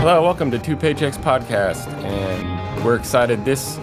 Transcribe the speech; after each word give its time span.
Hello, 0.00 0.20
welcome 0.22 0.50
to 0.50 0.58
Two 0.58 0.76
Paychecks 0.76 1.16
Podcast, 1.16 1.86
and 2.02 2.84
we're 2.84 2.96
excited 2.96 3.44
this 3.44 3.76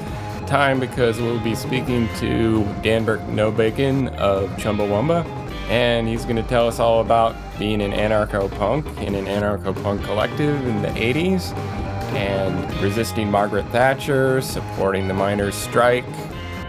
time 0.46 0.78
because 0.82 1.22
we'll 1.22 1.40
be 1.40 1.56
speaking 1.56 2.10
to 2.18 2.66
Danbert 2.84 3.22
Nobacon 3.30 4.14
of 4.18 4.50
Chumbawamba, 4.58 5.26
and 5.70 6.06
he's 6.06 6.26
going 6.26 6.36
to 6.36 6.44
tell 6.44 6.68
us 6.68 6.80
all 6.80 7.00
about 7.00 7.34
being 7.58 7.82
an 7.82 7.94
anarcho 7.94 8.52
punk 8.58 8.86
in 9.00 9.16
an 9.16 9.26
anarcho 9.26 9.74
punk 9.82 10.04
collective 10.04 10.68
in 10.68 10.82
the 10.82 10.90
80s, 10.90 11.54
and 12.14 12.82
resisting 12.84 13.32
Margaret 13.32 13.66
Thatcher, 13.68 14.42
supporting 14.42 15.08
the 15.08 15.14
miners' 15.14 15.56
strike, 15.56 16.04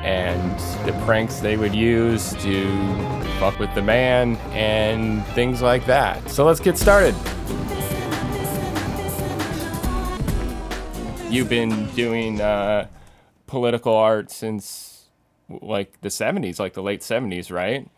and 0.03 0.59
the 0.87 0.93
pranks 1.05 1.41
they 1.41 1.57
would 1.57 1.75
use 1.75 2.33
to 2.43 2.67
fuck 3.39 3.59
with 3.59 3.75
the 3.75 3.83
man, 3.83 4.37
and 4.53 5.25
things 5.29 5.63
like 5.63 5.87
that. 5.87 6.31
So 6.31 6.45
let's 6.45 6.61
get 6.61 6.79
started. 6.79 7.15
You've 11.31 11.49
been 11.49 11.87
doing 11.95 12.41
uh, 12.41 12.89
political 13.47 13.95
art 13.95 14.31
since 14.31 15.09
like 15.61 16.01
the 16.01 16.09
70s, 16.09 16.59
like 16.59 16.75
the 16.75 16.83
late 16.83 17.01
70s, 17.01 17.51
right? 17.51 17.89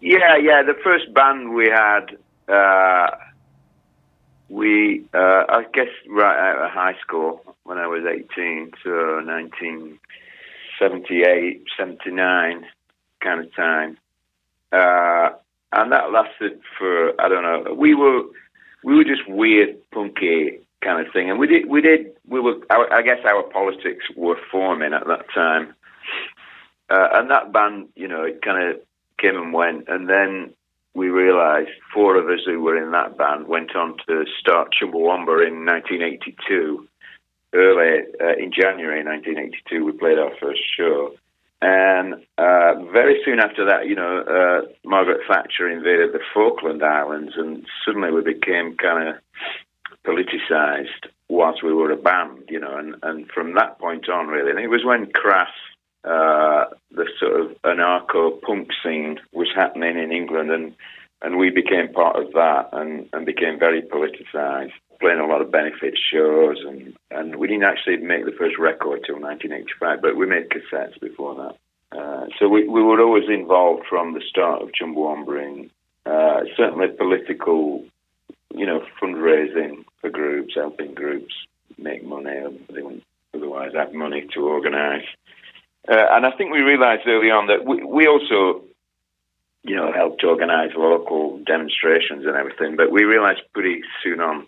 Yeah, 0.00 0.36
yeah. 0.36 0.62
The 0.62 0.74
first 0.84 1.12
band 1.14 1.54
we 1.54 1.68
had, 1.68 2.16
uh, 2.48 3.10
we, 4.48 5.04
uh, 5.14 5.44
I 5.48 5.66
guess, 5.72 5.88
right 6.08 6.50
out 6.50 6.64
of 6.64 6.70
high 6.70 6.96
school 7.00 7.42
when 7.64 7.78
I 7.78 7.86
was 7.86 8.04
18, 8.04 8.72
so 8.82 9.20
1978, 10.80 11.64
79 11.78 12.66
kind 13.20 13.40
of 13.40 13.54
time. 13.54 13.98
Uh, 14.72 15.30
and 15.72 15.92
that 15.92 16.12
lasted 16.12 16.60
for, 16.78 17.20
I 17.20 17.28
don't 17.28 17.42
know, 17.42 17.74
we 17.74 17.94
were, 17.94 18.22
we 18.82 18.94
were 18.94 19.04
just 19.04 19.28
weird, 19.28 19.76
punky 19.90 20.58
kind 20.82 21.04
of 21.04 21.12
thing. 21.12 21.30
And 21.30 21.38
we 21.38 21.46
did, 21.46 21.68
we 21.68 21.80
did, 21.80 22.12
we 22.28 22.40
were, 22.40 22.56
I 22.70 23.02
guess 23.02 23.24
our 23.24 23.42
politics 23.42 24.04
were 24.16 24.38
forming 24.50 24.92
at 24.92 25.06
that 25.06 25.26
time. 25.34 25.74
Uh, 26.90 27.08
and 27.14 27.30
that 27.30 27.52
band, 27.52 27.88
you 27.96 28.06
know, 28.06 28.22
it 28.22 28.42
kind 28.42 28.70
of 28.70 28.80
came 29.18 29.36
and 29.36 29.52
went. 29.52 29.88
And 29.88 30.08
then 30.08 30.52
we 30.94 31.08
realized 31.08 31.70
four 31.92 32.16
of 32.16 32.28
us 32.28 32.44
who 32.46 32.60
were 32.60 32.76
in 32.76 32.92
that 32.92 33.18
band 33.18 33.48
went 33.48 33.74
on 33.74 33.96
to 34.06 34.24
start 34.38 34.74
Chumbawamba 34.80 35.46
in 35.46 35.64
1982. 35.66 36.88
Early 37.54 38.02
uh, 38.20 38.34
in 38.36 38.52
January 38.52 39.04
1982, 39.04 39.84
we 39.84 39.92
played 39.92 40.18
our 40.18 40.32
first 40.40 40.60
show. 40.76 41.14
And 41.62 42.14
uh, 42.36 42.74
very 42.92 43.22
soon 43.24 43.40
after 43.40 43.64
that, 43.64 43.86
you 43.86 43.94
know, 43.94 44.20
uh, 44.20 44.68
Margaret 44.84 45.20
Thatcher 45.26 45.68
invaded 45.68 46.12
the 46.12 46.20
Falkland 46.34 46.82
Islands, 46.82 47.34
and 47.36 47.64
suddenly 47.84 48.10
we 48.10 48.22
became 48.22 48.76
kind 48.76 49.08
of 49.08 49.14
politicized 50.04 51.08
whilst 51.28 51.62
we 51.62 51.72
were 51.72 51.90
a 51.90 51.96
band, 51.96 52.42
you 52.48 52.60
know, 52.60 52.76
and, 52.76 52.96
and 53.02 53.30
from 53.30 53.54
that 53.54 53.78
point 53.78 54.08
on, 54.08 54.26
really, 54.28 54.50
and 54.50 54.60
it 54.60 54.68
was 54.68 54.84
when 54.84 55.10
Crass, 55.12 55.48
uh, 56.04 56.66
the 56.90 57.08
sort 57.18 57.40
of 57.40 57.56
anarcho 57.62 58.40
punk 58.42 58.68
scene 58.82 59.18
was 59.32 59.48
happening 59.54 59.96
in 59.98 60.12
England, 60.12 60.50
and 60.50 60.74
and 61.22 61.38
we 61.38 61.48
became 61.48 61.90
part 61.90 62.16
of 62.16 62.32
that, 62.34 62.68
and, 62.72 63.08
and 63.14 63.24
became 63.24 63.58
very 63.58 63.80
politicized, 63.80 64.72
playing 65.04 65.20
a 65.20 65.26
lot 65.26 65.42
of 65.42 65.52
benefit 65.52 65.92
shows, 66.10 66.56
and 66.66 66.96
and 67.10 67.36
we 67.36 67.46
didn't 67.46 67.64
actually 67.64 67.98
make 67.98 68.24
the 68.24 68.32
first 68.32 68.56
record 68.58 69.00
till 69.04 69.20
1985, 69.20 70.00
but 70.00 70.16
we 70.16 70.24
made 70.24 70.48
cassettes 70.48 70.98
before 70.98 71.34
that. 71.34 71.98
Uh, 71.98 72.26
so 72.38 72.48
we, 72.48 72.66
we 72.66 72.82
were 72.82 73.00
always 73.02 73.28
involved 73.28 73.84
from 73.86 74.14
the 74.14 74.22
start 74.26 74.62
of 74.62 74.70
Chumbawamba 74.72 75.68
uh, 76.06 76.40
certainly 76.56 76.88
political, 76.88 77.84
you 78.54 78.64
know, 78.64 78.82
fundraising 79.00 79.84
for 80.00 80.08
groups, 80.08 80.54
helping 80.54 80.94
groups 80.94 81.34
make 81.76 82.02
money. 82.02 82.30
or 82.30 82.52
They 82.72 82.80
wouldn't 82.80 83.04
otherwise 83.34 83.72
have 83.74 83.92
money 83.92 84.26
to 84.32 84.40
organise. 84.40 85.04
Uh, 85.86 86.06
and 86.12 86.24
I 86.24 86.30
think 86.30 86.50
we 86.50 86.60
realised 86.60 87.02
early 87.06 87.30
on 87.30 87.48
that 87.48 87.66
we, 87.66 87.84
we 87.84 88.06
also, 88.06 88.64
you 89.64 89.76
know, 89.76 89.92
helped 89.92 90.24
organise 90.24 90.72
local 90.74 91.40
demonstrations 91.46 92.24
and 92.24 92.36
everything. 92.36 92.76
But 92.76 92.90
we 92.90 93.04
realised 93.04 93.42
pretty 93.52 93.82
soon 94.02 94.20
on 94.20 94.46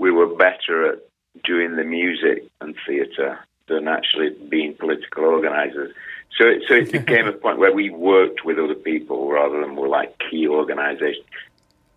we 0.00 0.10
were 0.10 0.26
better 0.26 0.92
at 0.92 0.98
doing 1.44 1.76
the 1.76 1.84
music 1.84 2.48
and 2.60 2.74
theatre 2.86 3.38
than 3.68 3.86
actually 3.86 4.30
being 4.48 4.74
political 4.74 5.24
organisers. 5.24 5.94
So, 6.36 6.46
it, 6.46 6.62
so 6.66 6.74
it 6.74 6.90
became 6.90 7.26
a 7.28 7.32
point 7.32 7.58
where 7.58 7.72
we 7.72 7.90
worked 7.90 8.44
with 8.44 8.58
other 8.58 8.74
people 8.74 9.30
rather 9.30 9.60
than 9.60 9.76
were 9.76 9.88
like 9.88 10.20
key 10.30 10.48
organisations 10.48 11.24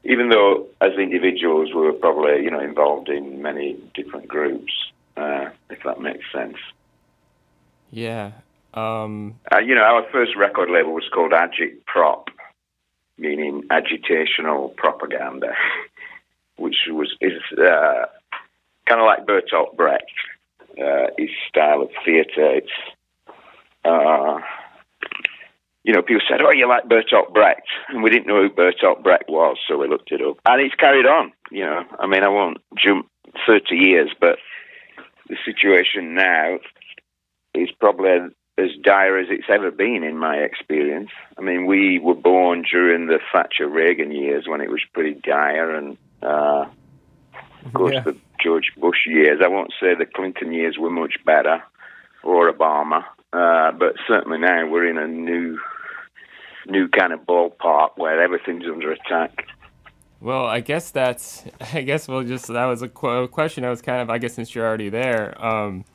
even 0.03 0.29
though 0.29 0.67
as 0.81 0.93
individuals 0.93 1.73
we 1.73 1.81
were 1.81 1.93
probably 1.93 2.43
you 2.43 2.51
know 2.51 2.59
involved 2.59 3.09
in 3.09 3.41
many 3.41 3.77
different 3.93 4.27
groups, 4.27 4.73
uh, 5.17 5.49
if 5.69 5.81
that 5.83 6.01
makes 6.01 6.25
sense. 6.31 6.57
Yeah. 7.91 8.31
Um... 8.73 9.35
Uh, 9.51 9.59
you 9.59 9.75
know, 9.75 9.83
our 9.83 10.03
first 10.11 10.35
record 10.35 10.69
label 10.69 10.93
was 10.93 11.07
called 11.13 11.31
Agit 11.31 11.85
Prop, 11.85 12.29
meaning 13.17 13.63
agitational 13.69 14.75
propaganda, 14.75 15.53
which 16.63 16.77
was 16.87 17.13
is 17.19 17.41
uh, 17.59 18.05
kind 18.87 19.01
of 19.01 19.05
like 19.05 19.27
Bertolt 19.27 19.75
Brecht, 19.75 20.11
uh, 20.81 21.07
his 21.17 21.29
style 21.49 21.81
of 21.81 21.89
theatre. 22.05 22.55
It's 22.55 22.71
uh, 23.83 24.39
you 25.83 25.93
know, 25.93 26.01
people 26.01 26.23
said, 26.29 26.41
"Oh, 26.41 26.51
you 26.51 26.67
like 26.67 26.85
Bertolt 26.85 27.33
Brecht," 27.33 27.67
and 27.89 28.01
we 28.01 28.09
didn't 28.09 28.27
know 28.27 28.41
who 28.41 28.49
Bertolt 28.49 29.03
Brecht 29.03 29.25
was, 29.27 29.57
so 29.67 29.77
we 29.77 29.89
looked 29.89 30.11
it 30.11 30.21
up, 30.21 30.37
and 30.45 30.61
it's 30.61 30.75
carried 30.75 31.05
on. 31.05 31.33
You 31.51 31.65
know, 31.65 31.83
I 31.99 32.07
mean, 32.07 32.23
I 32.23 32.29
won't 32.29 32.59
jump 32.77 33.09
thirty 33.45 33.75
years, 33.75 34.09
but 34.19 34.37
the 35.27 35.35
situation 35.45 36.15
now 36.15 36.59
is 37.53 37.69
probably 37.79 38.09
as 38.57 38.69
dire 38.83 39.17
as 39.17 39.27
it's 39.29 39.49
ever 39.49 39.71
been 39.71 40.03
in 40.03 40.17
my 40.17 40.37
experience. 40.37 41.09
I 41.37 41.41
mean, 41.41 41.65
we 41.65 41.99
were 41.99 42.15
born 42.15 42.63
during 42.69 43.07
the 43.07 43.19
Thatcher 43.31 43.67
Reagan 43.67 44.11
years 44.11 44.45
when 44.47 44.61
it 44.61 44.69
was 44.69 44.81
pretty 44.93 45.15
dire, 45.15 45.75
and 45.75 45.97
uh, 46.23 46.65
of 47.65 47.73
course 47.73 47.93
yeah. 47.93 48.01
the 48.01 48.17
George 48.41 48.71
Bush 48.77 49.05
years. 49.05 49.39
I 49.43 49.47
won't 49.47 49.73
say 49.79 49.95
the 49.95 50.05
Clinton 50.05 50.51
years 50.51 50.77
were 50.77 50.89
much 50.89 51.15
better, 51.25 51.63
or 52.23 52.51
Obama. 52.51 53.03
Uh, 53.31 53.71
but 53.71 53.95
certainly 54.07 54.37
now 54.37 54.67
we're 54.67 54.87
in 54.87 54.97
a 54.97 55.07
new 55.07 55.57
new 56.67 56.87
kind 56.87 57.13
of 57.13 57.21
ballpark 57.21 57.91
where 57.97 58.21
everything's 58.21 58.65
under 58.65 58.91
attack. 58.91 59.47
Well, 60.21 60.45
I 60.45 60.61
guess 60.61 60.91
that's. 60.91 61.43
I 61.73 61.81
guess 61.81 62.07
we'll 62.07 62.23
just. 62.23 62.47
That 62.47 62.65
was 62.65 62.81
a 62.81 62.89
qu- 62.89 63.27
question. 63.27 63.65
I 63.65 63.69
was 63.69 63.81
kind 63.81 64.01
of. 64.01 64.09
I 64.09 64.17
guess 64.17 64.33
since 64.33 64.55
you're 64.55 64.65
already 64.65 64.89
there. 64.89 65.39
Um, 65.43 65.85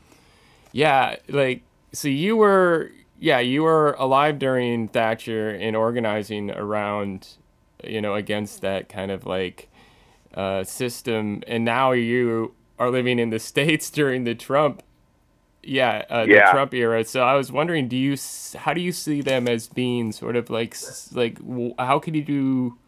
yeah, 0.73 1.17
like 1.29 1.63
so 1.93 2.09
you 2.09 2.37
were. 2.37 2.91
Yeah, 3.21 3.41
you 3.41 3.65
were 3.65 3.97
alive 3.99 4.39
during 4.39 4.87
Thatcher 4.87 5.51
and 5.51 5.75
organizing 5.75 6.53
around, 6.53 7.27
you 7.83 8.01
know, 8.01 8.15
against 8.15 8.61
that 8.61 8.89
kind 8.89 9.11
of 9.11 9.27
like 9.27 9.69
uh, 10.39 10.65
system, 10.65 11.43
and 11.47 11.65
now 11.65 11.93
you 11.93 12.55
are 12.79 12.91
living 12.91 13.19
in 13.19 13.31
the 13.31 13.39
states 13.51 13.91
during 13.91 14.25
the 14.25 14.35
Trump 14.35 14.83
yeah, 15.63 16.05
uh, 16.09 16.25
the. 16.25 16.51
Trump 16.51 16.73
era. 16.73 17.05
So 17.05 17.23
I 17.23 17.35
was 17.35 17.53
wondering, 17.53 17.89
do 17.89 17.97
you 17.97 18.17
how 18.57 18.73
do 18.73 18.81
you 18.81 18.93
see 18.93 19.21
them 19.21 19.49
as 19.49 19.69
being 19.69 20.13
sort 20.13 20.37
of 20.37 20.51
like 20.51 20.77
like 21.13 21.39
how 21.79 21.99
could 21.99 22.17
you 22.17 22.25
do 22.25 22.79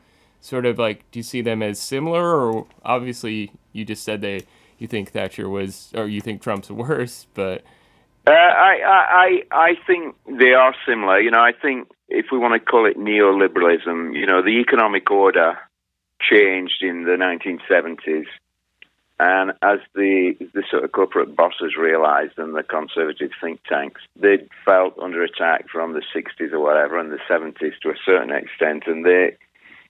sort 0.41 0.65
of 0.65 0.79
like 0.79 1.11
do 1.11 1.19
you 1.19 1.23
see 1.23 1.43
them 1.43 1.63
as 1.63 1.79
similar 1.79 2.25
or 2.25 2.67
obviously 2.83 3.53
you 3.73 3.85
just 3.85 4.03
said 4.03 4.23
they 4.23 4.47
you 4.79 4.87
think 4.87 5.11
Thatcher 5.11 5.49
was 5.49 5.91
or 5.95 6.07
you 6.07 6.21
think 6.21 6.41
Trump's 6.41 6.71
worse, 6.87 7.27
but 7.35 7.63
uh, 8.27 8.31
I, 8.33 8.79
I 9.13 9.43
I 9.51 9.75
think 9.87 10.17
they 10.27 10.53
are 10.53 10.75
similar. 10.87 11.21
You 11.21 11.31
know, 11.31 11.41
I 11.41 11.53
think 11.53 11.89
if 12.09 12.27
we 12.33 12.39
want 12.39 12.55
to 12.55 12.61
call 12.61 12.87
it 12.87 12.97
neoliberalism, 12.97 14.17
you 14.17 14.27
know, 14.27 14.43
the 14.43 14.61
economic 14.61 15.11
order 15.11 15.59
changed 16.21 16.83
in 16.83 17.05
the 17.05 17.13
1970s 17.13 18.27
and 19.21 19.53
as 19.61 19.81
the 19.95 20.35
the 20.55 20.63
sort 20.71 20.83
of 20.83 20.93
corporate 20.93 21.37
bosses 21.37 21.77
realised 21.79 22.39
and 22.39 22.57
the 22.57 22.63
conservative 22.63 23.31
think 23.39 23.61
tanks, 23.65 24.01
they 24.17 24.49
felt 24.65 24.99
under 24.99 25.23
attack 25.23 25.67
from 25.71 25.93
the 25.93 26.03
60s 26.15 26.53
or 26.53 26.61
whatever 26.61 26.99
and 26.99 27.13
the 27.13 27.19
70s 27.29 27.79
to 27.83 27.91
a 27.91 28.01
certain 28.03 28.31
extent, 28.31 28.85
and 28.87 29.05
they 29.05 29.37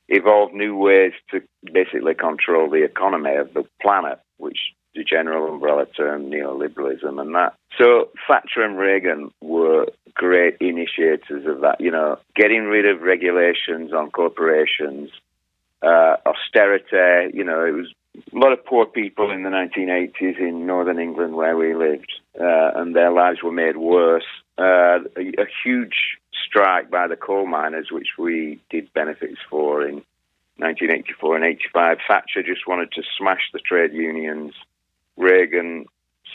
evolved 0.09 0.53
new 0.53 0.77
ways 0.77 1.13
to 1.31 1.41
basically 1.73 2.15
control 2.15 2.69
the 2.69 2.83
economy 2.83 3.37
of 3.37 3.55
the 3.55 3.65
planet, 3.81 4.19
which 4.39 4.59
the 4.97 5.05
general 5.05 5.53
umbrella 5.53 5.87
term 5.87 6.29
neoliberalism 6.29 7.21
and 7.21 7.33
that. 7.33 7.55
So 7.79 8.09
Thatcher 8.27 8.65
and 8.65 8.77
Reagan 8.77 9.31
were 9.41 9.87
great 10.15 10.57
initiators 10.61 11.47
of 11.47 11.61
that, 11.61 11.81
you 11.81 11.93
know, 11.93 12.19
getting 12.35 12.65
rid 12.65 12.85
of 12.85 13.03
regulations 13.03 13.93
on 13.93 14.11
corporations, 14.11 15.11
uh, 15.83 16.17
austerity, 16.27 17.37
you 17.37 17.45
know, 17.45 17.65
it 17.65 17.73
was 17.73 17.93
a 18.17 18.39
lot 18.39 18.53
of 18.53 18.65
poor 18.65 18.87
people 18.87 19.31
in 19.31 19.43
the 19.43 19.51
1980s 19.51 20.39
in 20.39 20.67
northern 20.67 20.99
England 20.99 21.35
where 21.35 21.57
we 21.57 21.75
lived, 21.75 22.13
uh, 22.39 22.73
and 22.75 22.95
their 22.95 23.11
lives 23.11 23.43
were 23.43 23.53
made 23.53 23.77
worse. 23.77 24.25
Uh, 24.59 24.99
a, 25.17 25.33
a, 25.39 25.47
huge 25.65 26.19
strike 26.47 26.91
by 26.91 27.07
the 27.07 27.17
coal 27.17 27.47
miners, 27.47 27.89
which 27.91 28.09
we 28.19 28.61
did 28.69 28.93
benefits 28.93 29.39
for 29.49 29.87
in 29.87 30.03
1984 30.57 31.37
and 31.37 31.45
85. 31.45 31.99
Thatcher 32.07 32.43
just 32.43 32.69
wanted 32.69 32.93
to 32.93 33.03
smash 33.17 33.41
the 33.53 33.59
trade 33.59 33.95
unions. 33.95 34.53
Reagan, 35.17 35.87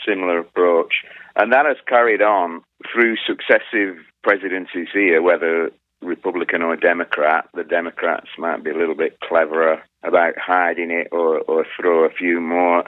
similar 0.04 0.40
approach. 0.40 1.04
And 1.36 1.52
that 1.52 1.66
has 1.66 1.76
carried 1.86 2.22
on 2.22 2.62
through 2.92 3.16
successive 3.26 3.98
presidencies 4.22 4.88
here, 4.92 5.22
whether 5.22 5.70
Republican 6.02 6.62
or 6.62 6.76
Democrat. 6.76 7.48
The 7.54 7.64
Democrats 7.64 8.28
might 8.38 8.62
be 8.62 8.70
a 8.70 8.76
little 8.76 8.94
bit 8.94 9.18
cleverer 9.20 9.82
about 10.02 10.38
hiding 10.38 10.90
it 10.90 11.08
or, 11.12 11.40
or 11.40 11.66
throw 11.76 12.04
a 12.04 12.10
few 12.10 12.40
more 12.40 12.84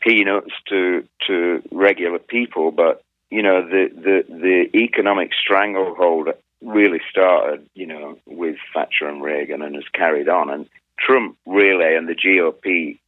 peanuts 0.00 0.52
to 0.68 1.06
to 1.26 1.62
regular 1.70 2.18
people, 2.18 2.70
but 2.70 3.02
you 3.30 3.42
know 3.42 3.62
the 3.62 3.88
the 3.94 4.24
the 4.28 4.78
economic 4.78 5.32
stranglehold 5.34 6.28
really 6.62 7.00
started, 7.10 7.68
you 7.74 7.86
know, 7.86 8.18
with 8.26 8.56
Thatcher 8.72 9.08
and 9.08 9.22
Reagan 9.22 9.62
and 9.62 9.74
has 9.74 9.84
carried 9.92 10.28
on. 10.28 10.50
And 10.50 10.68
Trump 10.98 11.36
really 11.46 11.94
and 11.94 12.08
the 12.08 12.14
GOP 12.14 12.98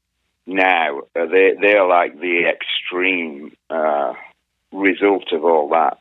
now 0.47 1.01
uh, 1.15 1.27
they 1.27 1.55
they 1.61 1.75
are 1.75 1.87
like 1.87 2.19
the 2.19 2.47
extreme 2.47 3.53
uh, 3.71 4.15
result 4.73 5.33
of 5.33 5.45
all 5.45 5.69
that. 5.71 5.99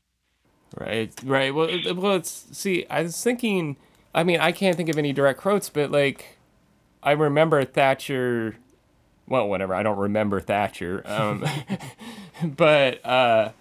Right, 0.76 1.14
right. 1.24 1.54
Well, 1.54 1.70
well, 1.96 2.16
it's 2.16 2.46
see. 2.52 2.86
I 2.90 3.04
was 3.04 3.22
thinking. 3.22 3.78
I 4.14 4.24
mean, 4.24 4.40
I 4.40 4.52
can't 4.52 4.76
think 4.76 4.90
of 4.90 4.98
any 4.98 5.14
direct 5.14 5.40
quotes, 5.40 5.70
but 5.70 5.92
like, 5.92 6.38
I 7.04 7.12
remember 7.12 7.64
Thatcher. 7.64 8.56
Well, 9.28 9.48
whatever. 9.48 9.76
I 9.76 9.84
don't 9.84 9.98
remember 9.98 10.40
Thatcher. 10.40 11.04
Um, 11.06 11.46
but 12.44 13.06
uh, 13.06 13.52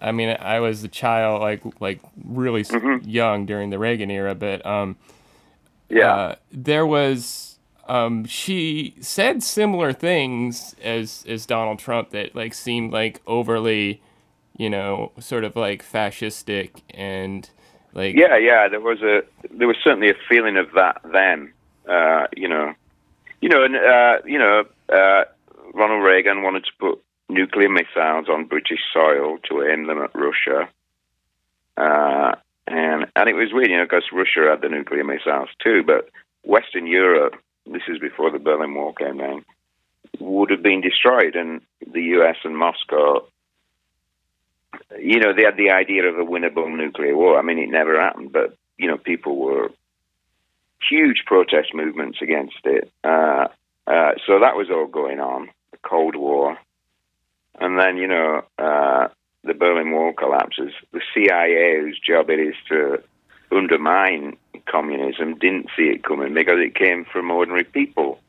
I 0.00 0.12
mean, 0.12 0.36
I 0.40 0.60
was 0.60 0.84
a 0.84 0.88
child, 0.88 1.40
like 1.42 1.62
like 1.80 2.00
really 2.24 2.62
mm-hmm. 2.62 3.08
young 3.08 3.46
during 3.46 3.70
the 3.70 3.78
Reagan 3.78 4.10
era. 4.10 4.34
But 4.34 4.64
um, 4.64 4.96
yeah, 5.88 6.14
uh, 6.14 6.34
there 6.50 6.86
was. 6.86 7.44
Um, 7.86 8.26
she 8.26 8.96
said 9.00 9.42
similar 9.42 9.94
things 9.94 10.76
as 10.82 11.24
as 11.26 11.46
Donald 11.46 11.78
Trump 11.78 12.10
that 12.10 12.34
like 12.34 12.52
seemed 12.52 12.92
like 12.92 13.22
overly 13.26 14.02
you 14.58 14.68
know, 14.68 15.12
sort 15.20 15.44
of 15.44 15.56
like 15.56 15.82
fascistic 15.82 16.82
and 16.90 17.48
like 17.94 18.14
yeah, 18.14 18.36
yeah. 18.36 18.68
There 18.68 18.80
was 18.80 19.00
a 19.00 19.22
there 19.50 19.66
was 19.66 19.76
certainly 19.82 20.10
a 20.10 20.14
feeling 20.28 20.58
of 20.58 20.66
that 20.74 21.00
then. 21.10 21.52
Uh, 21.88 22.26
you 22.36 22.48
know, 22.48 22.74
you 23.40 23.48
know, 23.48 23.64
and 23.64 23.76
uh, 23.76 24.18
you 24.26 24.38
know, 24.38 24.64
uh, 24.92 25.24
Ronald 25.72 26.04
Reagan 26.04 26.42
wanted 26.42 26.64
to 26.64 26.70
put 26.78 27.02
nuclear 27.30 27.68
missiles 27.68 28.28
on 28.28 28.46
British 28.46 28.80
soil 28.92 29.38
to 29.48 29.62
aim 29.62 29.86
them 29.86 30.02
at 30.02 30.14
Russia. 30.14 30.68
Uh, 31.76 32.34
and 32.66 33.06
and 33.16 33.28
it 33.28 33.34
was 33.34 33.52
weird, 33.52 33.70
you 33.70 33.76
know, 33.76 33.84
because 33.84 34.04
Russia 34.12 34.50
had 34.50 34.60
the 34.60 34.68
nuclear 34.68 35.04
missiles 35.04 35.48
too, 35.62 35.82
but 35.86 36.10
Western 36.42 36.86
Europe, 36.86 37.36
this 37.66 37.82
is 37.88 37.98
before 37.98 38.30
the 38.30 38.38
Berlin 38.38 38.74
Wall 38.74 38.92
came 38.92 39.18
down, 39.18 39.44
would 40.18 40.50
have 40.50 40.62
been 40.62 40.80
destroyed, 40.80 41.36
and 41.36 41.60
the 41.86 42.02
U.S. 42.02 42.36
and 42.44 42.56
Moscow 42.56 43.24
you 44.98 45.20
know, 45.20 45.32
they 45.32 45.44
had 45.44 45.56
the 45.56 45.70
idea 45.70 46.04
of 46.04 46.18
a 46.18 46.30
winnable 46.30 46.74
nuclear 46.74 47.16
war. 47.16 47.38
I 47.38 47.42
mean, 47.42 47.58
it 47.58 47.70
never 47.70 48.00
happened, 48.00 48.32
but 48.32 48.54
you 48.76 48.88
know, 48.88 48.98
people 48.98 49.36
were 49.36 49.70
huge 50.88 51.24
protest 51.26 51.74
movements 51.74 52.18
against 52.20 52.58
it. 52.64 52.90
Uh, 53.02 53.48
uh, 53.86 54.12
so 54.26 54.40
that 54.40 54.56
was 54.56 54.68
all 54.70 54.86
going 54.86 55.20
on, 55.20 55.50
the 55.70 55.78
Cold 55.78 56.14
War, 56.14 56.58
and 57.58 57.78
then 57.78 57.96
you 57.96 58.06
know, 58.06 58.42
uh, 58.58 59.08
the 59.44 59.54
Berlin 59.54 59.92
Wall 59.92 60.12
collapses. 60.12 60.72
The 60.92 61.00
CIA, 61.14 61.80
whose 61.80 61.98
job 61.98 62.30
it 62.30 62.38
is 62.38 62.54
to 62.68 63.02
undermine 63.50 64.36
communism, 64.66 65.38
didn't 65.38 65.68
see 65.76 65.84
it 65.84 66.04
coming 66.04 66.34
because 66.34 66.58
it 66.58 66.74
came 66.74 67.04
from 67.04 67.30
ordinary 67.30 67.64
people. 67.64 68.20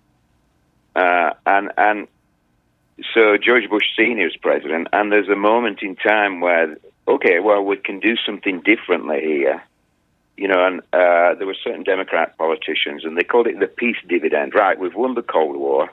Uh, 0.96 1.32
and 1.46 1.72
and 1.78 2.08
so 3.14 3.38
George 3.38 3.70
Bush 3.70 3.86
Senior 3.98 4.28
is 4.28 4.38
president, 4.38 4.88
and 4.94 5.12
there's 5.12 5.30
a 5.30 5.36
moment 5.36 5.82
in 5.82 5.96
time 5.96 6.42
where, 6.42 6.78
okay, 7.08 7.40
well, 7.40 7.64
we 7.64 7.78
can 7.78 8.00
do 8.00 8.16
something 8.26 8.62
differently 8.62 9.22
here. 9.22 9.64
You 10.38 10.48
know, 10.48 10.66
and 10.66 10.80
uh, 10.94 11.36
there 11.36 11.48
were 11.48 11.58
certain 11.62 11.84
Democrat 11.84 12.38
politicians, 12.38 13.04
and 13.04 13.18
they 13.18 13.24
called 13.24 13.48
it 13.48 13.60
the 13.60 13.68
peace 13.68 13.98
dividend. 14.08 14.54
Right, 14.56 14.80
we've 14.80 14.96
won 14.96 15.16
the 15.16 15.22
Cold 15.22 15.58
War, 15.58 15.90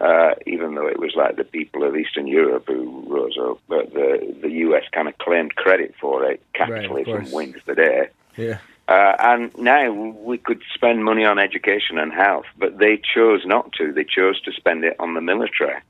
uh, 0.00 0.34
even 0.46 0.74
though 0.74 0.88
it 0.88 0.98
was 0.98 1.12
like 1.14 1.36
the 1.36 1.44
people 1.44 1.84
of 1.84 1.94
Eastern 1.94 2.26
Europe 2.26 2.64
who 2.66 3.04
rose 3.06 3.38
up, 3.40 3.60
but 3.68 3.92
the 3.92 4.36
the 4.42 4.50
U.S. 4.66 4.82
kind 4.90 5.06
of 5.06 5.16
claimed 5.18 5.54
credit 5.54 5.94
for 6.00 6.24
it. 6.24 6.42
Capitalism 6.54 7.14
right, 7.14 7.32
wins 7.32 7.56
the 7.66 7.74
day. 7.76 8.08
Yeah. 8.36 8.58
Uh, 8.90 9.14
and 9.20 9.56
now 9.56 9.88
we 9.92 10.36
could 10.36 10.60
spend 10.74 11.04
money 11.04 11.24
on 11.24 11.38
education 11.38 11.96
and 11.96 12.12
health, 12.12 12.46
but 12.58 12.78
they 12.78 12.96
chose 13.14 13.46
not 13.46 13.72
to. 13.72 13.92
They 13.92 14.02
chose 14.02 14.40
to 14.42 14.52
spend 14.52 14.82
it 14.82 14.96
on 14.98 15.14
the 15.14 15.20
military. 15.20 15.80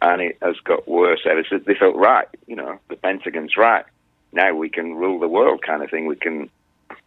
And 0.00 0.22
it 0.22 0.38
has 0.40 0.54
got 0.62 0.86
worse 0.86 1.22
ever 1.28 1.42
since. 1.50 1.64
They 1.66 1.74
felt, 1.74 1.96
right, 1.96 2.28
you 2.46 2.54
know, 2.54 2.78
the 2.88 2.94
Pentagon's 2.94 3.56
right. 3.56 3.84
Now 4.30 4.54
we 4.54 4.68
can 4.68 4.94
rule 4.94 5.18
the 5.18 5.26
world 5.26 5.62
kind 5.62 5.82
of 5.82 5.90
thing. 5.90 6.06
We 6.06 6.14
can 6.14 6.48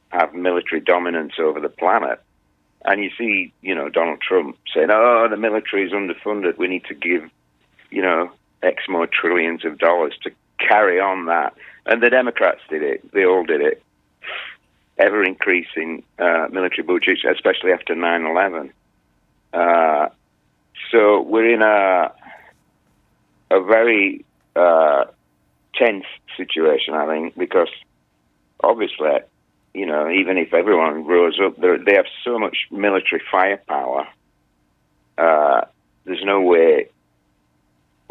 have 0.09 0.33
military 0.33 0.81
dominance 0.81 1.35
over 1.39 1.61
the 1.61 1.69
planet. 1.69 2.19
And 2.83 3.01
you 3.01 3.09
see, 3.17 3.53
you 3.61 3.73
know, 3.73 3.87
Donald 3.87 4.19
Trump 4.19 4.57
saying, 4.73 4.89
oh, 4.91 5.27
the 5.29 5.37
military 5.37 5.85
is 5.85 5.93
underfunded. 5.93 6.57
We 6.57 6.67
need 6.67 6.83
to 6.85 6.93
give, 6.93 7.23
you 7.89 8.01
know, 8.01 8.31
X 8.61 8.83
more 8.89 9.07
trillions 9.07 9.63
of 9.63 9.77
dollars 9.77 10.13
to 10.23 10.31
carry 10.59 10.99
on 10.99 11.27
that. 11.27 11.53
And 11.85 12.03
the 12.03 12.09
Democrats 12.09 12.59
did 12.69 12.83
it. 12.83 13.09
They 13.13 13.25
all 13.25 13.45
did 13.45 13.61
it 13.61 13.81
ever 15.01 15.23
increasing 15.23 16.03
uh, 16.19 16.47
military 16.51 16.83
budgets, 16.83 17.21
especially 17.29 17.71
after 17.71 17.95
9 17.95 18.25
11. 18.25 18.73
Uh, 19.53 20.07
so 20.91 21.21
we're 21.21 21.53
in 21.53 21.61
a, 21.61 22.11
a 23.51 23.63
very 23.63 24.25
uh, 24.55 25.05
tense 25.75 26.05
situation, 26.37 26.93
I 26.93 27.07
think, 27.07 27.37
because 27.37 27.69
obviously, 28.63 29.09
you 29.73 29.85
know, 29.85 30.09
even 30.09 30.37
if 30.37 30.53
everyone 30.53 31.03
grows 31.03 31.39
up, 31.43 31.57
they 31.59 31.95
have 31.95 32.05
so 32.23 32.37
much 32.37 32.67
military 32.71 33.21
firepower. 33.31 34.07
Uh, 35.17 35.61
there's 36.05 36.23
no 36.23 36.41
way 36.41 36.89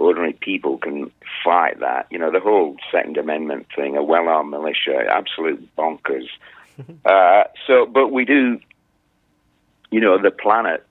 ordinary 0.00 0.32
people 0.32 0.78
can 0.78 1.10
fight 1.44 1.80
that. 1.80 2.06
You 2.10 2.18
know, 2.18 2.30
the 2.30 2.40
whole 2.40 2.76
Second 2.90 3.16
Amendment 3.16 3.66
thing, 3.76 3.96
a 3.96 4.02
well 4.02 4.28
armed 4.28 4.50
militia, 4.50 5.04
absolute 5.10 5.68
bonkers. 5.76 6.28
Uh, 7.04 7.44
so, 7.66 7.86
but 7.86 8.08
we 8.08 8.24
do, 8.24 8.60
you 9.90 10.00
know, 10.00 10.20
the 10.20 10.30
planet, 10.30 10.86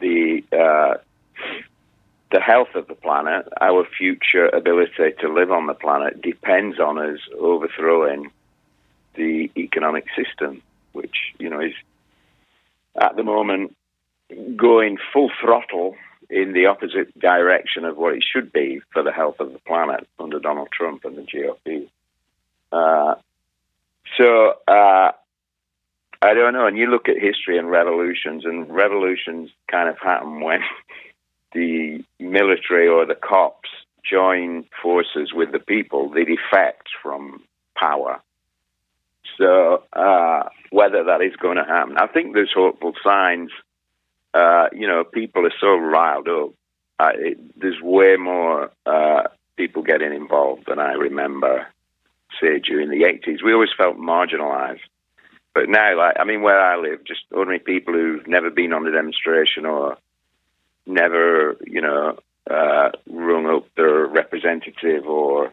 the 0.00 0.42
uh, 0.52 0.94
the 2.32 2.40
health 2.40 2.74
of 2.74 2.88
the 2.88 2.94
planet, 2.94 3.46
our 3.60 3.86
future 3.98 4.48
ability 4.48 5.12
to 5.20 5.32
live 5.32 5.52
on 5.52 5.66
the 5.66 5.74
planet 5.74 6.20
depends 6.20 6.80
on 6.80 6.98
us 6.98 7.20
overthrowing 7.38 8.30
the 9.14 9.50
economic 9.56 10.06
system, 10.16 10.62
which 10.92 11.16
you 11.38 11.48
know 11.48 11.60
is 11.60 11.74
at 13.00 13.16
the 13.16 13.22
moment 13.22 13.76
going 14.56 14.98
full 15.12 15.30
throttle 15.40 15.96
in 16.30 16.52
the 16.52 16.66
opposite 16.66 17.16
direction 17.18 17.84
of 17.84 17.96
what 17.96 18.14
it 18.14 18.24
should 18.24 18.52
be 18.52 18.80
for 18.92 19.02
the 19.02 19.12
health 19.12 19.38
of 19.40 19.52
the 19.52 19.58
planet 19.60 20.08
under 20.18 20.40
Donald 20.40 20.68
Trump 20.72 21.04
and 21.04 21.16
the 21.16 21.22
GOP. 21.22 21.88
Uh, 22.72 23.14
so 24.16 24.54
uh, 24.68 25.12
I 26.22 26.34
don't 26.34 26.54
know. 26.54 26.66
And 26.66 26.78
you 26.78 26.86
look 26.86 27.08
at 27.08 27.16
history 27.20 27.58
and 27.58 27.70
revolutions, 27.70 28.44
and 28.44 28.68
revolutions 28.74 29.50
kind 29.70 29.88
of 29.88 29.98
happen 29.98 30.40
when 30.40 30.60
the 31.52 32.02
military 32.18 32.88
or 32.88 33.06
the 33.06 33.14
cops 33.14 33.68
join 34.08 34.64
forces 34.82 35.32
with 35.32 35.52
the 35.52 35.58
people. 35.58 36.08
They 36.08 36.24
defect 36.24 36.88
from 37.02 37.42
power. 37.76 38.20
So 39.38 39.82
uh, 39.92 40.48
whether 40.70 41.04
that 41.04 41.22
is 41.22 41.36
going 41.36 41.56
to 41.56 41.64
happen, 41.64 41.96
I 41.98 42.06
think 42.06 42.34
there's 42.34 42.52
hopeful 42.54 42.92
signs. 43.02 43.50
Uh, 44.32 44.68
you 44.72 44.86
know, 44.86 45.04
people 45.04 45.46
are 45.46 45.54
so 45.60 45.76
riled 45.76 46.28
up. 46.28 46.50
Uh, 46.98 47.10
it, 47.16 47.60
there's 47.60 47.80
way 47.80 48.16
more 48.16 48.70
uh, 48.86 49.24
people 49.56 49.82
getting 49.82 50.12
involved 50.12 50.64
than 50.68 50.78
I 50.78 50.92
remember 50.92 51.66
say 52.40 52.58
during 52.58 52.90
the 52.90 53.04
80s. 53.04 53.42
We 53.42 53.52
always 53.52 53.70
felt 53.76 53.96
marginalized. 53.96 54.80
But 55.54 55.68
now, 55.68 55.96
like, 55.96 56.16
I 56.18 56.24
mean, 56.24 56.42
where 56.42 56.60
I 56.60 56.76
live, 56.76 57.04
just 57.04 57.22
ordinary 57.30 57.60
people 57.60 57.94
who've 57.94 58.26
never 58.26 58.50
been 58.50 58.72
on 58.72 58.86
a 58.86 58.90
demonstration 58.90 59.66
or 59.66 59.96
never, 60.86 61.56
you 61.64 61.80
know, 61.80 62.18
uh, 62.50 62.90
rung 63.08 63.46
up 63.46 63.66
their 63.76 64.06
representative 64.06 65.06
or 65.06 65.52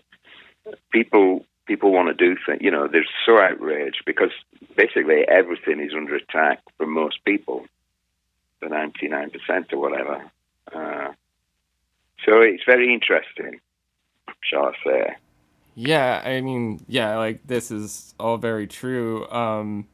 people 0.91 1.45
people 1.67 1.91
want 1.91 2.07
to 2.09 2.13
do 2.13 2.35
things. 2.45 2.61
You 2.61 2.71
know, 2.71 2.87
they're 2.87 3.05
so 3.25 3.39
outraged 3.39 4.03
because 4.05 4.31
basically 4.75 5.25
everything 5.27 5.79
is 5.79 5.93
under 5.95 6.15
attack 6.15 6.59
for 6.77 6.85
most 6.85 7.23
people, 7.23 7.65
the 8.59 8.67
99% 8.67 9.71
or 9.71 9.77
whatever. 9.77 10.31
Uh, 10.73 11.13
so 12.25 12.41
it's 12.41 12.63
very 12.65 12.93
interesting, 12.93 13.61
shall 14.41 14.65
I 14.65 14.73
say. 14.83 15.15
Yeah, 15.75 16.21
I 16.23 16.41
mean, 16.41 16.83
yeah, 16.87 17.17
like 17.17 17.45
this 17.45 17.71
is 17.71 18.13
all 18.19 18.37
very 18.37 18.67
true. 18.67 19.27
Um, 19.29 19.87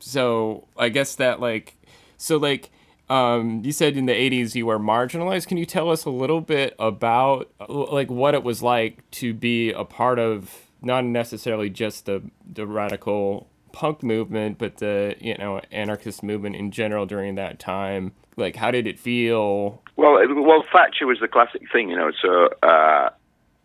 so 0.00 0.66
I 0.76 0.88
guess 0.88 1.16
that 1.16 1.40
like, 1.40 1.76
so 2.16 2.36
like, 2.36 2.70
um, 3.08 3.62
you 3.64 3.72
said 3.72 3.96
in 3.96 4.06
the 4.06 4.12
'80s 4.12 4.54
you 4.54 4.66
were 4.66 4.78
marginalized. 4.78 5.46
Can 5.46 5.58
you 5.58 5.66
tell 5.66 5.90
us 5.90 6.04
a 6.04 6.10
little 6.10 6.40
bit 6.40 6.74
about 6.78 7.50
like 7.68 8.10
what 8.10 8.34
it 8.34 8.42
was 8.42 8.62
like 8.62 9.08
to 9.12 9.32
be 9.32 9.70
a 9.70 9.84
part 9.84 10.18
of 10.18 10.50
not 10.80 11.04
necessarily 11.04 11.70
just 11.70 12.06
the 12.06 12.22
the 12.50 12.66
radical 12.66 13.48
punk 13.70 14.02
movement, 14.02 14.58
but 14.58 14.78
the 14.78 15.14
you 15.20 15.36
know 15.38 15.60
anarchist 15.70 16.22
movement 16.22 16.56
in 16.56 16.72
general 16.72 17.06
during 17.06 17.36
that 17.36 17.58
time? 17.58 18.12
Like, 18.36 18.56
how 18.56 18.70
did 18.70 18.86
it 18.86 18.98
feel? 18.98 19.82
Well, 19.96 20.18
well, 20.42 20.64
Thatcher 20.72 21.06
was 21.06 21.18
the 21.20 21.28
classic 21.28 21.62
thing, 21.72 21.90
you 21.90 21.96
know. 21.96 22.10
So. 22.20 22.48
Uh 22.62 23.10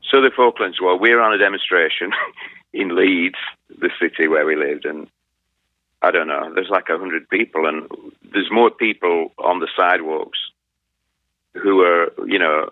so 0.10 0.22
the 0.22 0.32
Falklands 0.36 0.80
War, 0.82 0.98
we 0.98 1.14
were 1.14 1.22
on 1.22 1.34
a 1.34 1.38
demonstration 1.38 2.12
in 2.74 2.96
Leeds, 2.96 3.40
the 3.70 3.90
city 4.00 4.28
where 4.28 4.46
we 4.46 4.56
lived, 4.56 4.86
and 4.86 5.08
I 6.02 6.12
don't 6.12 6.28
know, 6.28 6.52
there's 6.54 6.70
like 6.70 6.90
a 6.90 6.98
hundred 6.98 7.28
people, 7.30 7.66
and 7.66 7.90
there's 8.32 8.52
more 8.52 8.72
people 8.72 9.32
on 9.38 9.60
the 9.60 9.68
sidewalks 9.76 10.40
who 11.54 11.82
are, 11.82 12.12
you 12.26 12.40
know, 12.40 12.70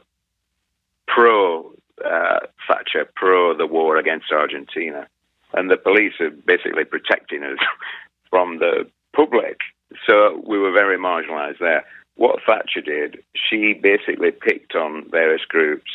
pro 1.07 1.71
uh, 2.03 2.39
Thatcher, 2.67 3.09
pro 3.15 3.57
the 3.57 3.65
war 3.65 3.97
against 3.97 4.31
Argentina, 4.31 5.07
and 5.53 5.69
the 5.69 5.77
police 5.77 6.13
are 6.19 6.29
basically 6.29 6.85
protecting 6.85 7.43
us 7.43 7.57
from 8.29 8.59
the 8.59 8.87
public. 9.15 9.59
So 10.07 10.41
we 10.45 10.59
were 10.59 10.71
very 10.71 10.97
marginalised 10.97 11.59
there. 11.59 11.85
What 12.15 12.39
Thatcher 12.45 12.81
did, 12.81 13.23
she 13.33 13.73
basically 13.73 14.31
picked 14.31 14.75
on 14.75 15.09
various 15.09 15.43
groups 15.47 15.91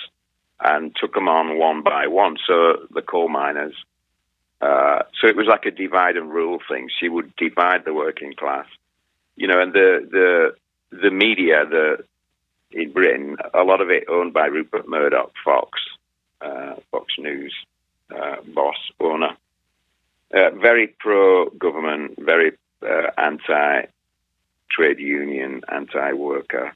and 0.63 0.95
took 0.97 1.15
them 1.15 1.29
on 1.29 1.59
one 1.59 1.83
by 1.83 2.07
one. 2.07 2.37
So 2.47 2.87
the 2.93 3.03
coal 3.03 3.29
miners. 3.29 3.75
Uh, 4.61 5.05
so 5.19 5.27
it 5.27 5.37
was 5.37 5.47
like 5.47 5.65
a 5.65 5.71
divide 5.71 6.17
and 6.17 6.31
rule 6.31 6.59
thing. 6.69 6.89
She 7.01 7.09
would 7.09 7.35
divide 7.37 7.85
the 7.85 7.95
working 7.95 8.35
class, 8.35 8.67
you 9.37 9.49
know, 9.49 9.61
and 9.61 9.73
the 9.73 10.07
the 10.11 10.55
the 11.03 11.11
media, 11.11 11.65
the 11.65 12.05
in 12.73 12.93
Britain, 12.93 13.37
a 13.55 13.65
lot 13.65 13.81
of 13.81 13.91
it 13.91 14.05
owned 14.09 14.33
by 14.33 14.47
Rupert 14.47 14.89
Murdoch, 14.89 15.33
Fox, 15.45 15.81
uh, 16.41 16.75
Fox 16.91 17.15
News, 17.19 17.55
uh, 18.15 18.37
boss 18.55 18.77
owner, 19.01 19.37
uh, 20.33 20.51
very 20.51 20.89
pro 20.99 21.51
government, 21.51 22.19
very 22.19 22.53
uh, 22.83 23.11
anti 23.19 23.83
trade 24.71 24.99
union, 25.01 25.63
anti 25.69 26.13
worker. 26.13 26.75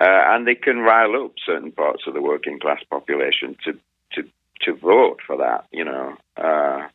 Uh, 0.00 0.22
and 0.28 0.46
they 0.46 0.54
can 0.54 0.78
rile 0.78 1.24
up 1.24 1.32
certain 1.44 1.70
parts 1.70 2.04
of 2.06 2.14
the 2.14 2.22
working 2.22 2.58
class 2.58 2.82
population 2.88 3.54
to 3.62 3.78
to 4.12 4.26
to 4.62 4.74
vote 4.74 5.18
for 5.26 5.36
that, 5.36 5.66
you 5.72 5.84
know, 5.84 6.16
uh, 6.36 6.88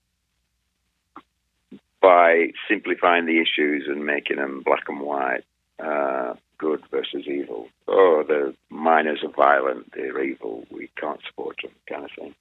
by 2.01 2.51
simplifying 2.67 3.25
the 3.25 3.39
issues 3.39 3.87
and 3.87 4.05
making 4.05 4.37
them 4.37 4.61
black 4.65 4.83
and 4.87 4.99
white, 4.99 5.43
uh, 5.79 6.33
good 6.57 6.81
versus 6.91 7.27
evil. 7.27 7.67
Oh, 7.87 8.23
the 8.27 8.55
miners 8.69 9.23
are 9.23 9.31
violent; 9.31 9.91
they're 9.93 10.23
evil. 10.23 10.65
We 10.71 10.89
can't 10.99 11.21
support 11.27 11.57
them, 11.61 11.71
kind 11.87 12.05
of 12.05 12.11
thing. 12.11 12.35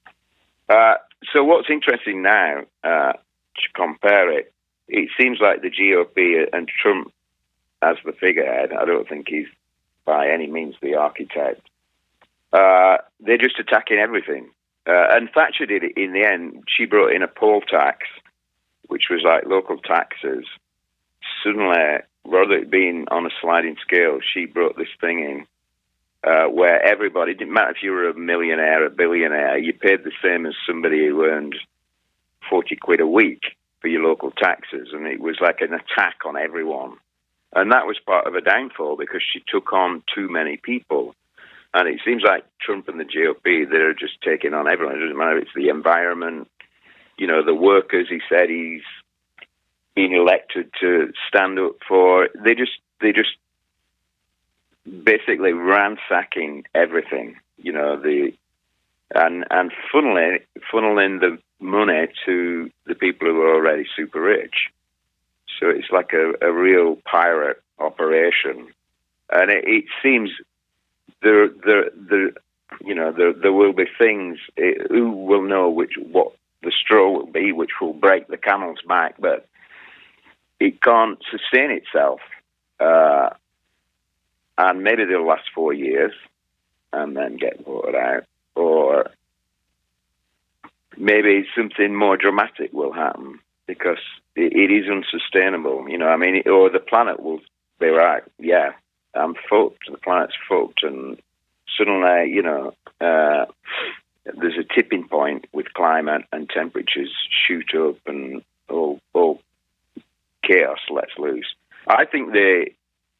Uh, 0.67 0.95
so, 1.31 1.43
what's 1.43 1.69
interesting 1.69 2.23
now 2.23 2.63
uh, 2.83 3.13
to 3.13 3.69
compare 3.75 4.31
it? 4.31 4.51
It 4.87 5.09
seems 5.19 5.39
like 5.39 5.61
the 5.61 5.69
GOP 5.69 6.47
and 6.51 6.67
Trump 6.67 7.11
as 7.83 7.97
the 8.03 8.13
figurehead. 8.13 8.71
I 8.73 8.85
don't 8.85 9.07
think 9.07 9.27
he's 9.29 9.47
by 10.05 10.29
any 10.29 10.47
means 10.47 10.75
the 10.81 10.95
architect. 10.95 11.61
Uh, 12.53 12.97
they're 13.19 13.37
just 13.37 13.59
attacking 13.59 13.97
everything. 13.97 14.49
Uh, 14.87 15.07
and 15.11 15.29
Thatcher 15.33 15.65
did 15.65 15.83
it 15.83 15.97
in 15.97 16.13
the 16.13 16.23
end. 16.23 16.63
She 16.67 16.85
brought 16.85 17.11
in 17.11 17.23
a 17.23 17.27
poll 17.27 17.61
tax, 17.61 18.07
which 18.87 19.05
was 19.09 19.21
like 19.25 19.45
local 19.45 19.77
taxes. 19.77 20.45
Suddenly, 21.43 21.99
rather 22.25 22.59
than 22.59 22.69
being 22.69 23.05
on 23.09 23.25
a 23.25 23.29
sliding 23.41 23.77
scale, 23.81 24.19
she 24.21 24.45
brought 24.45 24.77
this 24.77 24.93
thing 25.01 25.19
in 25.19 25.47
uh, 26.25 26.45
where 26.49 26.81
everybody, 26.81 27.33
didn't 27.33 27.53
matter 27.53 27.71
if 27.71 27.83
you 27.83 27.91
were 27.91 28.09
a 28.09 28.17
millionaire, 28.17 28.85
a 28.85 28.89
billionaire, 28.89 29.57
you 29.57 29.73
paid 29.73 30.03
the 30.03 30.11
same 30.23 30.45
as 30.45 30.53
somebody 30.67 31.07
who 31.07 31.23
earned 31.25 31.55
40 32.49 32.75
quid 32.77 32.99
a 32.99 33.07
week 33.07 33.41
for 33.81 33.87
your 33.87 34.03
local 34.03 34.31
taxes. 34.31 34.89
And 34.91 35.05
it 35.05 35.19
was 35.19 35.37
like 35.39 35.61
an 35.61 35.73
attack 35.73 36.17
on 36.25 36.35
everyone. 36.37 36.97
And 37.55 37.71
that 37.71 37.87
was 37.87 37.97
part 38.05 38.27
of 38.27 38.35
a 38.35 38.41
downfall 38.41 38.97
because 38.97 39.21
she 39.23 39.41
took 39.47 39.71
on 39.71 40.03
too 40.13 40.27
many 40.29 40.57
people. 40.57 41.15
And 41.73 41.87
it 41.87 42.01
seems 42.05 42.21
like 42.21 42.43
Trump 42.61 42.89
and 42.89 42.99
the 42.99 43.05
GOP, 43.05 43.69
they're 43.69 43.93
just 43.93 44.21
taking 44.21 44.53
on 44.53 44.67
everyone. 44.67 44.97
It 44.97 44.99
doesn't 44.99 45.17
matter 45.17 45.37
if 45.37 45.43
it's 45.43 45.55
the 45.55 45.69
environment, 45.69 46.49
you 47.17 47.27
know, 47.27 47.43
the 47.43 47.55
workers 47.55 48.07
he 48.09 48.19
said 48.29 48.49
he's 48.49 48.81
been 49.95 50.13
elected 50.13 50.69
to 50.81 51.13
stand 51.29 51.57
up 51.57 51.77
for. 51.87 52.27
They 52.43 52.55
just, 52.55 52.73
they 53.01 53.13
just 53.13 53.35
basically 55.03 55.53
ransacking 55.53 56.65
everything, 56.75 57.37
you 57.57 57.71
know, 57.71 57.99
the, 58.01 58.33
and, 59.13 59.45
and 59.49 59.71
funneling, 59.93 60.39
funneling 60.73 61.21
the 61.21 61.37
money 61.59 62.07
to 62.25 62.69
the 62.85 62.95
people 62.95 63.27
who 63.29 63.41
are 63.41 63.55
already 63.55 63.85
super 63.95 64.21
rich. 64.21 64.69
So 65.59 65.69
it's 65.69 65.89
like 65.91 66.13
a, 66.13 66.33
a 66.41 66.51
real 66.51 66.97
pirate 67.05 67.61
operation, 67.79 68.67
and 69.31 69.51
it, 69.51 69.63
it 69.65 69.85
seems 70.03 70.31
there, 71.21 71.49
there, 71.49 71.89
there, 71.95 72.31
you 72.83 72.93
know, 72.93 73.11
there, 73.11 73.33
there 73.33 73.53
will 73.53 73.73
be 73.73 73.85
things. 73.97 74.39
It, 74.57 74.81
eh, 74.81 74.83
who 74.89 75.11
will 75.11 75.43
know 75.43 75.69
which 75.69 75.93
what 75.97 76.33
the 76.61 76.71
straw 76.71 77.11
will 77.11 77.27
be, 77.27 77.51
which 77.51 77.71
will 77.79 77.93
break 77.93 78.27
the 78.27 78.37
camel's 78.37 78.81
back, 78.87 79.15
but 79.19 79.47
it 80.59 80.81
can't 80.81 81.19
sustain 81.29 81.71
itself. 81.71 82.19
Uh, 82.79 83.29
and 84.57 84.83
maybe 84.83 85.05
they'll 85.05 85.25
last 85.25 85.49
four 85.53 85.73
years 85.73 86.13
and 86.91 87.15
then 87.15 87.37
get 87.37 87.65
voted 87.65 87.95
out, 87.95 88.23
or 88.55 89.11
maybe 90.97 91.45
something 91.55 91.93
more 91.93 92.17
dramatic 92.17 92.71
will 92.71 92.93
happen 92.93 93.39
because 93.67 93.99
it, 94.35 94.71
is 94.71 94.89
unsustainable. 94.89 95.87
You 95.89 95.97
know, 95.97 96.07
I 96.07 96.17
mean, 96.17 96.43
or 96.47 96.69
the 96.69 96.79
planet 96.79 97.21
will 97.21 97.39
be 97.79 97.87
right. 97.87 98.23
Yeah, 98.37 98.73
I'm 99.13 99.35
fucked. 99.49 99.89
The 99.89 99.97
planet's 99.97 100.35
fucked, 100.47 100.83
and 100.83 101.19
suddenly, 101.77 102.31
you 102.31 102.41
know, 102.41 102.73
uh, 103.01 103.45
there's 104.25 104.57
a 104.57 104.73
tipping 104.73 105.07
point 105.07 105.45
with 105.53 105.73
climate 105.73 106.23
and 106.31 106.49
temperatures 106.49 107.11
shoot 107.47 107.73
up, 107.75 107.97
and 108.05 108.43
all, 108.69 108.99
all 109.13 109.41
chaos 110.43 110.79
lets 110.89 111.17
loose. 111.17 111.53
I 111.87 112.05
think 112.05 112.33
they 112.33 112.73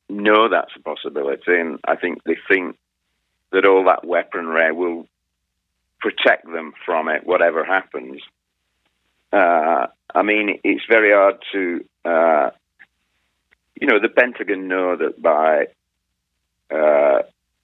know 0.10 0.50
that's 0.50 0.76
a 0.76 0.80
possibility, 0.80 1.60
and 1.60 1.80
I 1.88 1.96
think 1.96 2.24
they 2.24 2.38
think 2.48 2.78
that 3.52 3.66
all 3.66 3.86
that 3.86 4.06
weaponry 4.06 4.72
will 4.72 5.08
protect 6.00 6.46
them 6.52 6.74
from 6.86 7.10
it, 7.10 7.26
whatever 7.26 7.64
happens. 7.64 8.22
Uh, 9.36 9.88
I 10.14 10.22
mean, 10.24 10.62
it's 10.64 10.86
very 10.88 11.12
hard 11.12 11.44
to, 11.52 11.84
uh, 12.06 12.52
you 13.80 13.86
know, 13.86 14.00
the 14.00 14.08
Pentagon 14.08 14.70
know 14.70 14.96
that 14.96 15.22
by, 15.22 15.68
uh, 16.74 17.24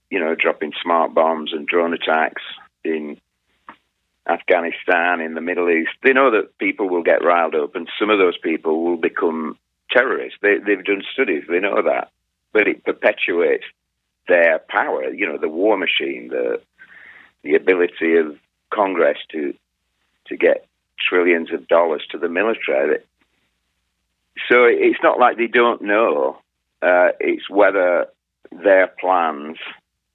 you 0.10 0.20
know, 0.20 0.36
dropping 0.36 0.74
smart 0.84 1.14
bombs 1.14 1.54
and 1.54 1.66
drone 1.66 1.94
attacks 1.94 2.42
in 2.84 3.18
Afghanistan, 4.28 5.22
in 5.22 5.34
the 5.34 5.40
Middle 5.40 5.70
East, 5.70 5.92
they 6.04 6.12
know 6.12 6.30
that 6.32 6.58
people 6.58 6.90
will 6.90 7.04
get 7.04 7.24
riled 7.24 7.56
up, 7.56 7.74
and 7.76 7.88
some 7.98 8.10
of 8.10 8.20
those 8.20 8.38
people 8.38 8.84
will 8.84 8.98
become 8.98 9.58
terrorists. 9.90 10.40
They, 10.42 10.58
they've 10.58 10.84
done 10.84 11.04
studies; 11.14 11.44
they 11.48 11.60
know 11.60 11.82
that, 11.84 12.12
but 12.52 12.68
it 12.68 12.84
perpetuates 12.84 13.64
their 14.28 14.60
power. 14.68 15.10
You 15.10 15.26
know, 15.26 15.38
the 15.38 15.48
war 15.48 15.78
machine, 15.78 16.28
the 16.28 16.62
the 17.44 17.56
ability 17.56 18.18
of 18.18 18.38
Congress 18.72 19.18
to 19.32 19.54
to 20.28 20.36
get 20.36 20.68
trillions 21.08 21.52
of 21.52 21.68
dollars 21.68 22.04
to 22.12 22.18
the 22.18 22.30
military. 22.30 23.00
So 24.50 24.66
it's 24.66 25.00
not 25.04 25.20
like 25.20 25.38
they 25.38 25.48
don't 25.48 25.82
know. 25.82 26.38
Uh, 26.82 27.10
it's 27.20 27.50
whether 27.50 28.08
their 28.52 28.88
plans, 28.88 29.58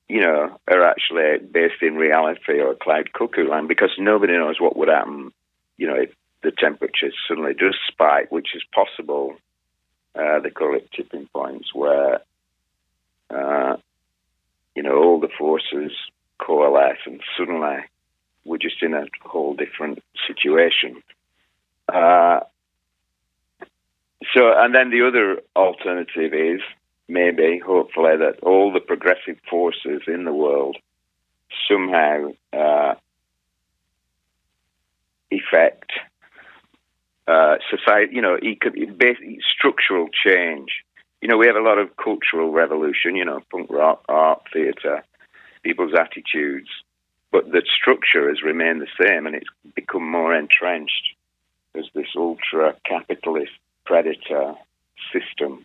you 0.09 0.21
know, 0.21 0.59
are 0.69 0.83
actually 0.85 1.39
based 1.47 1.83
in 1.83 1.97
reality 1.97 2.61
or 2.61 2.75
cloud 2.75 3.13
cuckoo 3.13 3.49
land 3.49 3.69
because 3.69 3.91
nobody 3.99 4.33
knows 4.35 4.61
what 4.61 4.77
would 4.77 4.89
happen, 4.89 5.33
you 5.77 5.87
know, 5.87 5.97
if 5.97 6.13
the 6.43 6.51
temperature 6.51 7.11
suddenly 7.29 7.55
does 7.55 7.77
spike, 7.89 8.31
which 8.31 8.55
is 8.55 8.63
possible. 8.75 9.37
Uh, 10.15 10.41
they 10.41 10.51
call 10.51 10.75
it 10.75 10.91
tipping 10.93 11.29
points 11.35 11.75
where, 11.75 12.21
uh, 13.31 13.77
you 14.75 14.83
know, 14.83 14.97
all 14.97 15.21
the 15.21 15.29
forces 15.39 15.93
coalesce 16.39 16.99
and 17.07 17.21
suddenly 17.37 17.79
we're 18.47 18.59
just 18.59 18.83
in 18.83 18.95
a 18.95 19.07
whole 19.23 19.55
different 19.55 20.03
situation. 20.27 21.03
Uh, 21.93 22.41
so, 24.35 24.53
and 24.57 24.75
then 24.75 24.91
the 24.91 25.07
other 25.07 25.41
alternative 25.55 26.33
is 26.33 26.61
maybe, 27.09 27.59
hopefully, 27.59 28.17
that 28.17 28.41
all 28.43 28.73
the 28.73 28.81
progressive 28.81 29.37
forces 29.49 30.03
in 30.07 30.25
the 30.25 30.33
world 30.33 30.77
somehow 31.69 32.31
uh, 32.53 32.95
effect 35.31 35.93
uh, 37.29 37.57
society, 37.71 38.15
you 38.15 38.23
know, 38.23 38.39
basically 38.97 39.39
structural 39.57 40.09
change. 40.09 40.71
You 41.21 41.29
know, 41.29 41.37
we 41.37 41.47
have 41.47 41.57
a 41.57 41.61
lot 41.61 41.79
of 41.79 41.97
cultural 41.97 42.53
revolution, 42.53 43.17
you 43.17 43.25
know, 43.25 43.41
punk 43.51 43.71
rock, 43.71 44.05
art, 44.09 44.43
theatre, 44.53 45.03
people's 45.63 45.95
attitudes, 45.95 46.69
but 47.33 47.51
the 47.51 47.63
structure 47.67 48.29
has 48.29 48.43
remained 48.43 48.81
the 48.81 49.05
same 49.05 49.27
and 49.27 49.35
it's 49.35 49.49
become 49.75 50.09
more 50.09 50.35
entrenched 50.35 51.15
as 51.75 51.85
this 51.95 52.09
ultra 52.17 52.75
capitalist 52.85 53.53
predator 53.85 54.55
system. 55.13 55.65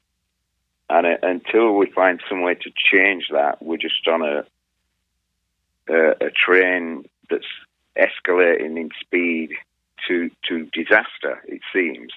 And 0.89 1.06
uh, 1.06 1.18
until 1.24 1.74
we 1.75 1.89
find 1.89 2.22
some 2.27 2.41
way 2.41 2.56
to 2.56 2.72
change 2.75 3.27
that, 3.32 3.62
we're 3.62 3.77
just 3.77 4.08
on 4.08 4.22
a, 4.22 4.46
a, 5.89 6.30
train 6.32 7.06
that's 7.30 7.46
escalating 7.98 8.77
in 8.77 8.89
speed 9.00 9.51
to 10.08 10.30
to 10.48 10.65
disaster. 10.74 11.41
It 11.48 11.62
seems, 11.74 12.12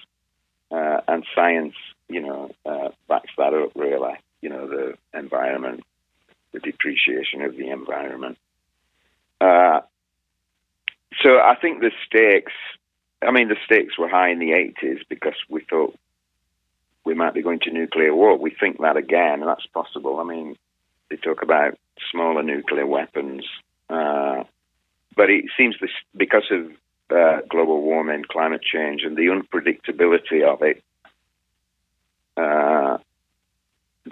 uh, 0.71 1.01
and 1.07 1.25
science, 1.33 1.75
you 2.09 2.21
know, 2.21 2.51
uh, 2.65 2.89
backs 3.07 3.31
that 3.37 3.53
up. 3.53 3.71
Really, 3.75 4.15
you 4.41 4.49
know, 4.49 4.67
the 4.67 4.95
environment, 5.17 5.83
the 6.51 6.59
depreciation 6.59 7.41
of 7.41 7.55
the 7.55 7.69
environment. 7.69 8.37
Uh, 9.41 9.81
so 11.21 11.39
I 11.39 11.55
think 11.61 11.81
the 11.81 11.91
stakes. 12.05 12.53
I 13.21 13.31
mean, 13.31 13.47
the 13.47 13.57
stakes 13.65 13.97
were 13.97 14.09
high 14.09 14.29
in 14.29 14.39
the 14.39 14.51
80s 14.51 14.99
because 15.09 15.35
we 15.49 15.61
thought 15.61 15.97
we 17.05 17.13
might 17.13 17.33
be 17.33 17.41
going 17.41 17.59
to 17.61 17.71
nuclear 17.71 18.13
war. 18.13 18.37
We 18.37 18.51
think 18.51 18.79
that 18.81 18.97
again, 18.97 19.39
and 19.39 19.47
that's 19.47 19.65
possible. 19.67 20.19
I 20.19 20.23
mean, 20.23 20.57
they 21.09 21.15
talk 21.17 21.41
about 21.41 21.77
smaller 22.11 22.43
nuclear 22.43 22.85
weapons, 22.85 23.45
uh, 23.89 24.43
but 25.15 25.29
it 25.29 25.45
seems 25.57 25.75
this 25.79 25.91
because 26.15 26.51
of 26.51 26.71
uh, 27.15 27.41
global 27.49 27.81
warming, 27.81 28.25
climate 28.29 28.61
change, 28.63 29.03
and 29.03 29.15
the 29.15 29.27
unpredictability 29.27 30.43
of 30.43 30.61
it, 30.63 30.83
uh, 32.37 32.97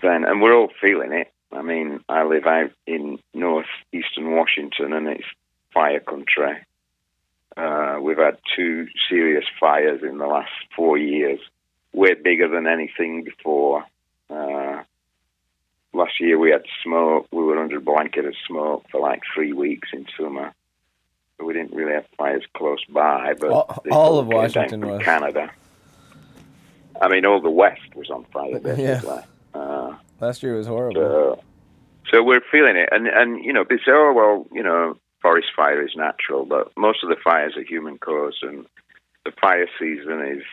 then, 0.01 0.23
and 0.23 0.41
we're 0.41 0.55
all 0.55 0.71
feeling 0.79 1.11
it. 1.11 1.32
I 1.53 1.61
mean, 1.61 1.99
I 2.09 2.23
live 2.23 2.45
out 2.45 2.71
in 2.87 3.19
northeastern 3.33 4.35
Washington, 4.35 4.93
and 4.93 5.07
it's 5.07 5.27
fire 5.73 5.99
country. 5.99 6.57
Uh, 7.55 7.99
we've 8.01 8.17
had 8.17 8.37
two 8.55 8.87
serious 9.09 9.45
fires 9.59 10.01
in 10.01 10.17
the 10.17 10.25
last 10.25 10.51
four 10.75 10.97
years, 10.97 11.39
way 11.93 12.15
bigger 12.15 12.47
than 12.47 12.67
anything 12.67 13.23
before. 13.23 13.85
Uh, 14.29 14.81
last 15.93 16.19
year 16.19 16.39
we 16.39 16.49
had 16.49 16.63
smoke. 16.83 17.27
We 17.31 17.43
were 17.43 17.59
under 17.59 17.77
a 17.77 17.81
blanket 17.81 18.25
of 18.25 18.33
smoke 18.47 18.85
for 18.91 18.99
like 18.99 19.21
three 19.33 19.53
weeks 19.53 19.89
in 19.93 20.07
summer 20.17 20.53
we 21.43 21.53
didn't 21.53 21.73
really 21.73 21.93
have 21.93 22.05
fires 22.17 22.43
close 22.55 22.83
by, 22.85 23.33
but 23.39 23.51
all, 23.51 23.83
all 23.91 24.19
of 24.19 24.27
Washington 24.27 24.81
was 24.85 25.01
Canada. 25.03 25.51
I 27.01 27.07
mean, 27.07 27.25
all 27.25 27.41
the 27.41 27.49
West 27.49 27.95
was 27.95 28.09
on 28.09 28.25
fire 28.25 28.59
basically. 28.63 28.83
Yeah. 28.83 29.21
Uh, 29.53 29.95
Last 30.19 30.43
year 30.43 30.55
was 30.55 30.67
horrible. 30.67 31.01
So, 31.01 31.43
so, 32.11 32.23
we're 32.23 32.41
feeling 32.51 32.75
it, 32.75 32.89
and 32.91 33.07
and 33.07 33.43
you 33.43 33.53
know, 33.53 33.65
they 33.67 33.77
say, 33.77 33.91
oh 33.91 34.13
well, 34.15 34.45
you 34.51 34.63
know, 34.63 34.97
forest 35.21 35.47
fire 35.55 35.83
is 35.83 35.95
natural, 35.95 36.45
but 36.45 36.71
most 36.77 37.03
of 37.03 37.09
the 37.09 37.15
fires 37.23 37.55
are 37.57 37.63
human 37.63 37.97
caused, 37.97 38.43
and 38.43 38.65
the 39.25 39.31
fire 39.41 39.67
season 39.79 40.21
is 40.21 40.43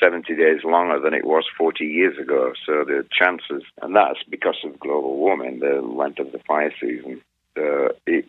70 0.00 0.34
days 0.36 0.60
longer 0.64 1.00
than 1.00 1.14
it 1.14 1.24
was 1.24 1.44
40 1.56 1.84
years 1.84 2.18
ago. 2.18 2.52
So 2.66 2.84
the 2.84 3.06
chances, 3.16 3.62
and 3.80 3.94
that's 3.94 4.22
because 4.28 4.56
of 4.64 4.78
global 4.78 5.16
warming, 5.16 5.60
the 5.60 5.80
length 5.80 6.18
of 6.18 6.32
the 6.32 6.40
fire 6.40 6.72
season. 6.80 7.22
Uh, 7.56 7.88
it 8.06 8.26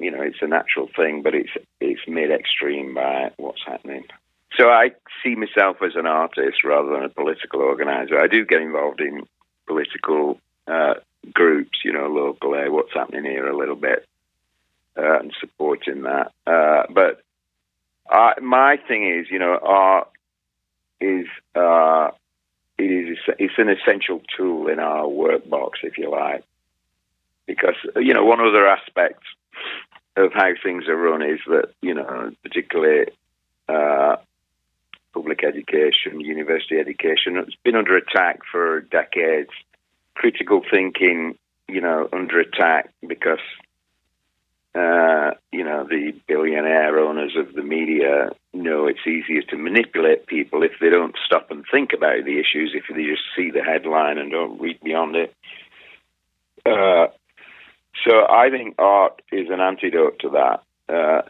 you 0.00 0.10
know, 0.10 0.22
it's 0.22 0.38
a 0.40 0.46
natural 0.46 0.88
thing, 0.96 1.22
but 1.22 1.34
it's 1.34 1.50
it's 1.80 2.00
made 2.08 2.30
extreme 2.30 2.94
by 2.94 3.30
what's 3.36 3.62
happening. 3.66 4.04
So 4.56 4.68
I 4.68 4.90
see 5.22 5.36
myself 5.36 5.76
as 5.84 5.92
an 5.94 6.06
artist 6.06 6.64
rather 6.64 6.90
than 6.90 7.04
a 7.04 7.08
political 7.08 7.60
organizer. 7.60 8.18
I 8.18 8.26
do 8.26 8.44
get 8.44 8.62
involved 8.62 9.00
in 9.00 9.22
political 9.70 10.40
uh, 10.66 10.94
groups, 11.32 11.78
you 11.84 11.92
know, 11.92 12.08
locally, 12.08 12.68
what's 12.68 12.92
happening 12.92 13.24
here 13.24 13.48
a 13.48 13.56
little 13.56 13.76
bit, 13.76 14.04
uh, 14.98 15.20
and 15.20 15.32
supporting 15.38 16.02
that. 16.02 16.32
Uh, 16.44 16.82
but 16.90 17.22
I, 18.10 18.32
my 18.40 18.78
thing 18.88 19.08
is, 19.08 19.30
you 19.30 19.38
know, 19.38 19.56
art 19.62 20.08
is 21.00 21.26
uh, 21.54 22.10
it 22.78 22.90
is 22.90 23.18
it's 23.38 23.58
an 23.58 23.68
essential 23.68 24.20
tool 24.36 24.66
in 24.66 24.80
our 24.80 25.04
workbox, 25.04 25.84
if 25.84 25.96
you 25.98 26.10
like, 26.10 26.42
because 27.46 27.76
you 27.94 28.12
know 28.12 28.24
one 28.24 28.40
other 28.40 28.66
aspect 28.66 29.22
of 30.16 30.32
how 30.32 30.50
things 30.64 30.88
are 30.88 30.96
run 30.96 31.22
is 31.22 31.38
that 31.46 31.70
you 31.80 31.94
know, 31.94 32.32
particularly 32.42 33.06
uh, 33.68 34.16
public 35.12 35.42
education, 35.44 36.20
university 36.20 36.78
education, 36.78 37.36
it's 37.36 37.56
been 37.64 37.76
under 37.76 37.96
attack 37.96 38.40
for 38.50 38.80
decades. 38.80 39.50
Critical 40.14 40.62
thinking, 40.70 41.38
you 41.68 41.80
know, 41.80 42.08
under 42.12 42.40
attack 42.40 42.92
because 43.06 43.38
uh, 44.74 45.32
you 45.50 45.64
know 45.64 45.84
the 45.88 46.12
billionaire 46.28 46.98
owners 46.98 47.36
of 47.36 47.54
the 47.54 47.62
media 47.62 48.30
know 48.52 48.86
it's 48.86 49.06
easier 49.06 49.42
to 49.42 49.56
manipulate 49.56 50.26
people 50.26 50.62
if 50.62 50.72
they 50.80 50.90
don't 50.90 51.16
stop 51.24 51.50
and 51.50 51.64
think 51.70 51.92
about 51.92 52.24
the 52.24 52.38
issues. 52.38 52.72
If 52.74 52.84
they 52.94 53.04
just 53.04 53.22
see 53.36 53.50
the 53.50 53.62
headline 53.62 54.18
and 54.18 54.30
don't 54.30 54.60
read 54.60 54.80
beyond 54.80 55.16
it. 55.16 55.34
Uh, 56.64 57.08
so 58.06 58.26
I 58.28 58.50
think 58.50 58.76
art 58.78 59.22
is 59.32 59.48
an 59.50 59.60
antidote 59.60 60.20
to 60.20 60.30
that. 60.30 60.62
Uh, 60.88 61.22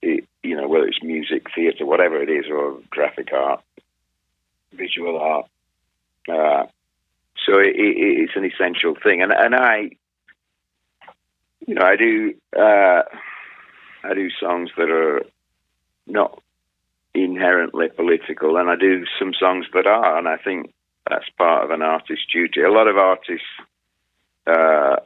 it, 0.00 0.26
you 0.42 0.56
know, 0.56 0.68
whether 0.68 0.86
it's 0.86 1.02
music, 1.02 1.46
theatre, 1.54 1.86
whatever 1.86 2.20
it 2.22 2.30
is, 2.30 2.46
or 2.50 2.78
graphic 2.90 3.32
art, 3.32 3.62
visual 4.72 5.18
art. 5.18 5.46
Uh, 6.28 6.66
so 7.46 7.58
it, 7.58 7.74
it, 7.76 7.96
it's 7.96 8.36
an 8.36 8.44
essential 8.44 8.94
thing, 9.02 9.22
and 9.22 9.32
and 9.32 9.54
I, 9.54 9.90
you 11.66 11.74
know, 11.74 11.84
I 11.84 11.96
do 11.96 12.34
uh, 12.56 13.02
I 14.04 14.14
do 14.14 14.30
songs 14.40 14.70
that 14.76 14.90
are 14.90 15.22
not 16.06 16.40
inherently 17.14 17.88
political, 17.88 18.56
and 18.56 18.70
I 18.70 18.76
do 18.76 19.04
some 19.18 19.32
songs 19.34 19.66
that 19.74 19.86
are, 19.86 20.18
and 20.18 20.28
I 20.28 20.36
think 20.36 20.72
that's 21.08 21.28
part 21.36 21.64
of 21.64 21.70
an 21.70 21.82
artist's 21.82 22.26
duty. 22.32 22.62
A 22.62 22.70
lot 22.70 22.88
of 22.88 22.96
artists 22.96 23.46
uh, 24.46 24.96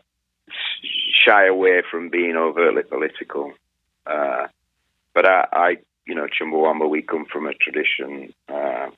shy 1.24 1.46
away 1.46 1.82
from 1.90 2.08
being 2.10 2.36
overtly 2.36 2.82
political. 2.82 3.52
Uh, 4.06 4.46
but 5.16 5.26
I, 5.26 5.46
I, 5.50 5.76
you 6.06 6.14
know, 6.14 6.26
Chumbawamba, 6.26 6.88
we 6.88 7.00
come 7.00 7.24
from 7.24 7.46
a 7.46 7.54
tradition 7.54 8.34
uh, 8.50 8.88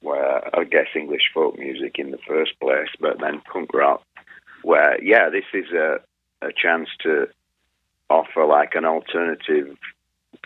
where 0.00 0.58
I 0.58 0.64
guess 0.64 0.86
English 0.96 1.30
folk 1.34 1.58
music 1.58 1.96
in 1.98 2.10
the 2.10 2.18
first 2.26 2.58
place, 2.58 2.88
but 2.98 3.20
then 3.20 3.42
punk 3.52 3.74
rock, 3.74 4.02
where 4.62 5.00
yeah, 5.04 5.28
this 5.28 5.44
is 5.52 5.70
a 5.72 5.98
a 6.40 6.52
chance 6.52 6.88
to 7.02 7.28
offer 8.08 8.46
like 8.46 8.74
an 8.74 8.86
alternative 8.86 9.76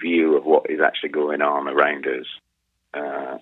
view 0.00 0.36
of 0.36 0.44
what 0.44 0.68
is 0.68 0.80
actually 0.80 1.10
going 1.10 1.40
on 1.40 1.68
around 1.68 2.06
us. 2.06 2.26
Uh, 2.92 3.38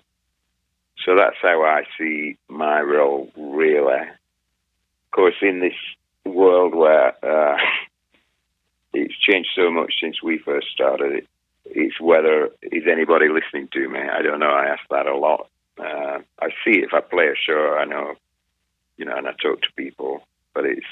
so 1.03 1.15
that's 1.15 1.37
how 1.41 1.63
I 1.63 1.83
see 1.97 2.37
my 2.47 2.79
role, 2.81 3.31
really. 3.35 4.01
Of 4.01 5.11
course, 5.11 5.35
in 5.41 5.61
this 5.61 5.73
world 6.25 6.75
where 6.75 7.13
uh, 7.25 7.57
it's 8.93 9.17
changed 9.17 9.49
so 9.55 9.69
much 9.69 9.93
since 10.01 10.21
we 10.21 10.37
first 10.37 10.67
started. 10.73 11.13
It, 11.13 11.27
it's 11.65 11.99
whether 11.99 12.49
is 12.61 12.83
anybody 12.89 13.27
listening 13.27 13.67
to 13.73 13.89
me. 13.89 13.99
I 13.99 14.21
don't 14.21 14.39
know. 14.39 14.51
I 14.51 14.67
ask 14.67 14.81
that 14.89 15.05
a 15.07 15.17
lot. 15.17 15.49
Uh, 15.77 16.19
I 16.39 16.49
see 16.63 16.79
if 16.79 16.93
I 16.93 17.01
play 17.01 17.27
a 17.27 17.35
show, 17.35 17.77
I 17.79 17.85
know, 17.85 18.15
you 18.97 19.05
know, 19.05 19.15
and 19.15 19.27
I 19.27 19.31
talk 19.31 19.61
to 19.61 19.67
people, 19.75 20.23
but 20.53 20.65
it's 20.65 20.85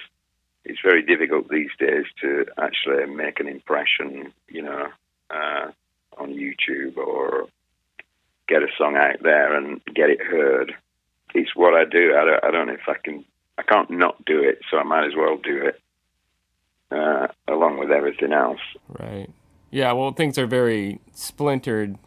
it's 0.64 0.80
very 0.84 1.04
difficult 1.04 1.48
these 1.50 1.70
days 1.80 2.06
to 2.22 2.46
actually 2.58 3.06
make 3.06 3.40
an 3.40 3.48
impression, 3.48 4.34
you 4.48 4.64
know, 4.64 4.88
uh, 5.30 5.72
on 6.18 6.34
YouTube 6.34 6.98
or 6.98 7.48
get 8.48 8.64
a 8.64 8.68
song 8.78 8.96
out 8.96 9.22
there 9.22 9.56
and 9.56 9.84
get 9.94 10.10
it 10.10 10.22
heard. 10.22 10.74
It's 11.34 11.56
what 11.56 11.74
I 11.74 11.86
do. 11.86 12.16
I 12.16 12.26
don't, 12.26 12.44
I 12.44 12.52
don't 12.52 12.68
know 12.68 12.74
if 12.74 12.88
I 12.88 12.96
can 13.04 13.26
I 13.58 13.64
can't 13.64 13.90
not 13.90 14.24
do 14.26 14.44
it, 14.44 14.60
so 14.70 14.78
I 14.78 14.84
might 14.84 15.06
as 15.06 15.16
well 15.16 15.38
do 15.38 15.66
it 15.66 15.80
uh, 16.92 17.28
along 17.48 17.80
with 17.80 17.92
everything 17.92 18.34
else. 18.34 18.60
Right. 18.88 19.30
Yeah. 19.72 19.92
Well, 19.94 20.12
things 20.12 20.38
are 20.38 20.48
very 20.48 21.00
splintered 21.14 21.98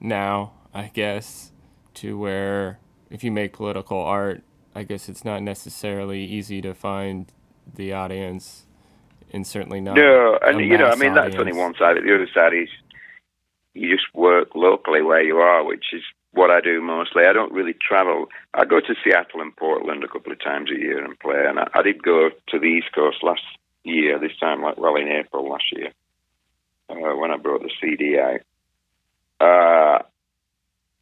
now, 0.00 0.52
I 0.72 0.90
guess, 0.92 1.52
to 1.94 2.18
where 2.18 2.78
if 3.10 3.24
you 3.24 3.32
make 3.32 3.52
political 3.52 3.98
art, 3.98 4.42
I 4.74 4.84
guess 4.84 5.08
it's 5.08 5.24
not 5.24 5.42
necessarily 5.42 6.24
easy 6.24 6.60
to 6.62 6.74
find 6.74 7.30
the 7.74 7.92
audience, 7.92 8.66
and 9.32 9.46
certainly 9.46 9.80
not. 9.80 9.96
No, 9.96 10.38
and 10.42 10.60
you 10.60 10.78
know, 10.78 10.86
I 10.86 10.94
mean, 10.94 11.12
audience. 11.12 11.34
that's 11.34 11.40
only 11.40 11.52
one 11.52 11.74
side. 11.78 11.96
The 11.96 12.14
other 12.14 12.28
side 12.32 12.54
is 12.54 12.68
you 13.74 13.94
just 13.94 14.06
work 14.14 14.54
locally 14.54 15.02
where 15.02 15.22
you 15.22 15.36
are, 15.38 15.64
which 15.64 15.86
is 15.92 16.02
what 16.32 16.50
I 16.50 16.60
do 16.60 16.80
mostly. 16.80 17.24
I 17.24 17.32
don't 17.32 17.52
really 17.52 17.74
travel. 17.74 18.26
I 18.54 18.64
go 18.64 18.80
to 18.80 18.94
Seattle 19.02 19.40
and 19.40 19.54
Portland 19.56 20.04
a 20.04 20.08
couple 20.08 20.32
of 20.32 20.42
times 20.42 20.70
a 20.70 20.78
year 20.78 21.04
and 21.04 21.18
play. 21.18 21.44
And 21.46 21.58
I, 21.58 21.68
I 21.74 21.82
did 21.82 22.02
go 22.02 22.30
to 22.48 22.58
the 22.58 22.66
East 22.66 22.92
Coast 22.94 23.18
last 23.22 23.42
year, 23.88 24.18
this 24.18 24.36
time, 24.38 24.62
like 24.62 24.78
well 24.78 24.96
in 24.96 25.08
April 25.08 25.48
last 25.48 25.64
year, 25.72 25.92
uh, 26.90 27.16
when 27.16 27.30
I 27.30 27.36
brought 27.36 27.62
the 27.62 27.70
CD 27.80 28.18
out. 28.18 28.40
uh, 29.40 30.02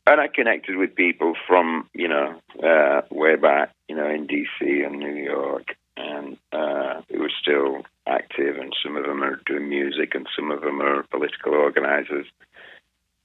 and 0.07 0.21
I 0.21 0.29
connected 0.29 0.77
with 0.77 0.95
people 0.95 1.35
from 1.47 1.89
you 1.95 2.09
know 2.09 2.41
uh, 2.63 3.03
way 3.11 3.37
back, 3.37 3.75
you 3.89 3.97
know, 3.97 4.09
in 4.09 4.27
DC 4.27 4.87
and 4.87 4.99
New 4.99 5.15
York, 5.15 5.77
and 5.97 6.37
uh, 6.53 7.03
who 7.11 7.21
were 7.21 7.33
still 7.43 7.83
active, 8.07 8.57
and 8.57 8.73
some 8.83 8.97
of 8.97 9.05
them 9.05 9.23
are 9.23 9.41
doing 9.47 9.69
music, 9.69 10.15
and 10.15 10.29
some 10.37 10.51
of 10.51 10.61
them 10.61 10.81
are 10.81 11.03
political 11.05 11.55
organizers. 11.55 12.27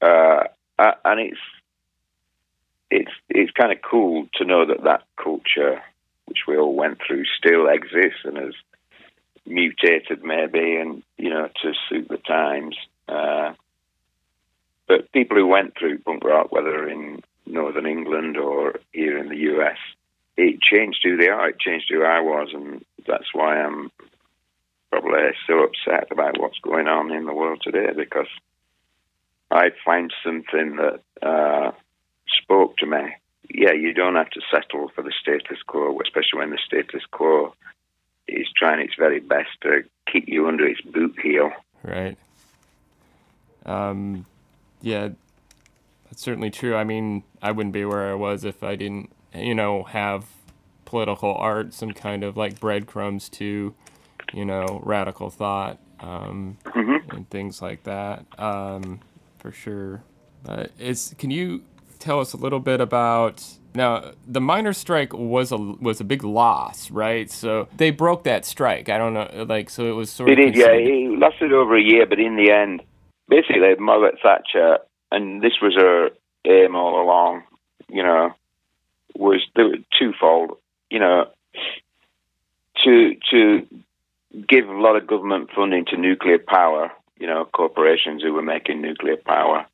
Uh, 0.01 0.43
and 1.05 1.19
it's 1.19 1.39
it's 2.89 3.11
it's 3.29 3.51
kind 3.51 3.71
of 3.71 3.79
cool 3.81 4.27
to 4.35 4.45
know 4.45 4.65
that 4.65 4.83
that 4.83 5.03
culture, 5.21 5.81
which 6.25 6.39
we 6.47 6.57
all 6.57 6.73
went 6.73 6.99
through, 7.05 7.25
still 7.37 7.67
exists 7.67 8.21
and 8.23 8.37
has 8.37 8.53
mutated 9.45 10.23
maybe, 10.23 10.75
and 10.75 11.03
you 11.17 11.29
know, 11.29 11.49
to 11.61 11.73
suit 11.89 12.07
the 12.09 12.17
times. 12.17 12.75
Uh, 13.07 13.53
but 14.87 15.11
people 15.11 15.37
who 15.37 15.47
went 15.47 15.77
through 15.77 15.99
punk 15.99 16.23
rock, 16.23 16.51
whether 16.51 16.87
in 16.87 17.21
northern 17.45 17.85
England 17.85 18.37
or 18.37 18.75
here 18.91 19.17
in 19.17 19.29
the 19.29 19.37
US, 19.53 19.77
it 20.37 20.61
changed 20.61 20.99
who 21.03 21.17
they 21.17 21.27
are. 21.27 21.49
It 21.49 21.59
changed 21.59 21.87
who 21.89 22.03
I 22.03 22.19
was, 22.19 22.49
and 22.53 22.83
that's 23.07 23.33
why 23.33 23.61
I'm 23.61 23.91
probably 24.91 25.19
so 25.47 25.63
upset 25.63 26.11
about 26.11 26.39
what's 26.39 26.59
going 26.59 26.87
on 26.87 27.11
in 27.11 27.25
the 27.25 27.33
world 27.33 27.61
today 27.63 27.93
because 27.95 28.27
I 29.49 29.71
find 29.83 30.13
something 30.23 30.77
that 30.77 31.01
uh, 31.21 31.71
spoke 32.41 32.77
to 32.77 32.85
me. 32.85 33.15
Yeah, 33.53 33.73
you 33.73 33.93
don't 33.93 34.15
have 34.15 34.29
to 34.31 34.41
settle 34.49 34.89
for 34.95 35.01
the 35.01 35.13
status 35.19 35.61
quo, 35.65 35.99
especially 36.01 36.39
when 36.39 36.51
the 36.51 36.59
status 36.65 37.03
quo 37.11 37.53
is 38.27 38.47
trying 38.55 38.79
its 38.79 38.93
very 38.97 39.19
best 39.19 39.49
to 39.61 39.83
keep 40.11 40.27
you 40.27 40.47
under 40.47 40.65
its 40.65 40.81
boot 40.81 41.15
heel. 41.21 41.51
Right. 41.83 42.17
Um, 43.65 44.25
yeah, 44.81 45.09
that's 46.05 46.21
certainly 46.21 46.49
true. 46.49 46.75
I 46.75 46.83
mean, 46.83 47.23
I 47.41 47.51
wouldn't 47.51 47.73
be 47.73 47.85
where 47.85 48.09
I 48.09 48.15
was 48.15 48.43
if 48.43 48.63
I 48.63 48.75
didn't, 48.75 49.11
you 49.33 49.55
know, 49.55 49.83
have 49.83 50.25
political 50.85 51.33
art, 51.33 51.73
some 51.73 51.91
kind 51.91 52.23
of 52.23 52.35
like 52.35 52.59
breadcrumbs 52.59 53.29
to, 53.29 53.73
you 54.33 54.45
know, 54.45 54.81
radical 54.83 55.29
thought, 55.29 55.79
um, 55.99 56.57
mm-hmm. 56.65 57.15
and 57.15 57.29
things 57.29 57.61
like 57.61 57.83
that, 57.83 58.25
um, 58.37 58.99
for 59.37 59.51
sure. 59.51 60.03
Uh, 60.47 60.65
is 60.79 61.15
can 61.19 61.29
you 61.29 61.63
tell 62.01 62.19
us 62.19 62.33
a 62.33 62.37
little 62.37 62.59
bit 62.59 62.81
about 62.81 63.43
now 63.73 64.11
the 64.27 64.41
miners' 64.41 64.77
strike 64.77 65.13
was 65.13 65.51
a 65.51 65.57
was 65.57 66.01
a 66.01 66.03
big 66.03 66.23
loss, 66.23 66.91
right? 66.91 67.31
So 67.31 67.67
they 67.77 67.91
broke 67.91 68.23
that 68.25 68.45
strike. 68.45 68.89
I 68.89 68.97
don't 68.97 69.13
know, 69.13 69.45
like 69.47 69.69
so 69.69 69.85
it 69.85 69.93
was 69.93 70.09
sort 70.09 70.29
it 70.29 70.39
of. 70.39 70.45
It 70.45 70.51
did, 70.51 70.57
yeah. 70.57 70.71
It 70.71 71.19
lasted 71.19 71.53
over 71.53 71.77
a 71.77 71.81
year, 71.81 72.05
but 72.05 72.19
in 72.19 72.35
the 72.35 72.51
end, 72.51 72.81
basically 73.29 73.75
Margaret 73.79 74.15
Thatcher, 74.21 74.79
and 75.11 75.41
this 75.41 75.53
was 75.61 75.75
her 75.75 76.09
aim 76.45 76.75
all 76.75 77.01
along, 77.01 77.43
you 77.87 78.03
know, 78.03 78.31
was 79.15 79.41
twofold, 79.97 80.57
you 80.89 80.99
know, 80.99 81.25
to 82.83 83.15
to 83.31 83.67
give 84.47 84.67
a 84.67 84.73
lot 84.73 84.95
of 84.95 85.07
government 85.07 85.49
funding 85.55 85.85
to 85.85 85.97
nuclear 85.97 86.39
power, 86.39 86.91
you 87.19 87.27
know, 87.27 87.45
corporations 87.45 88.21
who 88.21 88.33
were 88.33 88.41
making 88.41 88.81
nuclear 88.81 89.17
power, 89.17 89.65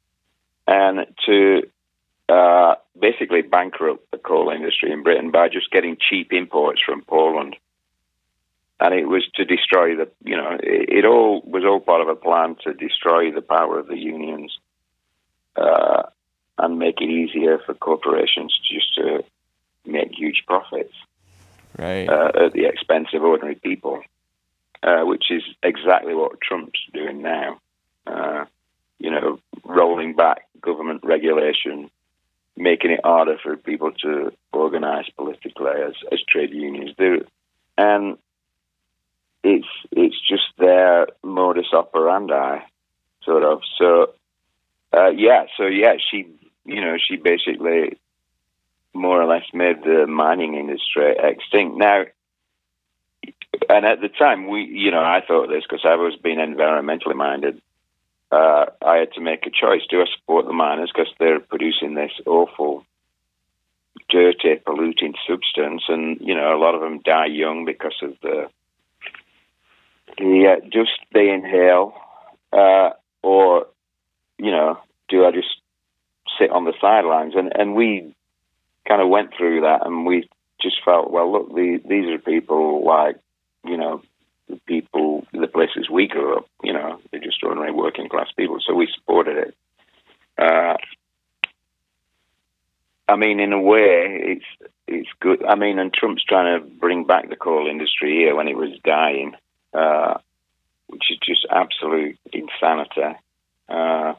and 0.68 1.06
to 1.26 1.64
uh, 2.30 2.76
basically 3.00 3.42
bankrupt 3.42 4.12
the 4.12 4.18
coal 4.18 4.50
industry 4.50 4.92
in 4.92 5.04
Britain 5.04 5.32
by 5.32 5.48
just 5.50 5.72
getting 5.72 5.98
cheap 5.98 6.34
imports 6.34 6.82
from 6.86 7.02
Poland. 7.02 7.56
And 8.80 8.94
it 8.94 9.08
was 9.08 9.28
to 9.36 9.46
destroy 9.46 9.96
the 9.96 10.10
you 10.24 10.38
know 10.38 10.52
it, 10.62 10.90
it, 11.00 11.06
all 11.06 11.42
was 11.42 11.64
all 11.64 11.80
part 11.80 12.02
of 12.02 12.10
a 12.10 12.16
plan 12.16 12.58
to 12.64 12.74
destroy 12.74 13.32
the 13.32 13.42
power 13.42 13.80
of 13.80 13.88
the 13.88 13.98
unions 13.98 14.60
uh, 15.56 16.04
and 16.60 16.78
make 16.78 17.02
it 17.02 17.10
easier 17.10 17.58
for 17.66 17.74
corporations 17.74 18.56
just 18.72 18.94
to 18.96 19.24
make 19.86 20.12
huge 20.12 20.44
profits 20.46 20.94
right. 21.80 22.08
uh, 22.08 22.32
at 22.46 22.54
the 22.54 22.66
expense 22.66 23.08
of 23.14 23.24
ordinary 23.24 23.56
people 23.56 24.04
uh, 24.84 25.02
which 25.02 25.32
is 25.32 25.44
exactly 25.64 26.14
what 26.14 26.40
Trump's 26.42 26.80
doing 26.94 27.22
now. 27.22 27.60
Uh, 28.06 28.46
you 29.00 29.12
know 29.12 29.40
rolling 29.64 30.16
back 30.16 30.48
government 30.62 31.02
regulation 31.04 31.90
making 32.58 32.92
it 32.92 33.02
harder 33.04 33.38
for 33.42 33.56
people 33.56 33.92
to 33.92 34.32
organize 34.52 35.06
politically 35.16 35.82
as, 35.86 35.94
as 36.12 36.20
trade 36.28 36.52
unions 36.52 36.92
do 36.98 37.26
and 37.78 38.18
it's 39.44 39.68
it's 39.92 40.20
just 40.28 40.44
their 40.58 41.08
modus 41.24 41.68
operandi, 41.74 42.60
sort 43.24 43.44
of. 43.44 43.62
So 43.78 44.14
uh, 44.96 45.10
yeah, 45.10 45.46
so 45.56 45.66
yeah, 45.66 45.96
she 46.10 46.28
you 46.66 46.82
know 46.82 46.98
she 46.98 47.18
basically 47.18 47.98
more 48.94 49.22
or 49.22 49.26
less 49.26 49.46
made 49.54 49.84
the 49.84 50.08
mining 50.08 50.56
industry 50.56 51.16
extinct. 51.18 51.78
Now, 51.78 52.06
and 53.70 53.86
at 53.86 54.02
the 54.02 54.10
time, 54.10 54.48
we 54.48 54.64
you 54.64 54.92
know 54.92 55.02
I 55.02 55.22
thought 55.26 55.50
this 55.50 55.64
because 55.64 55.86
I 55.86 55.96
was 55.96 56.16
being 56.16 56.40
environmentally 56.40 57.16
minded. 57.16 57.62
Uh, 58.32 58.66
I 58.86 58.98
had 58.98 59.14
to 59.14 59.22
make 59.22 59.46
a 59.46 59.52
choice: 59.52 59.82
do 59.90 60.02
I 60.02 60.06
support 60.18 60.46
the 60.46 60.54
miners 60.54 60.92
because 60.94 61.12
they're 61.20 61.40
producing 61.40 61.96
this 61.96 62.12
awful 62.26 62.86
dirty, 64.10 64.56
polluting 64.66 65.14
substance, 65.28 65.84
and 65.88 66.18
you 66.20 66.36
know 66.36 66.56
a 66.56 66.60
lot 66.60 66.76
of 66.76 66.82
them 66.82 67.02
die 67.04 67.28
young 67.28 67.66
because 67.66 67.96
of 68.02 68.14
the 68.22 68.50
yeah, 70.20 70.56
just 70.72 70.92
they 71.14 71.30
inhale, 71.30 71.94
uh, 72.52 72.92
or 73.22 73.68
you 74.38 74.52
know, 74.52 74.80
do 75.10 75.26
I 75.26 75.32
just 75.32 75.62
sit 76.40 76.52
on 76.52 76.66
the 76.66 76.74
sidelines? 76.80 77.34
And 77.36 77.52
and 77.56 77.76
we 77.76 78.14
kind 78.88 79.02
of 79.02 79.10
went 79.10 79.32
through 79.38 79.62
that, 79.62 79.86
and 79.86 80.06
we 80.06 80.30
just 80.62 80.78
felt, 80.84 81.12
well, 81.12 81.32
look, 81.32 81.54
the, 81.54 81.80
these 81.88 82.10
are 82.10 82.18
people 82.18 82.84
like 82.86 83.18
you 83.64 83.78
know 83.78 84.02
the 84.50 84.60
people, 84.66 85.26
the 85.34 85.48
places 85.48 85.90
we 85.90 86.08
grew 86.08 86.38
up. 86.38 86.50
You 86.64 86.74
know, 86.74 87.00
they're 87.12 87.20
just 87.20 87.44
ordinary 87.44 87.72
working 87.72 88.10
class 88.10 88.28
people, 88.36 88.60
so 88.66 88.74
we 88.74 88.88
supported 88.94 89.38
it. 89.38 89.56
Uh, 90.38 90.78
I 93.10 93.16
mean, 93.16 93.40
in 93.40 93.54
a 93.54 93.62
way, 93.62 94.38
it's 94.38 94.72
it's 94.88 95.10
good. 95.20 95.46
I 95.46 95.56
mean, 95.56 95.80
and 95.80 95.94
Trump's 95.94 96.24
trying 96.24 96.60
to 96.60 96.66
bring 96.66 97.06
back 97.06 97.30
the 97.30 97.36
coal 97.36 97.68
industry 97.68 98.16
here 98.16 98.36
when 98.36 98.48
it 98.48 98.58
was 98.58 98.72
dying 98.84 99.36
uh, 99.74 100.18
which 100.88 101.04
is 101.10 101.18
just 101.20 101.46
absolute 101.50 102.18
insanity. 102.34 103.18
Uh, 103.70 104.14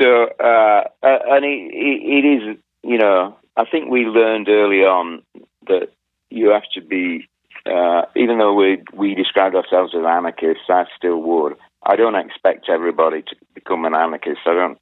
so, 0.00 0.24
uh, 0.24 0.84
and 1.02 1.44
it, 1.44 1.72
it, 1.72 2.24
it 2.24 2.24
is, 2.26 2.58
you 2.82 2.98
know, 2.98 3.36
I 3.56 3.64
think 3.66 3.90
we 3.90 4.06
learned 4.06 4.48
early 4.48 4.80
on 4.80 5.22
that 5.68 5.90
you 6.30 6.50
have 6.50 6.64
to 6.74 6.80
be, 6.80 7.28
uh, 7.66 8.02
even 8.14 8.38
though 8.38 8.54
we 8.54 8.82
we 8.92 9.14
described 9.14 9.54
ourselves 9.54 9.94
as 9.94 10.04
anarchists, 10.04 10.64
I 10.68 10.84
still 10.96 11.20
would. 11.22 11.54
I 11.82 11.96
don't 11.96 12.14
expect 12.14 12.68
everybody 12.68 13.22
to 13.22 13.36
become 13.54 13.84
an 13.84 13.94
anarchist. 13.94 14.40
I 14.46 14.54
don't 14.54 14.78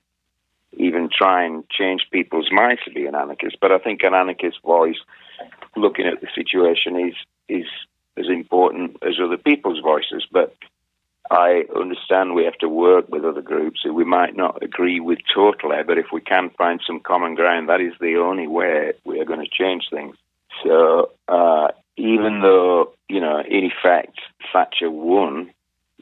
even 0.75 1.09
try 1.16 1.45
and 1.45 1.68
change 1.68 2.07
people's 2.11 2.51
minds 2.51 2.83
to 2.85 2.90
be 2.90 3.07
an 3.07 3.14
anarchist. 3.14 3.59
But 3.61 3.73
I 3.73 3.79
think 3.79 4.03
an 4.03 4.14
anarchist 4.14 4.62
voice, 4.64 4.99
looking 5.77 6.07
at 6.07 6.21
the 6.21 6.29
situation, 6.35 6.99
is 6.99 7.14
is 7.49 7.66
as 8.16 8.27
important 8.29 8.97
as 9.03 9.14
other 9.23 9.37
people's 9.37 9.81
voices. 9.81 10.27
But 10.31 10.55
I 11.31 11.64
understand 11.75 12.35
we 12.35 12.45
have 12.45 12.59
to 12.59 12.68
work 12.68 13.09
with 13.09 13.25
other 13.25 13.42
groups 13.42 13.81
who 13.83 13.95
we 13.95 14.05
might 14.05 14.37
not 14.37 14.62
agree 14.62 15.01
with 15.01 15.18
totally, 15.33 15.83
but 15.87 15.99
if 15.99 16.07
we 16.12 16.21
can 16.21 16.51
find 16.59 16.81
some 16.87 17.01
common 17.01 17.35
ground, 17.37 17.68
that 17.68 17.81
is 17.81 17.95
the 18.01 18.16
only 18.16 18.47
way 18.47 18.92
we 19.05 19.21
are 19.21 19.25
going 19.25 19.40
to 19.40 19.49
change 19.51 19.85
things. 19.90 20.16
So 20.62 21.11
uh, 21.29 21.68
even 21.97 22.41
though, 22.41 22.93
you 23.09 23.21
know, 23.21 23.41
in 23.41 23.71
effect, 23.71 24.19
Thatcher 24.53 24.91
won, 24.91 25.51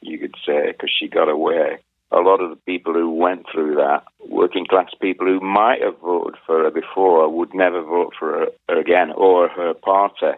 you 0.00 0.18
could 0.18 0.34
say, 0.46 0.72
because 0.72 0.90
she 0.98 1.08
got 1.08 1.28
away, 1.28 1.78
a 2.12 2.20
lot 2.20 2.40
of 2.40 2.50
the 2.50 2.56
people 2.56 2.92
who 2.92 3.10
went 3.10 3.46
through 3.52 3.76
that, 3.76 4.04
working 4.28 4.66
class 4.66 4.90
people 5.00 5.26
who 5.26 5.40
might 5.40 5.82
have 5.82 5.98
voted 5.98 6.38
for 6.46 6.64
her 6.64 6.70
before, 6.70 7.28
would 7.28 7.54
never 7.54 7.82
vote 7.82 8.14
for 8.18 8.48
her 8.68 8.78
again 8.80 9.12
or 9.12 9.48
her 9.48 9.74
party. 9.74 10.32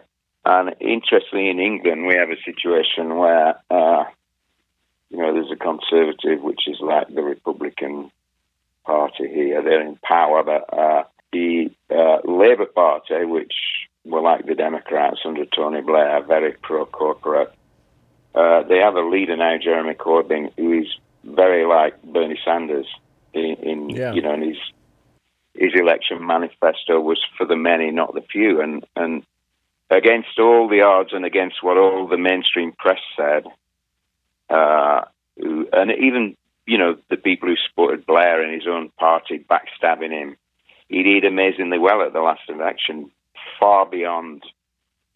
And 0.45 0.75
interestingly, 0.79 1.49
in 1.49 1.59
England, 1.59 2.05
we 2.05 2.15
have 2.15 2.29
a 2.29 2.41
situation 2.43 3.15
where, 3.15 3.55
uh, 3.71 4.03
you 5.09 5.17
know, 5.17 5.33
there's 5.33 5.51
a 5.51 5.55
conservative, 5.55 6.41
which 6.43 6.67
is 6.67 6.79
like 6.79 7.13
the 7.13 7.21
Republican 7.23 8.11
Party 8.85 9.27
here. 9.27 9.61
They're 9.63 9.87
in 9.87 9.97
power, 10.03 10.43
but 10.43 10.77
uh, 10.77 11.03
the 11.31 11.71
uh, 11.89 12.17
Labour 12.29 12.65
Party, 12.65 13.25
which 13.25 13.53
were 14.05 14.21
like 14.21 14.45
the 14.45 14.55
Democrats 14.55 15.19
under 15.25 15.45
Tony 15.45 15.81
Blair, 15.81 16.23
very 16.23 16.53
pro-corporate. 16.53 17.53
Uh, 18.35 18.63
they 18.63 18.79
have 18.79 18.95
a 18.95 19.01
leader 19.01 19.37
now, 19.37 19.57
Jeremy 19.57 19.93
Corbyn, 19.93 20.51
who 20.57 20.79
is 20.79 20.87
very 21.23 21.65
like 21.65 22.01
Bernie 22.03 22.39
Sanders 22.43 22.87
in, 23.33 23.55
in 23.61 23.89
yeah. 23.89 24.13
you 24.13 24.21
know, 24.21 24.33
in 24.33 24.41
his 24.41 24.57
his 25.55 25.71
election 25.75 26.25
manifesto 26.25 26.99
was 26.99 27.23
for 27.37 27.45
the 27.45 27.55
many, 27.55 27.91
not 27.91 28.13
the 28.13 28.21
few, 28.21 28.59
and 28.59 28.85
and 28.95 29.23
against 29.89 30.39
all 30.39 30.67
the 30.67 30.81
odds 30.81 31.11
and 31.13 31.25
against 31.25 31.61
what 31.61 31.77
all 31.77 32.07
the 32.07 32.17
mainstream 32.17 32.71
press 32.71 32.99
said, 33.15 33.45
uh, 34.49 35.01
and 35.37 35.91
even 35.91 36.35
you 36.65 36.77
know, 36.77 36.97
the 37.09 37.17
people 37.17 37.49
who 37.49 37.55
supported 37.67 38.05
Blair 38.05 38.41
and 38.41 38.53
his 38.53 38.67
own 38.67 38.89
party 38.97 39.45
backstabbing 39.49 40.11
him. 40.11 40.37
He 40.87 41.03
did 41.03 41.25
amazingly 41.25 41.79
well 41.79 42.01
at 42.01 42.13
the 42.13 42.21
last 42.21 42.41
election, 42.49 43.11
far 43.59 43.85
beyond 43.85 44.43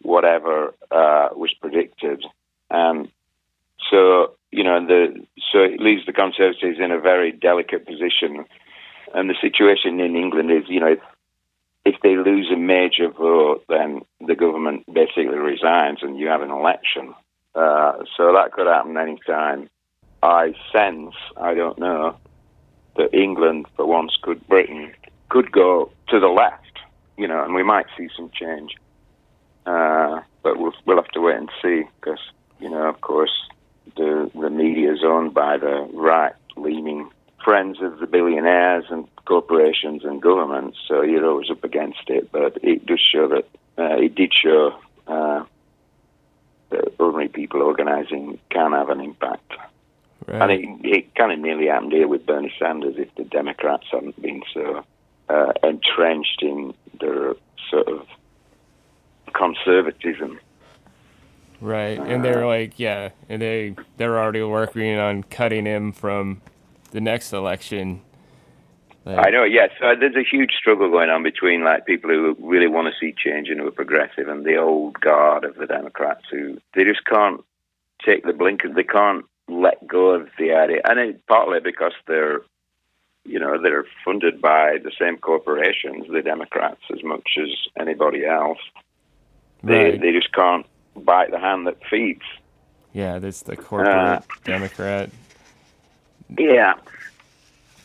whatever 0.02 0.74
uh, 0.90 1.28
was 1.34 1.52
predicted. 1.60 2.24
Um, 2.70 3.10
so, 3.90 4.34
you 4.50 4.64
know, 4.64 4.84
the 4.86 5.26
so 5.52 5.58
it 5.60 5.80
leaves 5.80 6.06
the 6.06 6.12
Conservatives 6.12 6.78
in 6.78 6.90
a 6.90 7.00
very 7.00 7.32
delicate 7.32 7.86
position. 7.86 8.44
And 9.14 9.30
the 9.30 9.36
situation 9.40 10.00
in 10.00 10.16
England 10.16 10.50
is, 10.50 10.64
you 10.68 10.80
know, 10.80 10.92
if, 10.92 11.00
if 11.84 11.94
they 12.02 12.16
lose 12.16 12.50
a 12.52 12.56
major 12.56 13.08
vote, 13.08 13.64
then 13.68 14.02
the 14.26 14.34
government 14.34 14.84
basically 14.92 15.38
resigns 15.38 16.00
and 16.02 16.18
you 16.18 16.28
have 16.28 16.42
an 16.42 16.50
election. 16.50 17.14
Uh, 17.54 18.04
so 18.16 18.32
that 18.34 18.52
could 18.52 18.66
happen 18.66 18.96
any 18.98 19.18
time. 19.26 19.70
I 20.22 20.54
sense, 20.72 21.14
I 21.36 21.54
don't 21.54 21.78
know, 21.78 22.16
that 22.96 23.14
England, 23.14 23.66
for 23.76 23.86
once, 23.86 24.16
could 24.20 24.46
Britain 24.48 24.92
could 25.28 25.52
go 25.52 25.90
to 26.08 26.20
the 26.20 26.28
left, 26.28 26.67
you 27.18 27.26
know, 27.26 27.44
and 27.44 27.54
we 27.54 27.62
might 27.62 27.86
see 27.96 28.08
some 28.16 28.30
change. 28.32 28.76
Uh, 29.66 30.20
but 30.42 30.58
we'll 30.58 30.72
we'll 30.86 30.96
have 30.96 31.08
to 31.08 31.20
wait 31.20 31.36
and 31.36 31.50
see 31.60 31.82
because 32.00 32.20
you 32.60 32.70
know, 32.70 32.88
of 32.88 33.00
course, 33.00 33.48
the 33.96 34.30
the 34.34 34.50
media 34.50 34.92
is 34.92 35.00
owned 35.04 35.34
by 35.34 35.58
the 35.58 35.88
right 35.92 36.32
leaning 36.56 37.10
friends 37.44 37.78
of 37.82 37.98
the 37.98 38.06
billionaires 38.06 38.84
and 38.90 39.06
corporations 39.24 40.04
and 40.04 40.22
governments. 40.22 40.78
So 40.86 41.02
you're 41.02 41.26
always 41.26 41.50
up 41.50 41.64
against 41.64 42.08
it. 42.08 42.30
But 42.32 42.58
it 42.62 42.86
does 42.86 43.00
show 43.00 43.28
that 43.28 43.46
uh, 43.76 43.96
it 43.96 44.14
did 44.14 44.32
show 44.32 44.78
uh, 45.06 45.44
that 46.70 46.94
ordinary 46.98 47.28
people 47.28 47.62
organising 47.62 48.38
can 48.50 48.72
have 48.72 48.88
an 48.88 49.00
impact. 49.00 49.52
Right. 50.26 50.42
And 50.42 50.50
it, 50.84 50.96
it 50.96 51.14
kind 51.14 51.32
of 51.32 51.38
nearly 51.38 51.66
happened 51.66 51.92
here 51.92 52.08
with 52.08 52.26
Bernie 52.26 52.52
Sanders 52.58 52.96
if 52.98 53.14
the 53.14 53.24
Democrats 53.24 53.86
hadn't 53.90 54.20
been 54.20 54.42
so 54.52 54.84
uh, 55.28 55.52
entrenched 55.62 56.42
in 56.42 56.74
their 57.00 57.34
sort 57.70 57.88
of 57.88 58.06
conservatism. 59.34 60.40
Right, 61.60 61.98
and 61.98 62.24
they're 62.24 62.44
uh, 62.44 62.48
like, 62.48 62.78
yeah, 62.78 63.10
and 63.28 63.42
they 63.42 63.74
they're 63.96 64.18
already 64.18 64.42
working 64.42 64.96
on 64.98 65.24
cutting 65.24 65.66
him 65.66 65.92
from 65.92 66.40
the 66.92 67.00
next 67.00 67.32
election. 67.32 68.02
Like, 69.04 69.26
I 69.26 69.30
know, 69.30 69.44
yes. 69.44 69.70
Yeah. 69.80 69.94
So 69.94 70.00
there's 70.00 70.16
a 70.16 70.22
huge 70.22 70.52
struggle 70.52 70.90
going 70.90 71.10
on 71.10 71.22
between 71.22 71.64
like 71.64 71.86
people 71.86 72.10
who 72.10 72.36
really 72.40 72.68
want 72.68 72.92
to 72.92 72.98
see 73.00 73.14
change 73.16 73.48
and 73.48 73.58
who 73.58 73.66
are 73.66 73.72
progressive, 73.72 74.28
and 74.28 74.44
the 74.44 74.56
old 74.56 75.00
guard 75.00 75.44
of 75.44 75.56
the 75.56 75.66
Democrats 75.66 76.24
who 76.30 76.58
they 76.74 76.84
just 76.84 77.04
can't 77.06 77.42
take 78.04 78.24
the 78.24 78.32
blinkers. 78.32 78.74
They 78.74 78.84
can't 78.84 79.24
let 79.48 79.86
go 79.88 80.10
of 80.10 80.28
the 80.38 80.52
idea, 80.52 80.80
and 80.84 80.98
it, 80.98 81.26
partly 81.26 81.58
because 81.58 81.92
they're, 82.06 82.42
you 83.28 83.38
know, 83.38 83.60
they're 83.60 83.84
funded 84.04 84.40
by 84.40 84.78
the 84.82 84.92
same 84.98 85.18
corporations, 85.18 86.06
the 86.10 86.22
Democrats, 86.22 86.80
as 86.92 87.02
much 87.04 87.38
as 87.40 87.48
anybody 87.78 88.24
else. 88.24 88.58
They 89.62 89.90
right. 89.90 90.00
they 90.00 90.12
just 90.12 90.32
can't 90.32 90.66
bite 90.96 91.30
the 91.30 91.38
hand 91.38 91.66
that 91.66 91.78
feeds. 91.90 92.22
Yeah, 92.92 93.18
that's 93.18 93.42
the 93.42 93.56
corporate 93.56 93.94
uh, 93.94 94.20
Democrat. 94.44 95.10
Yeah. 96.36 96.74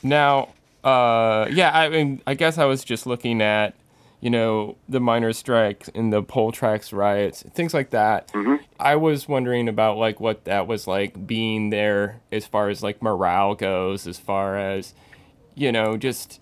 Now, 0.01 0.49
uh, 0.83 1.47
yeah, 1.51 1.71
I 1.77 1.89
mean, 1.89 2.21
I 2.27 2.33
guess 2.33 2.57
I 2.57 2.65
was 2.65 2.83
just 2.83 3.05
looking 3.05 3.41
at, 3.41 3.73
you 4.21 4.29
know, 4.29 4.75
the 4.89 4.99
miners' 4.99 5.37
strikes 5.37 5.89
and 5.93 6.11
the 6.11 6.21
poll 6.23 6.51
tax 6.51 6.91
riots, 6.93 7.43
things 7.53 7.73
like 7.73 7.91
that. 7.91 8.27
Mm-hmm. 8.33 8.55
I 8.79 8.95
was 8.95 9.27
wondering 9.27 9.67
about 9.67 9.97
like 9.97 10.19
what 10.19 10.45
that 10.45 10.67
was 10.67 10.87
like 10.87 11.25
being 11.25 11.69
there 11.69 12.21
as 12.31 12.45
far 12.45 12.69
as 12.69 12.83
like 12.83 13.01
morale 13.01 13.55
goes, 13.55 14.07
as 14.07 14.19
far 14.19 14.57
as, 14.57 14.93
you 15.55 15.71
know, 15.71 15.97
just, 15.97 16.41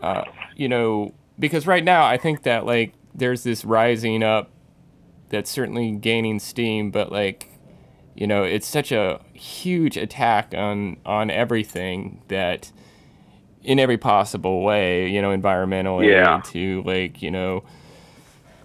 uh, 0.00 0.24
you 0.56 0.68
know, 0.68 1.14
because 1.38 1.66
right 1.66 1.84
now 1.84 2.06
I 2.06 2.16
think 2.16 2.42
that 2.42 2.66
like 2.66 2.94
there's 3.14 3.42
this 3.44 3.64
rising 3.64 4.22
up 4.22 4.50
that's 5.28 5.50
certainly 5.50 5.92
gaining 5.92 6.38
steam, 6.38 6.90
but 6.90 7.10
like, 7.10 7.50
you 8.14 8.26
know, 8.26 8.44
it's 8.44 8.66
such 8.66 8.92
a 8.92 9.20
huge 9.32 9.96
attack 9.96 10.54
on 10.54 10.98
on 11.04 11.30
everything 11.30 12.22
that 12.28 12.70
in 13.62 13.78
every 13.78 13.98
possible 13.98 14.62
way, 14.62 15.08
you 15.08 15.20
know, 15.20 15.36
environmentally 15.36 16.10
yeah. 16.10 16.40
to 16.52 16.82
like, 16.82 17.22
you 17.22 17.30
know, 17.30 17.64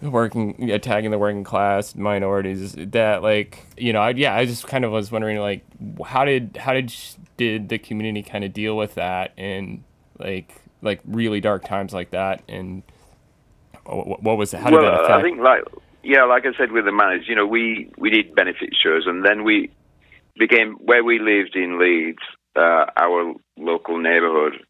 working 0.01 0.71
attacking 0.71 1.11
the 1.11 1.17
working 1.17 1.43
class 1.43 1.95
minorities 1.95 2.73
that 2.77 3.21
like 3.21 3.65
you 3.77 3.91
know 3.91 4.01
I, 4.01 4.11
yeah 4.11 4.35
i 4.35 4.45
just 4.45 4.65
kind 4.65 4.85
of 4.85 4.91
was 4.91 5.11
wondering 5.11 5.39
like 5.39 5.65
how 6.05 6.23
did 6.23 6.57
how 6.57 6.73
did 6.73 6.93
did 7.37 7.69
the 7.69 7.77
community 7.77 8.23
kind 8.23 8.43
of 8.43 8.53
deal 8.53 8.77
with 8.77 8.95
that 8.95 9.33
in 9.37 9.83
like 10.17 10.61
like 10.81 11.01
really 11.05 11.41
dark 11.41 11.65
times 11.65 11.93
like 11.93 12.11
that 12.11 12.43
and 12.47 12.83
what, 13.85 14.21
what 14.21 14.37
was 14.37 14.53
it? 14.53 14.59
how 14.59 14.69
did 14.69 14.77
well, 14.77 14.85
that 14.85 14.93
affect? 14.93 15.09
Well, 15.09 15.19
I 15.19 15.21
think 15.21 15.39
like 15.39 15.63
yeah, 16.03 16.23
like 16.23 16.45
I 16.45 16.57
said 16.57 16.71
with 16.71 16.85
the 16.85 16.91
managers, 16.91 17.27
you 17.27 17.35
know, 17.35 17.45
we 17.45 17.91
we 17.97 18.09
did 18.09 18.35
benefit 18.35 18.69
shows, 18.81 19.03
and 19.05 19.25
then 19.25 19.43
we 19.43 19.71
became 20.37 20.75
where 20.75 21.03
we 21.03 21.19
lived 21.19 21.55
in 21.55 21.79
Leeds. 21.79 22.23
Uh, 22.55 22.85
our 22.97 23.33
local 23.57 23.99
neighbourhood 23.99 24.65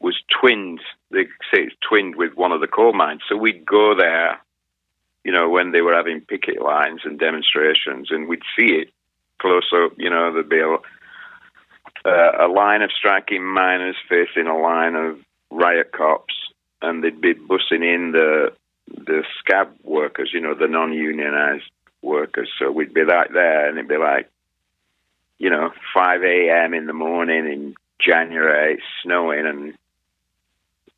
was 0.00 0.16
twinned. 0.40 0.80
They 1.10 1.24
say 1.52 1.62
it's 1.62 1.76
twinned 1.86 2.16
with 2.16 2.34
one 2.34 2.52
of 2.52 2.60
the 2.60 2.66
coal 2.66 2.92
mines, 2.92 3.22
so 3.28 3.36
we'd 3.36 3.66
go 3.66 3.94
there. 3.98 4.40
You 5.24 5.32
know, 5.32 5.50
when 5.50 5.72
they 5.72 5.82
were 5.82 5.94
having 5.94 6.22
picket 6.22 6.62
lines 6.62 7.00
and 7.04 7.18
demonstrations, 7.18 8.10
and 8.10 8.28
we'd 8.28 8.42
see 8.56 8.72
it 8.72 8.90
close 9.40 9.70
up. 9.74 9.92
You 9.96 10.10
know, 10.10 10.32
there'd 10.32 10.48
be 10.48 10.60
a, 10.60 10.76
uh, 12.08 12.46
a 12.46 12.48
line 12.48 12.82
of 12.82 12.90
striking 12.92 13.44
miners 13.44 13.96
facing 14.08 14.46
a 14.46 14.56
line 14.56 14.94
of 14.94 15.18
riot 15.50 15.92
cops, 15.92 16.34
and 16.80 17.02
they'd 17.02 17.20
be 17.20 17.34
bussing 17.34 17.82
in 17.82 18.12
the 18.12 18.52
the 18.88 19.22
scab 19.38 19.68
workers, 19.84 20.30
you 20.32 20.40
know, 20.40 20.54
the 20.54 20.66
non-unionized 20.66 21.70
workers. 22.02 22.48
So 22.58 22.70
we'd 22.72 22.94
be 22.94 23.04
like 23.04 23.32
there, 23.32 23.68
and 23.68 23.78
it'd 23.78 23.88
be 23.88 23.96
like, 23.96 24.28
you 25.38 25.48
know, 25.48 25.70
5 25.94 26.22
a.m. 26.22 26.74
in 26.74 26.86
the 26.86 26.92
morning 26.92 27.46
in 27.46 27.74
January, 28.00 28.82
snowing, 29.02 29.46
and 29.46 29.74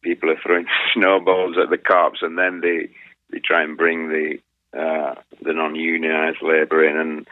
people 0.01 0.31
are 0.31 0.41
throwing 0.43 0.67
snowballs 0.95 1.57
at 1.63 1.71
the 1.71 1.79
cops, 1.79 2.21
and 2.23 2.39
then 2.39 2.61
they 2.61 2.89
they 3.33 3.41
try 3.41 3.63
and 3.63 3.77
bring 3.77 4.09
the 4.09 4.39
uh, 4.79 5.15
the 5.43 5.53
non-unionized 5.53 6.43
labor 6.43 6.85
in, 6.85 6.97
and 6.97 7.27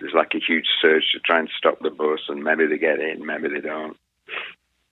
there's 0.00 0.14
like 0.14 0.34
a 0.34 0.40
huge 0.40 0.66
surge 0.80 1.04
to 1.12 1.20
try 1.20 1.38
and 1.38 1.50
stop 1.56 1.78
the 1.80 1.90
bus, 1.90 2.20
and 2.28 2.42
maybe 2.42 2.66
they 2.66 2.78
get 2.78 3.00
in, 3.00 3.24
maybe 3.24 3.48
they 3.48 3.60
don't. 3.60 3.96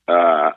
Uh, 0.06 0.52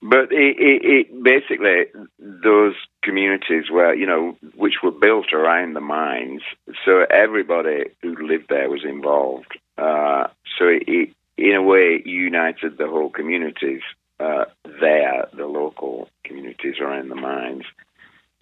but 0.00 0.30
it, 0.30 0.56
it, 0.58 0.84
it, 0.84 1.22
basically 1.22 1.86
those 2.18 2.74
communities 3.02 3.70
where 3.70 3.94
you 3.94 4.06
know 4.06 4.36
which 4.54 4.76
were 4.82 4.92
built 4.92 5.32
around 5.32 5.74
the 5.74 5.80
mines, 5.80 6.42
so 6.84 7.04
everybody 7.10 7.84
who 8.02 8.14
lived 8.14 8.46
there 8.48 8.70
was 8.70 8.84
involved. 8.84 9.58
Uh, 9.76 10.28
so 10.58 10.66
it, 10.68 11.10
in 11.36 11.54
a 11.54 11.62
way, 11.62 12.02
united 12.04 12.78
the 12.78 12.86
whole 12.86 13.10
communities 13.10 13.82
uh, 14.20 14.44
there, 14.80 15.28
the 15.32 15.46
local 15.46 16.08
communities 16.24 16.76
around 16.80 17.08
the 17.08 17.14
mines. 17.14 17.64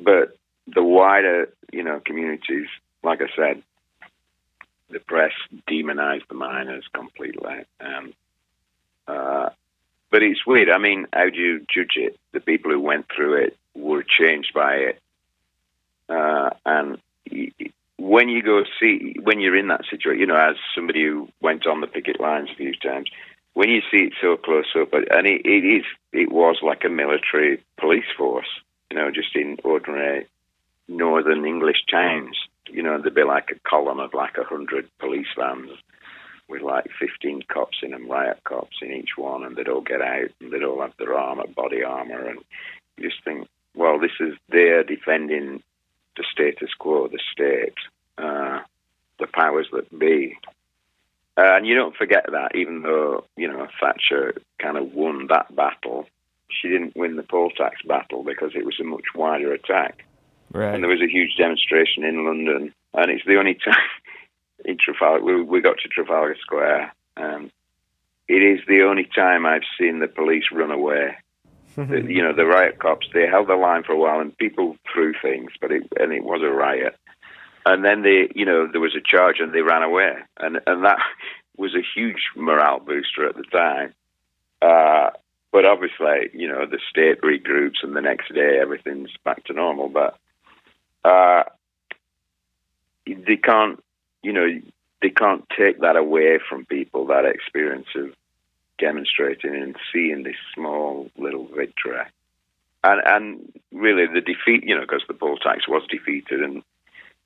But 0.00 0.36
the 0.66 0.82
wider, 0.82 1.48
you 1.72 1.82
know, 1.82 2.00
communities, 2.04 2.68
like 3.02 3.20
I 3.20 3.28
said, 3.34 3.62
the 4.90 5.00
press 5.00 5.32
demonized 5.66 6.24
the 6.28 6.34
miners 6.34 6.84
completely. 6.92 7.64
Um, 7.80 8.12
uh, 9.08 9.50
but 10.10 10.22
it's 10.22 10.46
weird. 10.46 10.70
I 10.70 10.78
mean, 10.78 11.06
how 11.12 11.28
do 11.30 11.38
you 11.38 11.66
judge 11.72 11.96
it? 11.96 12.18
The 12.32 12.40
people 12.40 12.70
who 12.70 12.80
went 12.80 13.06
through 13.14 13.44
it 13.44 13.56
were 13.74 14.04
changed 14.04 14.52
by 14.54 14.74
it. 14.74 15.00
Uh, 16.08 16.50
and 16.64 16.98
when 17.98 18.28
you 18.28 18.42
go 18.42 18.62
see, 18.80 19.16
when 19.22 19.40
you're 19.40 19.56
in 19.56 19.68
that 19.68 19.84
situation, 19.90 20.20
you 20.20 20.26
know, 20.26 20.36
as 20.36 20.56
somebody 20.74 21.02
who 21.02 21.28
went 21.40 21.66
on 21.66 21.80
the 21.80 21.86
picket 21.86 22.20
lines 22.20 22.50
a 22.52 22.56
few 22.56 22.74
times, 22.74 23.10
when 23.54 23.70
you 23.70 23.80
see 23.90 24.04
it 24.04 24.12
so 24.20 24.36
close 24.36 24.66
up, 24.78 24.92
and 24.92 25.26
it, 25.26 25.44
it 25.44 25.64
is, 25.64 25.84
it 26.12 26.30
was 26.30 26.58
like 26.62 26.84
a 26.84 26.88
military 26.88 27.62
police 27.78 28.04
force, 28.16 28.48
you 28.90 28.96
know, 28.96 29.10
just 29.10 29.34
in 29.34 29.58
ordinary 29.64 30.26
northern 30.88 31.44
English 31.44 31.84
towns. 31.90 32.36
You 32.68 32.82
know, 32.82 33.00
there'd 33.00 33.14
be 33.14 33.22
like 33.22 33.50
a 33.50 33.68
column 33.68 34.00
of 34.00 34.14
like 34.14 34.36
a 34.38 34.44
hundred 34.44 34.88
police 34.98 35.26
vans 35.36 35.70
with 36.48 36.62
like 36.62 36.86
15 37.00 37.42
cops 37.48 37.78
in 37.82 37.90
them, 37.90 38.08
riot 38.08 38.40
cops 38.44 38.76
in 38.80 38.92
each 38.92 39.16
one, 39.16 39.44
and 39.44 39.56
they'd 39.56 39.68
all 39.68 39.80
get 39.80 40.00
out 40.00 40.30
and 40.40 40.52
they'd 40.52 40.62
all 40.62 40.80
have 40.80 40.92
their 40.98 41.14
armor, 41.14 41.46
body 41.48 41.82
armor, 41.82 42.28
and 42.28 42.38
you 42.96 43.10
just 43.10 43.22
think, 43.24 43.48
well, 43.74 43.98
this 43.98 44.12
is 44.20 44.34
they're 44.48 44.84
defending 44.84 45.62
the 46.16 46.24
status 46.30 46.70
quo, 46.78 47.08
the 47.08 47.20
state, 47.32 47.74
uh, 48.18 48.60
the 49.18 49.26
powers 49.26 49.68
that 49.72 49.98
be. 49.98 50.38
Uh, 51.36 51.56
and 51.56 51.66
you 51.66 51.74
don't 51.74 51.96
forget 51.96 52.24
that, 52.32 52.54
even 52.54 52.82
though 52.82 53.24
you 53.36 53.46
know 53.46 53.66
Thatcher 53.78 54.34
kind 54.58 54.78
of 54.78 54.94
won 54.94 55.26
that 55.26 55.54
battle, 55.54 56.06
she 56.48 56.68
didn't 56.68 56.96
win 56.96 57.16
the 57.16 57.22
poll 57.22 57.50
tax 57.50 57.82
battle 57.82 58.22
because 58.22 58.52
it 58.54 58.64
was 58.64 58.78
a 58.80 58.84
much 58.84 59.04
wider 59.14 59.52
attack. 59.52 60.04
Right. 60.52 60.74
And 60.74 60.82
there 60.82 60.90
was 60.90 61.02
a 61.02 61.10
huge 61.10 61.36
demonstration 61.36 62.04
in 62.04 62.24
London, 62.24 62.72
and 62.94 63.10
it's 63.10 63.24
the 63.26 63.36
only 63.36 63.54
time 63.64 63.74
in 64.64 64.76
Trafalgar. 64.78 65.24
We, 65.24 65.42
we 65.42 65.60
got 65.60 65.78
to 65.78 65.88
Trafalgar 65.88 66.36
Square, 66.40 66.92
um, 67.16 67.50
it 68.28 68.42
is 68.42 68.60
the 68.66 68.82
only 68.82 69.08
time 69.14 69.46
I've 69.46 69.62
seen 69.78 70.00
the 70.00 70.08
police 70.08 70.44
run 70.52 70.70
away. 70.70 71.16
the, 71.76 72.04
you 72.08 72.22
know, 72.22 72.34
the 72.34 72.46
riot 72.46 72.78
cops 72.78 73.06
they 73.12 73.26
held 73.26 73.48
the 73.48 73.54
line 73.54 73.82
for 73.82 73.92
a 73.92 73.98
while, 73.98 74.20
and 74.20 74.36
people 74.36 74.76
threw 74.92 75.12
things, 75.20 75.52
but 75.60 75.70
it 75.70 75.82
and 75.98 76.12
it 76.12 76.24
was 76.24 76.42
a 76.42 76.50
riot. 76.50 76.96
And 77.64 77.84
then 77.84 78.02
they, 78.02 78.28
you 78.34 78.44
know, 78.44 78.66
there 78.70 78.80
was 78.80 78.96
a 78.96 79.00
charge, 79.00 79.36
and 79.40 79.52
they 79.52 79.60
ran 79.60 79.82
away, 79.82 80.14
and 80.38 80.60
and 80.66 80.84
that 80.84 80.98
was 81.56 81.74
a 81.74 81.84
huge 81.94 82.22
morale 82.34 82.80
booster 82.80 83.28
at 83.28 83.36
the 83.36 83.44
time. 83.44 83.92
Uh, 84.62 85.10
but 85.56 85.64
obviously, 85.64 86.28
you 86.34 86.46
know, 86.46 86.66
the 86.66 86.78
state 86.90 87.22
regroups, 87.22 87.82
and 87.82 87.96
the 87.96 88.02
next 88.02 88.30
day 88.34 88.58
everything's 88.60 89.08
back 89.24 89.42
to 89.44 89.54
normal. 89.54 89.88
But 89.88 90.18
uh, 91.02 91.44
they 93.06 93.38
can't, 93.38 93.82
you 94.22 94.34
know, 94.34 94.60
they 95.00 95.08
can't 95.08 95.46
take 95.56 95.80
that 95.80 95.96
away 95.96 96.40
from 96.46 96.66
people, 96.66 97.06
that 97.06 97.24
experience 97.24 97.86
of 97.94 98.12
demonstrating 98.78 99.54
and 99.54 99.76
seeing 99.90 100.24
this 100.24 100.36
small 100.54 101.10
little 101.16 101.46
victory. 101.46 102.04
And, 102.84 103.00
and 103.06 103.52
really 103.72 104.04
the 104.06 104.20
defeat, 104.20 104.62
you 104.62 104.74
know, 104.74 104.82
because 104.82 105.04
the 105.08 105.14
poll 105.14 105.38
tax 105.38 105.66
was 105.66 105.86
defeated 105.88 106.42
and 106.42 106.62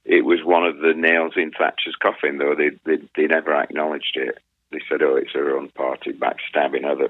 it 0.05 0.25
was 0.25 0.45
one 0.45 0.64
of 0.64 0.79
the 0.79 0.95
nails 0.95 1.33
in 1.35 1.51
Thatcher's 1.51 1.97
coffin, 1.97 2.38
though 2.38 2.55
they, 2.55 2.71
they, 2.85 3.03
they 3.16 3.27
never 3.27 3.53
acknowledged 3.57 4.16
it. 4.16 4.38
They 4.71 4.83
said, 4.88 5.03
oh, 5.03 5.16
it's 5.16 5.33
her 5.33 5.57
own 5.57 5.71
party 5.71 6.12
backstabbing 6.12 6.85
her 6.85 7.09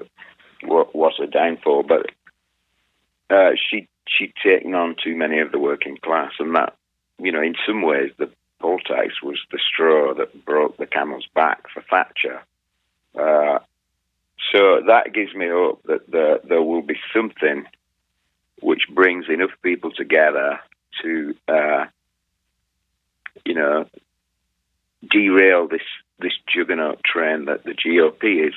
that 0.61 0.95
was 0.95 1.19
a 1.21 1.27
downfall. 1.27 1.83
But 1.83 2.11
uh, 3.29 3.51
she, 3.69 3.87
she'd 4.07 4.33
taken 4.43 4.73
on 4.75 4.95
too 5.01 5.15
many 5.15 5.39
of 5.39 5.51
the 5.51 5.59
working 5.59 5.97
class, 5.97 6.31
and 6.39 6.55
that, 6.55 6.75
you 7.19 7.31
know, 7.31 7.41
in 7.41 7.55
some 7.65 7.81
ways, 7.81 8.11
the 8.17 8.29
poll 8.59 8.79
tax 8.79 9.21
was 9.21 9.39
the 9.51 9.59
straw 9.59 10.13
that 10.13 10.45
broke 10.45 10.77
the 10.77 10.85
camel's 10.85 11.27
back 11.33 11.65
for 11.73 11.81
Thatcher. 11.89 12.41
Uh, 13.17 13.59
so 14.51 14.81
that 14.87 15.13
gives 15.13 15.33
me 15.33 15.47
hope 15.47 15.83
that 15.83 16.09
there, 16.09 16.39
there 16.47 16.61
will 16.61 16.81
be 16.81 16.99
something 17.13 17.65
which 18.61 18.83
brings 18.89 19.25
enough 19.29 19.51
people 19.61 19.91
together 19.91 20.59
to, 21.01 21.35
uh, 21.47 21.85
you 23.45 23.55
know, 23.55 23.85
derail 25.09 25.67
this 25.67 25.81
this 26.19 26.33
juggernaut 26.53 27.03
train 27.03 27.45
that 27.45 27.63
the 27.63 27.73
GOP 27.73 28.47
is. 28.47 28.53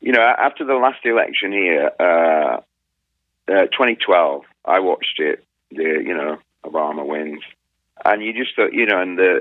You 0.00 0.12
know, 0.12 0.20
after 0.20 0.64
the 0.64 0.74
last 0.74 1.04
election 1.04 1.52
here, 1.52 1.90
uh, 1.98 2.60
uh, 3.50 3.66
2012, 3.66 4.42
I 4.64 4.80
watched 4.80 5.18
it. 5.18 5.44
The 5.70 6.02
you 6.04 6.14
know 6.14 6.38
Obama 6.64 7.06
wins, 7.06 7.42
and 8.04 8.22
you 8.22 8.32
just 8.32 8.54
thought, 8.56 8.72
you 8.72 8.86
know, 8.86 9.00
and 9.00 9.18
the 9.18 9.40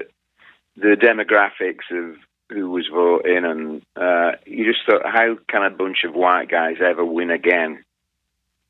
the 0.75 0.95
demographics 0.95 1.91
of 1.91 2.17
who 2.49 2.69
was 2.69 2.87
voting, 2.91 3.45
and 3.45 3.81
uh, 3.95 4.37
you 4.45 4.65
just 4.65 4.85
thought, 4.85 5.05
how 5.05 5.37
can 5.49 5.63
a 5.63 5.69
bunch 5.69 6.03
of 6.05 6.13
white 6.13 6.49
guys 6.49 6.77
ever 6.83 7.03
win 7.03 7.29
again? 7.29 7.83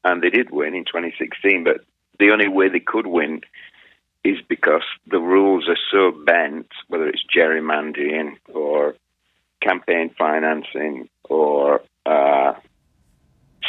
And 0.04 0.22
they 0.22 0.30
did 0.30 0.50
win 0.50 0.74
in 0.74 0.86
2016, 0.86 1.64
but 1.64 1.82
the 2.20 2.32
only 2.32 2.48
way 2.48 2.70
they 2.70 2.80
could 2.80 3.06
win 3.06 3.42
is 4.24 4.38
because 4.48 4.84
the 5.06 5.20
rules 5.20 5.68
are 5.68 5.78
so 5.92 6.12
bent, 6.12 6.68
whether 6.88 7.08
it's 7.08 7.24
gerrymandering 7.36 8.38
or 8.54 8.96
campaign 9.62 10.14
financing 10.18 11.10
or 11.30 11.82
uh, 12.06 12.54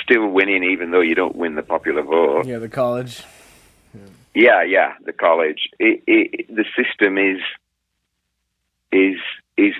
still 0.03 0.29
winning 0.29 0.65
even 0.65 0.91
though 0.91 1.01
you 1.01 1.15
don't 1.15 1.37
win 1.37 1.55
the 1.55 1.63
popular 1.63 2.03
vote. 2.03 2.47
Yeah, 2.47 2.59
the 2.59 2.69
college. 2.69 3.23
Yeah, 4.35 4.63
yeah, 4.63 4.93
the 5.05 5.13
college. 5.13 5.69
It, 5.79 6.03
it, 6.07 6.47
the 6.55 6.65
system 6.77 7.19
is 7.19 7.41
is 8.93 9.19
is 9.57 9.75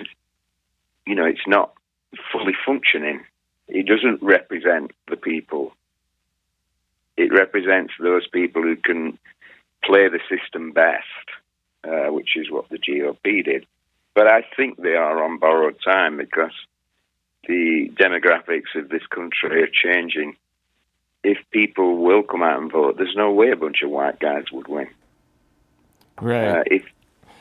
you 1.05 1.15
know 1.15 1.25
it's 1.25 1.47
not 1.47 1.73
fully 2.31 2.53
functioning. 2.65 3.23
It 3.67 3.85
doesn't 3.85 4.21
represent 4.21 4.91
the 5.09 5.15
people. 5.15 5.73
It 7.15 7.31
represents 7.31 7.93
those 7.99 8.27
people 8.27 8.61
who 8.63 8.75
can 8.75 9.17
play 9.83 10.09
the 10.09 10.19
system 10.29 10.71
best, 10.71 11.05
uh, 11.83 12.11
which 12.11 12.35
is 12.35 12.49
what 12.49 12.69
the 12.69 12.79
GOP 12.79 13.45
did. 13.45 13.65
But 14.15 14.27
I 14.27 14.41
think 14.55 14.81
they 14.81 14.95
are 14.95 15.23
on 15.23 15.37
borrowed 15.37 15.77
time 15.83 16.17
because 16.17 16.51
the 17.47 17.91
demographics 17.95 18.75
of 18.75 18.89
this 18.89 19.05
country 19.07 19.63
are 19.63 19.67
changing 19.67 20.35
if 21.23 21.37
people 21.51 21.97
will 21.97 22.23
come 22.23 22.43
out 22.43 22.61
and 22.61 22.71
vote, 22.71 22.97
there's 22.97 23.15
no 23.15 23.31
way 23.31 23.51
a 23.51 23.55
bunch 23.55 23.81
of 23.83 23.89
white 23.89 24.19
guys 24.19 24.45
would 24.51 24.67
win. 24.67 24.87
Right. 26.21 26.59
Uh, 26.59 26.63
if 26.65 26.83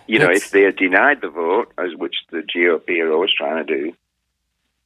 you 0.07 0.19
know, 0.19 0.31
if 0.31 0.51
they 0.51 0.65
are 0.65 0.73
denied 0.73 1.21
the 1.21 1.29
vote, 1.29 1.73
as 1.77 1.95
which 1.95 2.17
the 2.31 2.39
GOP 2.39 2.99
are 3.01 3.13
always 3.13 3.31
trying 3.37 3.67
to 3.67 3.75
do, 3.75 3.93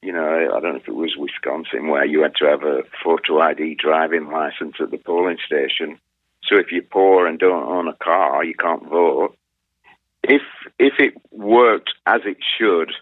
you 0.03 0.13
know, 0.13 0.51
I 0.53 0.61
don't 0.61 0.73
know 0.73 0.81
if 0.81 0.89
it 0.89 0.95
was 0.95 1.15
Wisconsin 1.17 1.87
where 1.87 2.05
you 2.05 2.23
had 2.23 2.35
to 2.37 2.47
have 2.47 2.65
a 2.65 2.83
photo 3.05 3.41
ID 3.41 3.77
driving 3.77 4.31
license 4.31 4.75
at 4.81 4.91
the 4.91 4.99
polling 4.99 5.39
station. 5.47 5.99
So 6.43 6.57
if 6.57 6.73
you're 6.73 6.83
poor 6.83 7.29
and 7.29 7.39
don't 7.39 7.69
own 7.69 7.87
a 7.87 7.95
car, 7.95 8.43
you 8.43 8.55
can't 8.55 8.89
vote. 8.89 9.37
If 10.25 10.43
if 10.79 10.95
it 10.99 11.15
worked 11.31 11.95
as 12.05 12.23
it 12.25 12.39
should, 12.59 12.93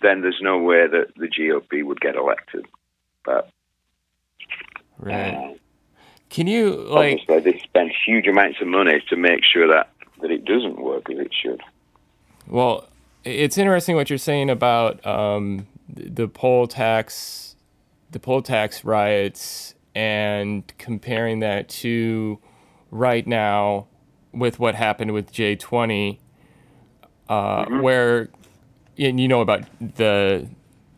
then 0.00 0.22
there's 0.22 0.40
no 0.40 0.58
way 0.58 0.86
that 0.86 1.14
the 1.16 1.28
GOP 1.28 1.84
would 1.84 2.00
get 2.00 2.16
elected. 2.16 2.66
But 3.24 3.50
Right. 4.98 5.34
Uh, 5.34 5.54
Can 6.30 6.46
you 6.46 6.74
like? 6.74 7.20
Obviously, 7.28 7.52
they 7.52 7.58
spend 7.60 7.92
huge 8.06 8.26
amounts 8.26 8.60
of 8.60 8.68
money 8.68 9.02
to 9.08 9.16
make 9.16 9.40
sure 9.44 9.68
that 9.68 9.90
that 10.22 10.30
it 10.30 10.44
doesn't 10.44 10.80
work 10.80 11.10
as 11.10 11.18
it 11.18 11.32
should. 11.32 11.60
Well, 12.46 12.88
it's 13.24 13.58
interesting 13.58 13.96
what 13.96 14.08
you're 14.08 14.18
saying 14.18 14.50
about 14.50 15.04
um, 15.06 15.66
the 15.88 16.28
poll 16.28 16.66
tax, 16.66 17.56
the 18.10 18.18
poll 18.18 18.40
tax 18.40 18.84
riots, 18.84 19.74
and 19.94 20.64
comparing 20.78 21.40
that 21.40 21.68
to 21.68 22.38
right 22.90 23.26
now 23.26 23.86
with 24.32 24.58
what 24.58 24.74
happened 24.74 25.12
with 25.12 25.32
J20, 25.32 26.18
uh, 27.28 27.64
mm-hmm. 27.64 27.80
where 27.80 28.28
and 28.98 29.20
you 29.20 29.28
know 29.28 29.40
about 29.40 29.62
the 29.80 30.48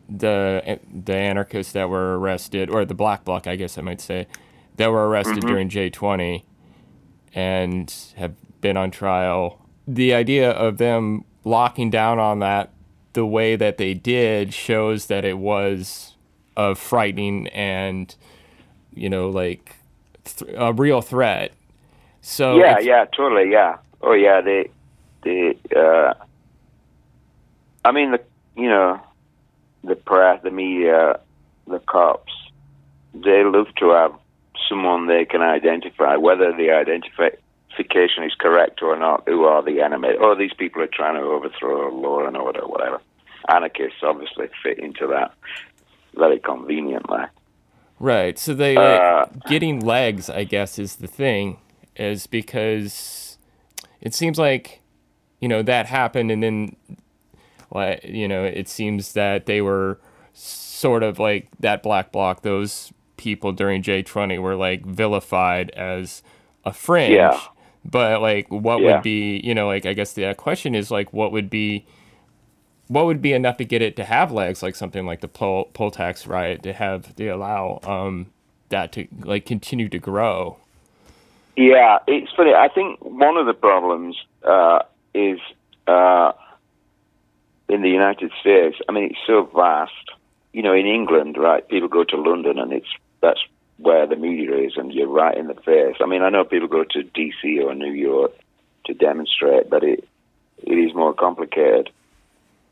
the 0.09 0.79
the 0.91 1.15
anarchists 1.15 1.73
that 1.73 1.89
were 1.89 2.17
arrested, 2.19 2.69
or 2.69 2.85
the 2.85 2.95
black 2.95 3.23
bloc, 3.23 3.47
I 3.47 3.55
guess 3.55 3.77
I 3.77 3.81
might 3.81 4.01
say, 4.01 4.27
that 4.77 4.91
were 4.91 5.07
arrested 5.07 5.37
mm-hmm. 5.37 5.47
during 5.47 5.69
J20 5.69 6.43
and 7.33 7.93
have 8.17 8.33
been 8.61 8.77
on 8.77 8.91
trial. 8.91 9.65
The 9.87 10.13
idea 10.13 10.51
of 10.51 10.77
them 10.77 11.25
locking 11.43 11.89
down 11.89 12.19
on 12.19 12.39
that 12.39 12.71
the 13.13 13.25
way 13.25 13.55
that 13.55 13.77
they 13.77 13.93
did 13.93 14.53
shows 14.53 15.07
that 15.07 15.25
it 15.25 15.37
was 15.37 16.15
a 16.55 16.75
frightening 16.75 17.47
and 17.49 18.15
you 18.93 19.09
know 19.09 19.29
like 19.29 19.75
th- 20.25 20.51
a 20.55 20.73
real 20.73 21.01
threat. 21.01 21.53
So 22.21 22.57
yeah, 22.57 22.79
yeah, 22.79 23.05
totally, 23.05 23.51
yeah. 23.51 23.77
Oh 24.01 24.13
yeah, 24.13 24.41
they 24.41 24.69
they. 25.23 25.57
Uh, 25.75 26.13
I 27.83 27.91
mean, 27.91 28.11
the 28.11 28.21
you 28.55 28.69
know 28.69 29.01
the 29.83 29.95
press, 29.95 30.41
the 30.43 30.51
media, 30.51 31.19
the 31.67 31.79
cops, 31.79 32.33
they 33.13 33.43
love 33.43 33.67
to 33.77 33.89
have 33.91 34.13
someone 34.67 35.07
they 35.07 35.25
can 35.25 35.41
identify, 35.41 36.15
whether 36.15 36.51
the 36.55 36.71
identification 36.71 38.23
is 38.23 38.33
correct 38.39 38.81
or 38.81 38.97
not, 38.97 39.23
who 39.25 39.45
are 39.45 39.63
the 39.63 39.81
enemy. 39.81 40.09
Oh, 40.19 40.35
these 40.35 40.53
people 40.53 40.81
are 40.81 40.87
trying 40.87 41.15
to 41.15 41.21
overthrow 41.21 41.93
law 41.93 42.25
and 42.25 42.35
order, 42.35 42.67
whatever. 42.67 43.01
Anarchists 43.47 43.99
obviously 44.03 44.49
fit 44.61 44.79
into 44.79 45.07
that 45.07 45.33
very 46.15 46.39
conveniently. 46.39 47.23
Right. 47.99 48.37
So 48.37 48.53
they 48.53 48.77
uh, 48.77 49.25
getting 49.47 49.79
legs, 49.79 50.29
I 50.29 50.43
guess, 50.43 50.79
is 50.79 50.97
the 50.97 51.07
thing, 51.07 51.57
is 51.95 52.27
because 52.27 53.37
it 54.01 54.13
seems 54.13 54.37
like 54.37 54.81
you 55.39 55.47
know 55.47 55.61
that 55.63 55.87
happened, 55.87 56.31
and 56.31 56.43
then 56.43 56.75
like 57.71 58.03
you 58.03 58.27
know 58.27 58.43
it 58.43 58.67
seems 58.67 59.13
that 59.13 59.45
they 59.45 59.61
were 59.61 59.99
sort 60.33 61.03
of 61.03 61.19
like 61.19 61.47
that 61.59 61.83
black 61.83 62.11
bloc 62.11 62.41
those 62.41 62.91
people 63.17 63.51
during 63.51 63.83
J20 63.83 64.41
were 64.41 64.55
like 64.55 64.85
vilified 64.85 65.71
as 65.71 66.23
a 66.65 66.73
fringe 66.73 67.13
yeah. 67.13 67.39
but 67.83 68.21
like 68.21 68.47
what 68.49 68.81
yeah. 68.81 68.95
would 68.95 69.03
be 69.03 69.41
you 69.43 69.53
know 69.53 69.67
like 69.67 69.85
I 69.85 69.93
guess 69.93 70.13
the 70.13 70.33
question 70.35 70.75
is 70.75 70.89
like 70.89 71.11
what 71.13 71.31
would 71.31 71.49
be 71.49 71.85
what 72.87 73.05
would 73.05 73.21
be 73.21 73.33
enough 73.33 73.57
to 73.57 73.65
get 73.65 73.81
it 73.81 73.95
to 73.97 74.03
have 74.03 74.31
legs 74.31 74.63
like 74.63 74.75
something 74.75 75.05
like 75.05 75.21
the 75.21 75.27
poll, 75.27 75.65
poll 75.73 75.91
tax 75.91 76.25
riot 76.25 76.63
to 76.63 76.73
have 76.73 77.15
to 77.15 77.27
allow 77.27 77.79
um, 77.83 78.27
that 78.69 78.91
to 78.93 79.07
like 79.19 79.45
continue 79.45 79.89
to 79.89 79.99
grow 79.99 80.57
yeah 81.55 81.99
it's 82.07 82.31
funny 82.31 82.53
i 82.53 82.67
think 82.67 83.03
one 83.03 83.37
of 83.37 83.45
the 83.45 83.53
problems 83.53 84.15
uh, 84.43 84.79
is 85.13 85.39
uh, 85.87 86.31
in 87.69 87.81
the 87.81 87.89
United 87.89 88.31
States, 88.41 88.77
I 88.89 88.91
mean, 88.91 89.05
it's 89.05 89.19
so 89.25 89.49
vast. 89.55 89.93
You 90.51 90.63
know, 90.63 90.73
in 90.73 90.87
England, 90.87 91.37
right, 91.37 91.67
people 91.67 91.87
go 91.87 92.03
to 92.03 92.17
London 92.17 92.57
and 92.57 92.73
it's 92.73 92.89
that's 93.21 93.39
where 93.77 94.07
the 94.07 94.15
media 94.15 94.55
is, 94.57 94.73
and 94.75 94.91
you're 94.91 95.07
right 95.07 95.37
in 95.37 95.47
the 95.47 95.53
face. 95.53 95.95
I 96.01 96.05
mean, 96.05 96.21
I 96.21 96.29
know 96.29 96.43
people 96.43 96.67
go 96.67 96.83
to 96.83 97.03
DC 97.03 97.63
or 97.63 97.73
New 97.75 97.93
York 97.93 98.31
to 98.85 98.93
demonstrate, 98.93 99.69
but 99.69 99.83
it 99.83 100.07
it 100.63 100.73
is 100.73 100.93
more 100.93 101.13
complicated 101.13 101.89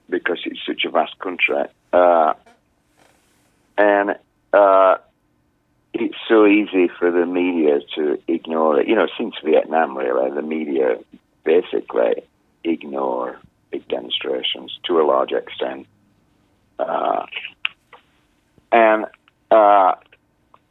because 0.09 0.39
it's 0.45 0.59
such 0.65 0.83
a 0.85 0.89
vast 0.89 1.17
country. 1.19 1.63
Uh, 1.93 2.33
and 3.77 4.15
uh, 4.51 4.97
it's 5.93 6.17
so 6.27 6.45
easy 6.45 6.89
for 6.99 7.11
the 7.11 7.25
media 7.25 7.79
to 7.95 8.19
ignore 8.27 8.79
it. 8.79 8.87
You 8.87 8.95
know, 8.95 9.07
since 9.17 9.35
Vietnam, 9.43 9.97
really, 9.97 10.31
the 10.31 10.41
media 10.41 10.97
basically 11.43 12.23
ignore 12.63 13.39
big 13.71 13.87
demonstrations 13.87 14.77
to 14.85 14.99
a 15.01 15.03
large 15.03 15.31
extent. 15.31 15.87
Uh, 16.79 17.25
and 18.71 19.05
uh, 19.51 19.93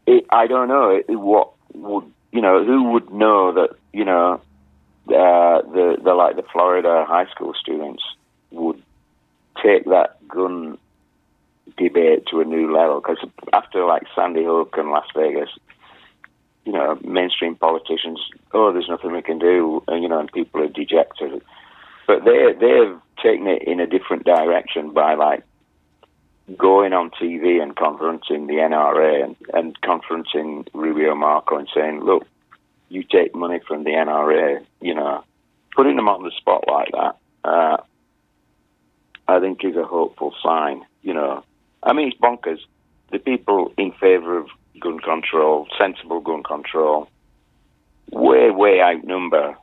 it, 0.06 0.24
I 0.30 0.46
don't 0.46 0.68
know 0.68 0.90
it, 0.90 1.08
what 1.08 1.52
would 1.74 2.04
you 2.32 2.40
know 2.40 2.64
who 2.64 2.92
would 2.92 3.10
know 3.12 3.52
that 3.52 3.70
you 3.92 4.04
know 4.04 4.40
uh, 5.08 5.62
the 5.62 5.96
the 6.02 6.14
like 6.14 6.36
the 6.36 6.44
Florida 6.52 7.04
high 7.06 7.26
school 7.30 7.54
students 7.54 8.02
would 8.50 8.82
take 9.62 9.84
that 9.86 10.16
gun 10.28 10.78
debate 11.76 12.26
to 12.30 12.40
a 12.40 12.44
new 12.44 12.72
level 12.72 13.00
because 13.00 13.18
after 13.52 13.84
like 13.84 14.04
Sandy 14.14 14.44
Hook 14.44 14.74
and 14.76 14.90
Las 14.90 15.06
Vegas, 15.14 15.50
you 16.64 16.72
know, 16.72 16.98
mainstream 17.04 17.54
politicians, 17.54 18.20
oh, 18.52 18.72
there's 18.72 18.88
nothing 18.88 19.12
we 19.12 19.22
can 19.22 19.38
do, 19.38 19.82
and 19.88 20.02
you 20.02 20.08
know, 20.08 20.18
and 20.18 20.32
people 20.32 20.62
are 20.62 20.68
dejected. 20.68 21.42
But 22.06 22.24
they 22.24 22.52
they've 22.58 22.98
taken 23.22 23.46
it 23.46 23.62
in 23.62 23.80
a 23.80 23.86
different 23.86 24.24
direction 24.24 24.92
by 24.92 25.14
like 25.14 25.42
going 26.56 26.92
on 26.92 27.10
TV 27.10 27.60
and 27.60 27.74
confronting 27.74 28.46
the 28.46 28.54
NRA 28.54 29.24
and, 29.24 29.36
and 29.52 29.80
confronting 29.80 30.66
Rubio 30.72 31.14
Marco 31.14 31.56
and 31.56 31.68
saying, 31.74 32.00
look, 32.00 32.24
you 32.88 33.02
take 33.02 33.34
money 33.34 33.60
from 33.66 33.82
the 33.82 33.90
NRA, 33.90 34.64
you 34.80 34.94
know, 34.94 35.24
putting 35.74 35.96
them 35.96 36.08
on 36.08 36.22
the 36.22 36.30
spot 36.30 36.64
like 36.68 36.92
that, 36.92 37.16
uh, 37.42 37.76
I 39.26 39.40
think 39.40 39.64
is 39.64 39.76
a 39.76 39.84
hopeful 39.84 40.34
sign, 40.42 40.84
you 41.02 41.12
know. 41.12 41.42
I 41.82 41.92
mean, 41.92 42.08
it's 42.08 42.16
bonkers. 42.18 42.60
The 43.10 43.18
people 43.18 43.72
in 43.76 43.92
favor 43.92 44.38
of 44.38 44.48
gun 44.80 45.00
control, 45.00 45.66
sensible 45.78 46.20
gun 46.20 46.42
control, 46.42 47.08
way, 48.10 48.50
way 48.50 48.80
outnumber, 48.80 49.56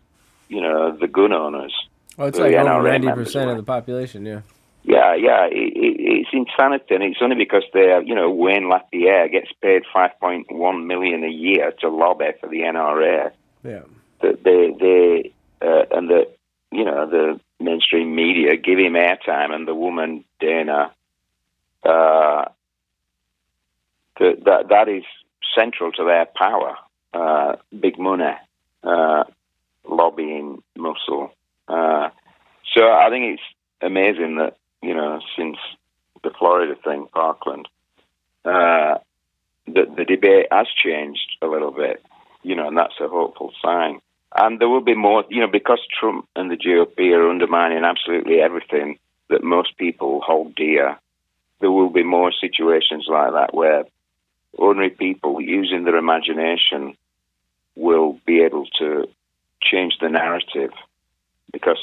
you 0.50 0.62
know, 0.62 0.96
the 0.96 1.08
gun 1.08 1.34
owners. 1.34 1.74
Well, 2.18 2.28
it's 2.28 2.40
like 2.40 2.54
over 2.54 2.84
ninety 2.84 3.12
percent 3.12 3.52
of 3.52 3.58
the 3.58 3.64
population. 3.64 4.26
Yeah. 4.26 4.42
Yeah, 4.86 5.16
yeah, 5.16 5.46
it, 5.46 5.72
it, 5.78 5.96
it's 5.98 6.30
insanity, 6.34 6.94
and 6.94 7.04
it's 7.04 7.20
only 7.22 7.38
because 7.38 7.64
they, 7.74 7.98
you 8.06 8.14
know, 8.14 8.30
Wayne 8.30 8.68
Lapierre 8.68 9.30
gets 9.30 9.50
paid 9.62 9.84
five 9.94 10.12
point 10.20 10.48
one 10.52 10.88
million 10.88 11.24
a 11.24 11.30
year 11.30 11.72
to 11.80 11.90
lobby 11.90 12.32
for 12.42 12.50
the 12.50 12.60
NRA. 12.60 13.32
Yeah. 13.64 13.84
That 14.22 14.44
they, 14.44 14.76
they, 14.78 15.32
uh, 15.66 15.86
and 15.90 16.10
the, 16.10 16.30
you 16.74 16.84
know, 16.84 17.10
the 17.10 17.40
mainstream 17.62 18.14
media 18.14 18.58
give 18.58 18.78
him 18.78 18.94
airtime, 18.94 19.54
and 19.54 19.66
the 19.66 19.74
woman 19.74 20.26
Dana, 20.42 20.92
uh, 21.84 22.46
the, 24.20 24.34
that 24.44 24.68
that 24.68 24.90
is 24.90 25.04
central 25.58 25.94
to 25.94 26.04
their 26.04 26.26
power. 26.26 26.76
Uh, 27.14 27.56
big 27.80 27.98
money, 27.98 28.34
uh, 28.84 29.24
lobbying 29.88 30.62
muscle. 30.76 31.32
Uh, 31.68 32.10
so 32.74 32.92
I 32.92 33.10
think 33.10 33.34
it's 33.34 33.44
amazing 33.82 34.38
that 34.38 34.58
you 34.82 34.94
know 34.94 35.20
since 35.38 35.58
the 36.24 36.32
Florida 36.38 36.76
thing, 36.84 37.08
Parkland, 37.14 37.68
uh, 38.46 38.96
the 39.66 39.86
the 39.98 40.06
debate 40.06 40.48
has 40.52 40.68
changed 40.84 41.38
a 41.42 41.48
little 41.48 41.72
bit. 41.72 42.02
You 42.44 42.56
know, 42.56 42.68
and 42.68 42.78
that's 42.78 43.00
a 43.00 43.08
hopeful 43.08 43.54
sign. 43.64 44.00
And 44.36 44.60
there 44.60 44.68
will 44.68 44.82
be 44.82 44.96
more, 44.96 45.24
you 45.30 45.40
know, 45.40 45.48
because 45.48 45.80
Trump 45.98 46.28
and 46.36 46.52
the 46.52 46.58
GOP 46.58 47.16
are 47.16 47.30
undermining 47.30 47.86
absolutely 47.86 48.42
everything 48.42 48.98
that 49.30 49.44
most 49.44 49.78
people 49.78 50.22
hold 50.22 50.56
dear. 50.56 50.98
There 51.62 51.72
will 51.72 51.90
be 51.90 52.04
more 52.04 52.34
situations 52.34 53.06
like 53.08 53.32
that 53.32 53.54
where 53.54 53.86
ordinary 54.54 54.90
people 54.90 55.40
using 55.40 55.84
their 55.84 55.96
imagination 55.96 56.98
will 57.76 58.20
be 58.26 58.42
able 58.42 58.66
to 58.80 59.08
change 59.62 59.94
the 60.02 60.10
narrative 60.10 60.72
because 61.52 61.78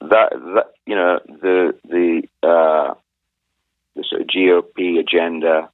that, 0.00 0.30
that 0.30 0.72
you 0.86 0.94
know 0.94 1.20
the 1.26 1.74
the 1.84 2.22
uh, 2.42 2.94
the 3.96 4.04
sort 4.08 4.22
of 4.22 4.26
GOP 4.28 4.98
agenda, 4.98 5.70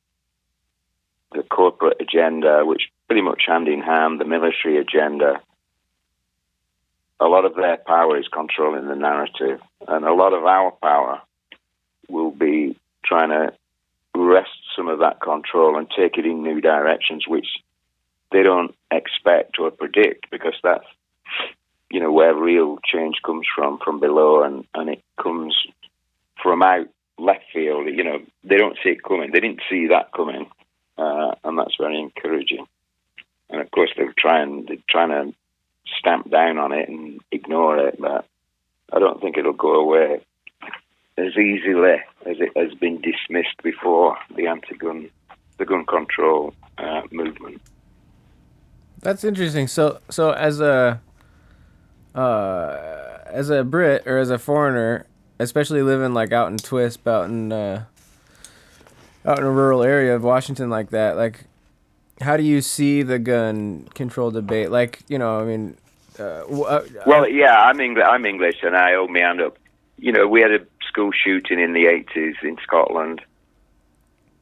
the 1.33 1.43
corporate 1.43 2.01
agenda, 2.01 2.64
which 2.64 2.91
pretty 3.07 3.22
much 3.22 3.43
hand 3.47 3.68
in 3.68 3.81
hand, 3.81 4.20
the 4.20 4.24
military 4.24 4.79
agenda. 4.79 5.41
A 7.18 7.27
lot 7.27 7.47
of 7.47 7.55
their 7.55 7.79
power 7.79 8.18
is 8.18 8.29
controlling 8.29 8.89
the 8.89 8.95
narrative, 8.95 9.61
and 9.89 10.05
a 10.05 10.12
lot 10.12 10.35
of 10.35 10.45
our 10.45 10.70
power 10.83 11.22
will 12.09 12.31
be 12.31 12.77
trying 13.05 13.31
to 13.31 13.53
wrest 14.14 14.51
some 14.77 14.89
of 14.89 14.99
that 14.99 15.20
control 15.20 15.79
and 15.79 15.89
take 15.91 16.18
it 16.18 16.27
in 16.27 16.43
new 16.43 16.61
directions, 16.61 17.27
which 17.27 17.47
they 18.33 18.43
don't 18.43 18.74
expect 18.91 19.59
or 19.59 19.70
predict, 19.70 20.31
because 20.31 20.55
that's 20.62 20.85
you 21.91 22.01
know 22.01 22.12
where 22.12 22.34
real 22.34 22.78
change 22.84 23.16
comes 23.24 23.47
from 23.55 23.78
from 23.84 24.01
below, 24.01 24.43
and 24.43 24.64
and 24.74 24.91
it 24.91 25.03
comes 25.20 25.57
from 26.43 26.62
out 26.62 26.89
left 27.18 27.45
field. 27.53 27.87
You 27.87 28.05
know 28.05 28.18
they 28.45 28.57
don't 28.57 28.78
see 28.82 28.91
it 28.91 29.03
coming. 29.03 29.30
They 29.32 29.41
didn't 29.41 29.62
see 29.70 29.89
that 29.89 30.12
coming, 30.12 30.47
uh, 30.99 31.32
and 31.45 31.59
that's 31.59 31.76
very 31.78 31.99
encouraging. 32.01 32.66
And 33.49 33.61
of 33.61 33.70
course 33.70 33.91
they're 33.97 34.14
trying 34.18 34.66
they're 34.66 34.76
trying 34.89 35.11
to 35.11 35.34
stamp 35.99 36.30
down 36.30 36.59
on 36.59 36.72
it 36.72 36.89
and 36.89 37.20
ignore 37.30 37.78
it, 37.78 38.01
but 38.01 38.26
I 38.93 38.99
don't 38.99 39.20
think 39.20 39.37
it'll 39.37 39.53
go 39.53 39.74
away 39.74 40.20
as 41.18 41.37
easily 41.37 41.97
as 42.26 42.37
it 42.41 42.53
has 42.57 42.74
been 42.74 43.01
dismissed 43.01 43.62
before 43.62 44.18
the 44.34 44.47
anti-gun, 44.47 45.09
the 45.59 45.64
gun 45.64 45.87
control 45.87 46.53
uh, 46.78 47.03
movement. 47.11 47.62
That's 49.01 49.24
interesting. 49.24 49.66
So, 49.68 50.01
so 50.11 50.32
as 50.32 50.61
a 50.61 51.01
uh, 52.16 53.18
as 53.26 53.50
a 53.50 53.62
Brit 53.62 54.06
or 54.06 54.18
as 54.18 54.30
a 54.30 54.38
foreigner, 54.38 55.06
especially 55.38 55.82
living 55.82 56.14
like 56.14 56.32
out 56.32 56.50
in 56.50 56.56
Twisp, 56.56 57.06
out 57.06 57.28
in 57.28 57.52
uh, 57.52 57.84
out 59.24 59.38
in 59.38 59.44
a 59.44 59.50
rural 59.50 59.82
area 59.82 60.14
of 60.14 60.24
Washington 60.24 60.70
like 60.70 60.90
that, 60.90 61.16
like 61.16 61.44
how 62.20 62.36
do 62.36 62.42
you 62.42 62.62
see 62.62 63.02
the 63.02 63.18
gun 63.18 63.88
control 63.94 64.30
debate? 64.30 64.70
Like, 64.70 65.02
you 65.08 65.18
know, 65.18 65.40
I 65.40 65.44
mean, 65.44 65.76
uh, 66.18 66.22
uh, 66.22 66.84
well, 67.06 67.28
yeah, 67.28 67.60
I'm 67.60 67.80
English. 67.80 68.04
I'm 68.08 68.24
English, 68.24 68.62
and 68.62 68.76
I 68.76 68.94
hold 68.94 69.10
my 69.10 69.20
hand 69.20 69.40
up. 69.40 69.58
You 69.98 70.12
know, 70.12 70.26
we 70.26 70.40
had 70.40 70.50
a 70.50 70.60
school 70.88 71.10
shooting 71.12 71.60
in 71.60 71.72
the 71.72 71.84
80s 71.84 72.42
in 72.42 72.56
Scotland, 72.62 73.20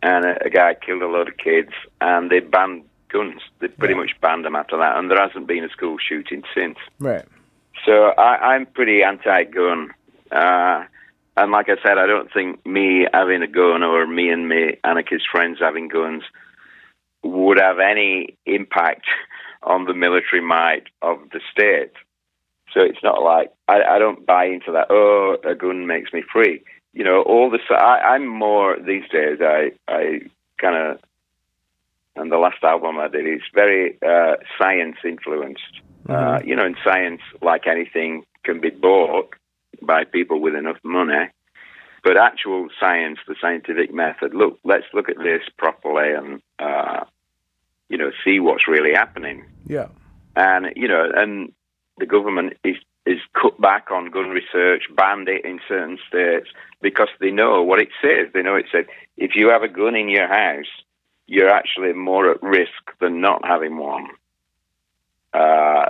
and 0.02 0.24
a, 0.24 0.44
a 0.44 0.50
guy 0.50 0.74
killed 0.74 1.02
a 1.02 1.08
lot 1.08 1.28
of 1.28 1.36
kids, 1.36 1.72
and 2.00 2.30
they 2.30 2.40
banned 2.40 2.84
guns. 3.08 3.40
They 3.58 3.68
pretty 3.68 3.94
much 3.94 4.12
banned 4.20 4.44
them 4.44 4.56
after 4.56 4.76
that, 4.76 4.96
and 4.96 5.10
there 5.10 5.20
hasn't 5.20 5.46
been 5.46 5.64
a 5.64 5.68
school 5.68 5.98
shooting 5.98 6.44
since. 6.54 6.78
Right. 6.98 7.24
So 7.84 7.92
I, 7.92 8.54
I'm 8.54 8.66
pretty 8.66 9.02
anti-gun. 9.02 9.90
Uh, 10.30 10.84
and 11.36 11.50
like 11.50 11.68
I 11.68 11.76
said, 11.82 11.98
I 11.98 12.06
don't 12.06 12.32
think 12.32 12.64
me 12.64 13.06
having 13.12 13.42
a 13.42 13.46
gun 13.46 13.82
or 13.82 14.06
me 14.06 14.30
and 14.30 14.48
my 14.48 14.78
anarchist 14.84 15.24
friends 15.30 15.58
having 15.60 15.88
guns 15.88 16.22
would 17.22 17.58
have 17.58 17.78
any 17.78 18.36
impact 18.46 19.06
on 19.62 19.86
the 19.86 19.94
military 19.94 20.42
might 20.42 20.84
of 21.02 21.18
the 21.32 21.40
state. 21.50 21.92
So 22.72 22.80
it's 22.80 23.02
not 23.02 23.22
like 23.22 23.52
I, 23.68 23.82
I 23.82 23.98
don't 23.98 24.26
buy 24.26 24.46
into 24.46 24.72
that. 24.72 24.88
Oh, 24.90 25.36
a 25.44 25.54
gun 25.54 25.86
makes 25.86 26.12
me 26.12 26.22
free. 26.32 26.62
You 26.92 27.04
know, 27.04 27.22
all 27.22 27.50
the 27.50 27.58
I, 27.74 28.14
I'm 28.14 28.26
more 28.26 28.76
these 28.78 29.08
days. 29.10 29.38
I 29.40 29.72
I 29.88 30.20
kind 30.60 30.76
of 30.76 31.00
and 32.16 32.30
the 32.30 32.38
last 32.38 32.62
album 32.62 32.98
I 32.98 33.08
did 33.08 33.26
is 33.26 33.42
very 33.54 33.98
uh, 34.06 34.36
science 34.58 34.96
influenced. 35.04 35.80
Uh, 36.08 36.12
mm-hmm. 36.12 36.34
Uh, 36.34 36.38
you 36.44 36.56
know, 36.56 36.66
in 36.66 36.76
science, 36.84 37.22
like 37.40 37.66
anything, 37.66 38.24
can 38.44 38.60
be 38.60 38.70
bought 38.70 39.34
by 39.82 40.04
people 40.04 40.40
with 40.40 40.54
enough 40.54 40.78
money. 40.82 41.30
But 42.02 42.18
actual 42.18 42.68
science, 42.78 43.18
the 43.26 43.34
scientific 43.40 43.92
method, 43.92 44.34
look, 44.34 44.58
let's 44.62 44.84
look 44.92 45.08
at 45.08 45.16
this 45.16 45.42
properly 45.56 46.12
and, 46.12 46.42
uh, 46.58 47.04
you 47.88 47.96
know, 47.96 48.10
see 48.22 48.40
what's 48.40 48.68
really 48.68 48.92
happening. 48.92 49.46
Yeah. 49.66 49.88
And, 50.36 50.66
you 50.76 50.86
know, 50.86 51.10
and 51.16 51.52
the 51.98 52.04
government 52.04 52.58
is, 52.62 52.76
is 53.06 53.20
cut 53.32 53.58
back 53.58 53.90
on 53.90 54.10
gun 54.10 54.28
research, 54.28 54.82
banned 54.94 55.28
it 55.28 55.46
in 55.46 55.60
certain 55.66 55.98
states 56.06 56.48
because 56.82 57.08
they 57.20 57.30
know 57.30 57.62
what 57.62 57.80
it 57.80 57.88
says. 58.02 58.28
They 58.34 58.42
know 58.42 58.56
it 58.56 58.66
says 58.70 58.84
if 59.16 59.30
you 59.34 59.48
have 59.48 59.62
a 59.62 59.68
gun 59.68 59.96
in 59.96 60.10
your 60.10 60.28
house, 60.28 60.66
you're 61.26 61.48
actually 61.48 61.94
more 61.94 62.30
at 62.30 62.42
risk 62.42 62.92
than 63.00 63.22
not 63.22 63.46
having 63.46 63.78
one. 63.78 64.08
Uh, 65.34 65.86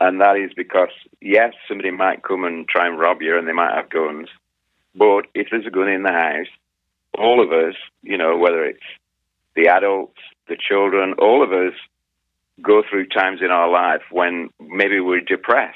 and 0.00 0.20
that 0.20 0.36
is 0.36 0.52
because, 0.56 0.90
yes, 1.20 1.52
somebody 1.66 1.90
might 1.90 2.22
come 2.22 2.44
and 2.44 2.68
try 2.68 2.86
and 2.86 2.98
rob 2.98 3.20
you 3.20 3.36
and 3.36 3.48
they 3.48 3.52
might 3.52 3.74
have 3.74 3.90
guns. 3.90 4.28
But 4.94 5.26
if 5.34 5.48
there's 5.50 5.66
a 5.66 5.70
gun 5.70 5.88
in 5.88 6.04
the 6.04 6.12
house, 6.12 6.46
all 7.18 7.42
of 7.42 7.52
us, 7.52 7.74
you 8.02 8.16
know, 8.16 8.36
whether 8.36 8.64
it's 8.64 8.78
the 9.56 9.68
adults, 9.68 10.20
the 10.48 10.56
children, 10.56 11.14
all 11.18 11.42
of 11.42 11.52
us 11.52 11.74
go 12.62 12.82
through 12.88 13.08
times 13.08 13.40
in 13.42 13.50
our 13.50 13.68
life 13.68 14.02
when 14.10 14.50
maybe 14.60 15.00
we're 15.00 15.20
depressed 15.20 15.74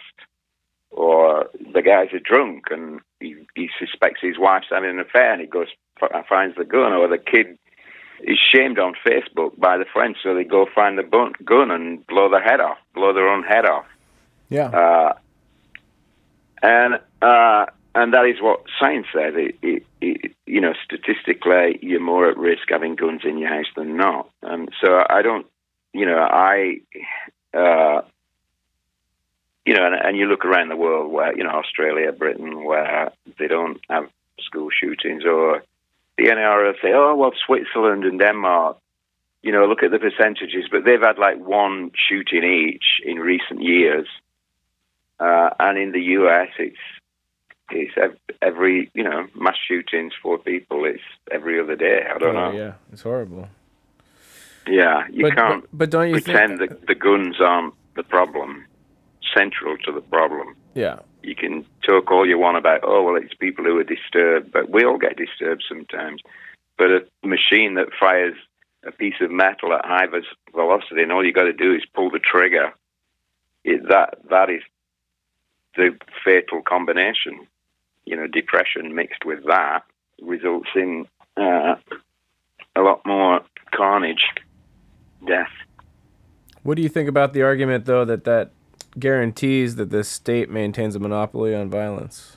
or 0.91 1.49
the 1.73 1.83
guy's 1.83 2.13
a 2.15 2.21
drunk 2.21 2.65
and 2.71 3.01
he, 3.21 3.37
he 3.55 3.69
suspects 3.79 4.21
his 4.21 4.39
wife's 4.39 4.67
having 4.71 4.91
an 4.91 5.01
affair 5.01 5.33
and 5.33 5.41
he 5.41 5.47
goes 5.47 5.69
finds 6.29 6.57
the 6.57 6.65
gun 6.65 6.93
or 6.93 7.09
the 7.09 7.19
kid 7.19 7.59
is 8.23 8.39
shamed 8.53 8.79
on 8.79 8.95
Facebook 9.05 9.59
by 9.59 9.77
the 9.79 9.85
friends, 9.85 10.16
so 10.23 10.35
they 10.35 10.45
go 10.45 10.66
find 10.75 10.99
the 10.99 11.03
bun- 11.03 11.35
gun 11.45 11.70
and 11.70 12.07
blow 12.07 12.31
their 12.31 12.43
head 12.43 12.61
off, 12.61 12.79
blow 12.95 13.12
their 13.12 13.29
own 13.29 13.43
head 13.43 13.66
off. 13.66 13.87
Yeah. 14.49 14.66
Uh, 14.66 15.14
and 16.62 17.01
uh, 17.20 17.66
and 17.95 18.14
that 18.14 18.27
is 18.27 18.41
what 18.41 18.64
science 18.79 19.07
says. 19.12 19.35
It, 19.37 19.59
it, 19.62 19.87
it, 20.01 20.35
you 20.47 20.61
know, 20.61 20.73
statistically, 20.85 21.79
you're 21.83 22.01
more 22.01 22.29
at 22.29 22.39
risk 22.39 22.68
having 22.68 22.95
guns 22.95 23.23
in 23.25 23.39
your 23.39 23.49
house 23.49 23.66
than 23.77 23.97
not. 23.97 24.31
And 24.43 24.70
so 24.81 25.05
I 25.09 25.23
don't, 25.23 25.47
you 25.93 26.07
know, 26.07 26.18
I, 26.18 26.81
uh, 27.53 28.03
you 29.66 29.75
know, 29.75 29.87
and, 29.87 29.95
and 29.95 30.16
you 30.16 30.27
look 30.27 30.45
around 30.45 30.68
the 30.68 30.77
world 30.77 31.12
where, 31.12 31.37
you 31.37 31.45
know, 31.45 31.51
Australia, 31.51 32.12
Britain, 32.12 32.64
where 32.64 33.12
they 33.39 33.47
don't 33.47 33.81
have 33.91 34.09
school 34.41 34.68
shootings, 34.70 35.25
or 35.25 35.62
the 36.23 36.31
NRA 36.31 36.73
say, 36.81 36.93
oh, 36.95 37.14
well, 37.16 37.33
Switzerland 37.47 38.05
and 38.05 38.18
Denmark, 38.18 38.79
you 39.43 39.51
know, 39.53 39.66
look 39.66 39.83
at 39.83 39.91
the 39.91 39.99
percentages, 39.99 40.66
but 40.70 40.85
they've 40.85 41.01
had 41.01 41.18
like 41.18 41.39
one 41.39 41.91
shooting 42.09 42.45
each 42.45 42.85
in 43.05 43.16
recent 43.18 43.61
years. 43.62 44.07
Uh, 45.18 45.51
and 45.61 45.79
in 45.79 45.93
the 45.93 46.01
US, 46.18 46.49
it's 46.59 46.77
it's 47.70 47.93
every 48.43 48.91
you 48.95 49.03
know 49.05 49.27
mass 49.35 49.57
shootings 49.68 50.12
for 50.23 50.39
people. 50.39 50.85
It's 50.85 51.03
every 51.31 51.61
other 51.61 51.77
day. 51.77 52.03
I 52.14 52.18
don't 52.18 52.37
Oh, 52.37 52.51
know. 52.51 52.59
yeah, 52.59 52.73
it's 52.93 53.03
horrible. 53.03 53.49
Yeah, 54.66 55.05
you 55.11 55.25
But- 55.25 55.37
can't 55.37 55.62
but- 55.62 55.79
but 55.79 55.91
don't 55.91 56.09
you 56.09 56.20
pretend 56.20 56.59
think- 56.59 56.70
that 56.70 56.87
the 56.87 56.95
guns 56.95 57.41
aren't 57.41 57.75
the 57.97 58.03
problem, 58.05 58.64
central 59.37 59.77
to 59.79 59.93
the 59.93 60.01
problem. 60.03 60.55
Yeah. 60.75 60.99
You 61.23 61.35
can 61.37 61.64
talk 61.87 62.11
all 62.11 62.27
you 62.27 62.39
want 62.39 62.57
about, 62.57 62.81
oh, 62.83 63.05
well, 63.05 63.16
it's 63.16 63.35
people 63.35 63.64
who 63.64 63.79
are 63.79 63.85
disturbed, 63.85 64.53
but 64.53 64.70
we 64.70 64.85
all 64.85 64.99
get 64.99 65.16
disturbed 65.16 65.64
sometimes. 65.68 66.20
But 66.77 66.91
a 66.91 67.05
machine 67.23 67.75
that 67.75 67.89
fires 67.99 68.35
a 68.85 68.91
piece 68.91 69.14
of 69.20 69.31
metal 69.31 69.73
at 69.73 69.85
high 69.85 70.07
velocity, 70.53 71.03
and 71.03 71.12
all 71.12 71.25
you 71.25 71.33
got 71.33 71.45
to 71.45 71.53
do 71.53 71.75
is 71.75 71.83
pull 71.95 72.11
the 72.11 72.18
trigger, 72.18 72.73
it, 73.62 73.89
that 73.89 74.18
that 74.31 74.51
is 74.51 74.62
the 75.77 75.97
fatal 76.25 76.62
combination. 76.62 77.47
You 78.05 78.16
know, 78.16 78.27
depression 78.27 78.95
mixed 78.95 79.25
with 79.25 79.45
that 79.47 79.85
results 80.20 80.70
in 80.75 81.07
uh, 81.37 81.77
a 82.75 82.81
lot 82.81 83.07
more 83.07 83.43
carnage, 83.73 84.25
death. 85.25 85.47
What 86.64 86.77
do 86.77 86.83
you 86.83 86.89
think 86.89 87.09
about 87.09 87.33
the 87.33 87.43
argument, 87.43 87.85
though, 87.87 88.05
that 88.05 88.25
that 88.25 88.51
guarantees 88.99 89.76
that 89.76 89.90
the 89.90 90.05
state 90.05 90.51
maintains 90.51 90.95
a 90.95 90.99
monopoly 90.99 91.55
on 91.55 91.70
violence? 91.70 92.36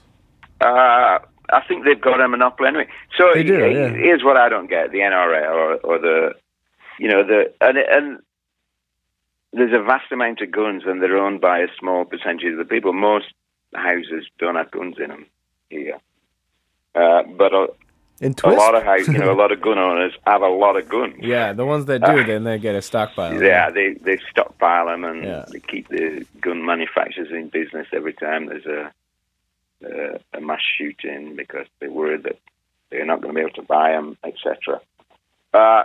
Uh, 0.61 1.19
I 1.51 1.61
think 1.67 1.85
they've 1.85 1.99
got 1.99 2.21
a 2.21 2.27
monopoly 2.27 2.69
anyway. 2.69 2.87
So 3.17 3.31
They 3.33 3.43
do, 3.43 3.57
yeah. 3.69 3.89
here's 3.89 4.23
what 4.23 4.37
I 4.37 4.49
don't 4.49 4.69
get: 4.69 4.91
the 4.91 4.99
NRA 4.99 5.49
or, 5.49 5.75
or 5.75 5.99
the, 5.99 6.35
you 6.99 7.09
know, 7.09 7.23
the 7.23 7.53
and 7.61 7.77
and 7.77 8.19
there's 9.53 9.73
a 9.73 9.83
vast 9.83 10.11
amount 10.11 10.41
of 10.41 10.51
guns, 10.51 10.83
and 10.85 11.01
they're 11.01 11.17
owned 11.17 11.41
by 11.41 11.59
a 11.59 11.67
small 11.79 12.05
percentage 12.05 12.51
of 12.51 12.57
the 12.57 12.65
people. 12.65 12.93
Most 12.93 13.33
houses 13.73 14.25
don't 14.39 14.55
have 14.55 14.71
guns 14.71 14.95
in 14.97 15.09
them 15.09 15.25
here, 15.69 15.97
uh, 16.95 17.23
but 17.37 17.53
a, 18.21 18.25
In 18.25 18.35
a 18.43 18.49
lot 18.49 18.75
of 18.75 18.83
house, 18.83 19.07
you 19.07 19.17
know, 19.17 19.31
a 19.31 19.35
lot 19.35 19.51
of 19.51 19.61
gun 19.61 19.77
owners 19.77 20.13
have 20.25 20.41
a 20.41 20.47
lot 20.47 20.77
of 20.77 20.87
guns. 20.87 21.15
yeah, 21.19 21.53
the 21.53 21.65
ones 21.65 21.85
that 21.85 21.99
do, 22.03 22.23
then 22.23 22.43
they 22.43 22.57
get 22.59 22.75
a 22.75 22.81
stockpile. 22.81 23.41
Yeah, 23.41 23.69
they 23.71 23.93
they 23.93 24.17
stockpile 24.29 24.87
them 24.87 25.03
and 25.03 25.23
Yeah. 25.23 25.45
they 25.51 25.59
keep 25.59 25.87
the 25.89 26.25
gun 26.41 26.65
manufacturers 26.65 27.29
in 27.31 27.49
business 27.49 27.87
every 27.93 28.13
time 28.13 28.45
there's 28.47 28.65
a 28.65 28.91
a, 29.85 30.19
a 30.37 30.41
mass 30.41 30.61
shooting 30.77 31.35
because 31.35 31.67
they're 31.79 31.91
worried 31.91 32.23
that 32.23 32.39
they're 32.89 33.05
not 33.05 33.21
going 33.21 33.33
to 33.35 33.39
be 33.39 33.41
able 33.45 33.55
to 33.55 33.61
buy 33.63 33.91
them, 33.91 34.17
etc. 34.23 34.79
Uh, 35.53 35.83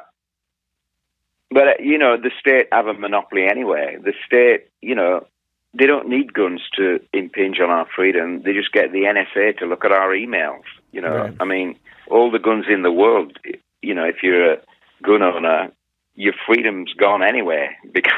but 1.50 1.68
uh, 1.68 1.72
you 1.80 1.98
know, 1.98 2.16
the 2.16 2.30
state 2.38 2.68
have 2.72 2.86
a 2.86 2.94
monopoly 2.94 3.46
anyway. 3.46 3.96
The 4.00 4.14
state, 4.24 4.68
you 4.80 4.94
know, 4.94 5.26
they 5.74 5.86
don't 5.86 6.08
need 6.08 6.32
guns 6.32 6.60
to 6.76 7.00
impinge 7.12 7.60
on 7.60 7.70
our 7.70 7.86
freedom. 7.94 8.42
They 8.42 8.52
just 8.52 8.72
get 8.72 8.92
the 8.92 9.02
NSA 9.02 9.58
to 9.58 9.66
look 9.66 9.84
at 9.84 9.92
our 9.92 10.10
emails. 10.10 10.64
You 10.92 11.00
know, 11.00 11.16
Right. 11.16 11.36
I 11.38 11.44
mean, 11.44 11.76
all 12.08 12.30
the 12.30 12.38
guns 12.38 12.66
in 12.68 12.82
the 12.82 12.92
world. 12.92 13.38
You 13.82 13.94
know, 13.94 14.04
if 14.04 14.22
you're 14.22 14.54
a 14.54 14.58
gun 15.02 15.22
owner, 15.22 15.70
your 16.16 16.34
freedom's 16.46 16.92
gone 16.94 17.22
anyway 17.22 17.70
because 17.92 18.12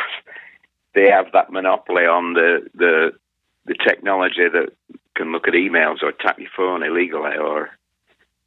they 0.95 1.11
have 1.11 1.33
that 1.33 1.53
monopoly 1.53 2.05
on 2.07 2.35
the 2.35 2.69
the 2.75 3.13
the 3.65 3.75
technology 3.75 4.49
that 4.53 4.71
can 5.15 5.31
look 5.31 5.47
at 5.47 5.55
emails 5.55 6.03
or 6.03 6.13
tap 6.13 6.39
your 6.39 6.51
phone 6.57 6.83
illegally 6.83 7.37
or 7.37 7.71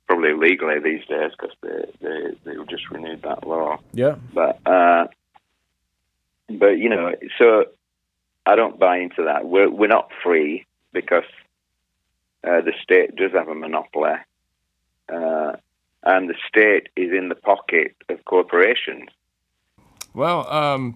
probably 0.08 0.32
illegally 0.32 0.80
these 0.80 1.06
days 1.08 1.32
because 1.38 1.56
they 1.62 1.86
they 2.02 2.36
they 2.44 2.64
just 2.70 2.90
renewed 2.90 3.22
that 3.22 3.48
law. 3.48 3.80
Yeah. 3.94 4.16
But 4.34 4.60
uh, 4.66 5.08
but 6.50 6.78
you 6.80 6.90
know, 6.90 7.14
so 7.38 7.66
I 8.46 8.56
don't 8.56 8.80
buy 8.80 8.98
into 8.98 9.24
that. 9.24 9.48
We're 9.48 9.70
we're 9.70 9.88
not 9.88 10.10
free 10.24 10.66
because 10.94 11.24
uh, 12.44 12.62
the 12.62 12.74
state 12.82 13.16
does 13.16 13.32
have 13.34 13.48
a 13.48 13.56
monopoly, 13.56 14.14
uh, 15.10 15.54
and 16.04 16.30
the 16.30 16.36
state 16.48 16.90
is 16.96 17.12
in 17.12 17.30
the 17.30 17.36
pocket 17.36 17.96
of 18.10 18.24
corporations. 18.26 19.10
Well, 20.14 20.50
um, 20.52 20.96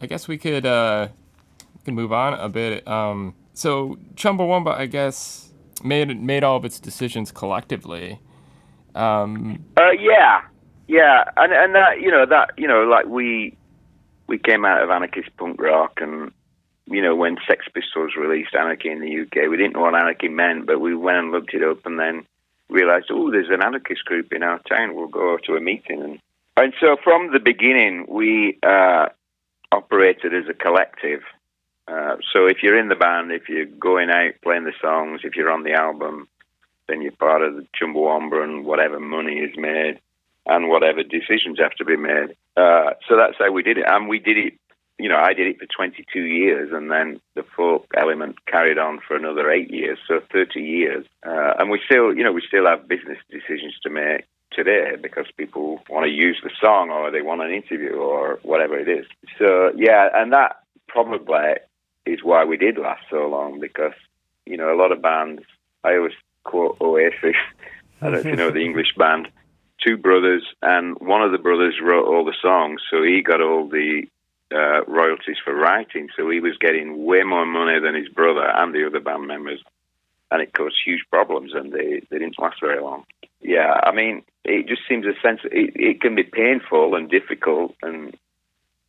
I 0.00 0.06
guess 0.06 0.28
we 0.28 0.38
could 0.38 0.64
uh, 0.64 1.08
we 1.74 1.84
can 1.84 1.94
move 1.94 2.12
on 2.12 2.34
a 2.34 2.48
bit. 2.48 2.86
Um, 2.86 3.34
so 3.54 3.98
Chumbawamba, 4.14 4.74
I 4.74 4.86
guess, 4.86 5.52
made 5.84 6.20
made 6.20 6.44
all 6.44 6.56
of 6.56 6.64
its 6.64 6.78
decisions 6.80 7.32
collectively. 7.32 8.20
Um, 8.94 9.64
Uh, 9.76 9.90
yeah, 9.92 10.42
yeah, 10.86 11.24
and 11.36 11.52
and 11.52 11.74
that 11.74 12.00
you 12.00 12.10
know 12.10 12.24
that 12.26 12.50
you 12.56 12.68
know 12.68 12.84
like 12.84 13.06
we 13.06 13.56
we 14.28 14.38
came 14.38 14.64
out 14.64 14.82
of 14.82 14.90
anarchist 14.90 15.36
punk 15.36 15.60
rock, 15.60 16.00
and 16.00 16.32
you 16.86 17.02
know 17.02 17.14
when 17.14 17.36
Sex 17.46 17.66
Pistols 17.72 18.12
released 18.18 18.54
Anarchy 18.54 18.90
in 18.90 19.00
the 19.00 19.20
UK, 19.22 19.48
we 19.48 19.56
didn't 19.56 19.74
know 19.74 19.82
what 19.82 19.94
anarchy 19.94 20.28
meant, 20.28 20.66
but 20.66 20.80
we 20.80 20.94
went 20.94 21.18
and 21.18 21.30
looked 21.30 21.54
it 21.54 21.62
up, 21.62 21.84
and 21.86 21.98
then 21.98 22.26
realized, 22.68 23.06
oh, 23.10 23.30
there's 23.30 23.50
an 23.50 23.62
anarchist 23.62 24.04
group 24.04 24.32
in 24.32 24.42
our 24.42 24.58
town. 24.60 24.94
We'll 24.94 25.08
go 25.08 25.38
to 25.46 25.56
a 25.56 25.60
meeting, 25.60 26.02
and 26.02 26.18
and 26.56 26.74
so 26.80 26.96
from 27.02 27.32
the 27.32 27.40
beginning 27.40 28.06
we 28.08 28.58
uh, 28.62 29.06
operated 29.70 30.34
as 30.34 30.48
a 30.48 30.54
collective. 30.54 31.22
Uh, 31.88 32.16
so 32.32 32.46
if 32.46 32.62
you're 32.62 32.78
in 32.78 32.88
the 32.88 32.94
band, 32.94 33.32
if 33.32 33.48
you're 33.48 33.66
going 33.66 34.08
out 34.08 34.32
playing 34.42 34.64
the 34.64 34.72
songs, 34.80 35.22
if 35.24 35.34
you're 35.34 35.50
on 35.50 35.64
the 35.64 35.72
album, 35.72 36.28
then 36.88 37.02
you're 37.02 37.12
part 37.12 37.42
of 37.42 37.56
the 37.56 37.66
Chumbawamba 37.80 38.42
and 38.44 38.64
whatever 38.64 39.00
money 39.00 39.38
is 39.38 39.56
made 39.56 39.98
and 40.46 40.68
whatever 40.68 41.02
decisions 41.02 41.58
have 41.58 41.72
to 41.72 41.84
be 41.84 41.96
made. 41.96 42.36
Uh, 42.56 42.90
so 43.08 43.16
that's 43.16 43.38
how 43.38 43.50
we 43.50 43.62
did 43.62 43.78
it. 43.78 43.84
And 43.88 44.08
we 44.08 44.18
did 44.18 44.36
it, 44.36 44.54
you 45.02 45.08
know, 45.08 45.18
I 45.18 45.32
did 45.34 45.46
it 45.48 45.58
for 45.58 45.66
22 45.66 46.20
years 46.20 46.70
and 46.72 46.90
then 46.90 47.20
the 47.34 47.44
folk 47.56 47.86
element 47.96 48.36
carried 48.46 48.78
on 48.78 49.00
for 49.06 49.16
another 49.16 49.50
eight 49.50 49.70
years, 49.70 49.98
so 50.06 50.20
30 50.32 50.60
years. 50.60 51.06
Uh, 51.26 51.54
and 51.58 51.70
we 51.70 51.80
still, 51.84 52.14
you 52.14 52.22
know, 52.22 52.32
we 52.32 52.42
still 52.46 52.66
have 52.66 52.88
business 52.88 53.18
decisions 53.30 53.74
to 53.82 53.90
make 53.90 54.24
today 54.52 54.96
because 55.00 55.26
people 55.36 55.82
want 55.88 56.04
to 56.04 56.10
use 56.10 56.38
the 56.42 56.50
song 56.60 56.90
or 56.90 57.10
they 57.10 57.22
want 57.22 57.42
an 57.42 57.50
interview 57.50 57.94
or 57.94 58.38
whatever 58.42 58.78
it 58.78 58.88
is. 58.88 59.06
So, 59.38 59.72
yeah, 59.76 60.08
and 60.14 60.32
that 60.32 60.60
probably 60.88 61.54
is 62.06 62.20
why 62.22 62.44
we 62.44 62.56
did 62.56 62.78
last 62.78 63.02
so 63.10 63.26
long 63.28 63.60
because, 63.60 63.94
you 64.46 64.56
know, 64.56 64.72
a 64.72 64.78
lot 64.78 64.92
of 64.92 65.02
bands, 65.02 65.42
I 65.84 65.96
always 65.96 66.12
quote 66.44 66.76
Oasis. 66.80 67.36
I 68.00 68.10
don't 68.10 68.12
know 68.12 68.18
if 68.18 68.24
you 68.26 68.36
know 68.36 68.50
the 68.50 68.60
English 68.64 68.94
band. 68.96 69.28
Two 69.84 69.96
brothers, 69.96 70.44
and 70.62 70.96
one 71.00 71.22
of 71.22 71.32
the 71.32 71.38
brothers 71.38 71.74
wrote 71.82 72.06
all 72.06 72.24
the 72.24 72.36
songs, 72.40 72.80
so 72.88 73.02
he 73.02 73.20
got 73.20 73.40
all 73.40 73.68
the 73.68 74.06
uh, 74.54 74.84
royalties 74.86 75.36
for 75.44 75.54
writing. 75.54 76.08
So 76.16 76.28
he 76.30 76.40
was 76.40 76.56
getting 76.58 77.04
way 77.04 77.22
more 77.22 77.46
money 77.46 77.78
than 77.80 77.94
his 77.94 78.08
brother 78.08 78.46
and 78.46 78.74
the 78.74 78.86
other 78.86 79.00
band 79.00 79.26
members, 79.26 79.62
and 80.30 80.42
it 80.42 80.52
caused 80.52 80.76
huge 80.84 81.04
problems, 81.10 81.52
and 81.54 81.72
they, 81.72 82.02
they 82.10 82.18
didn't 82.18 82.38
last 82.38 82.60
very 82.60 82.80
long. 82.80 83.04
Yeah, 83.40 83.80
I 83.82 83.92
mean, 83.92 84.22
it 84.44 84.68
just 84.68 84.82
seems 84.88 85.04
a 85.06 85.14
sense. 85.20 85.40
It, 85.44 85.72
it 85.74 86.00
can 86.00 86.14
be 86.14 86.22
painful 86.22 86.94
and 86.94 87.10
difficult 87.10 87.74
and 87.82 88.16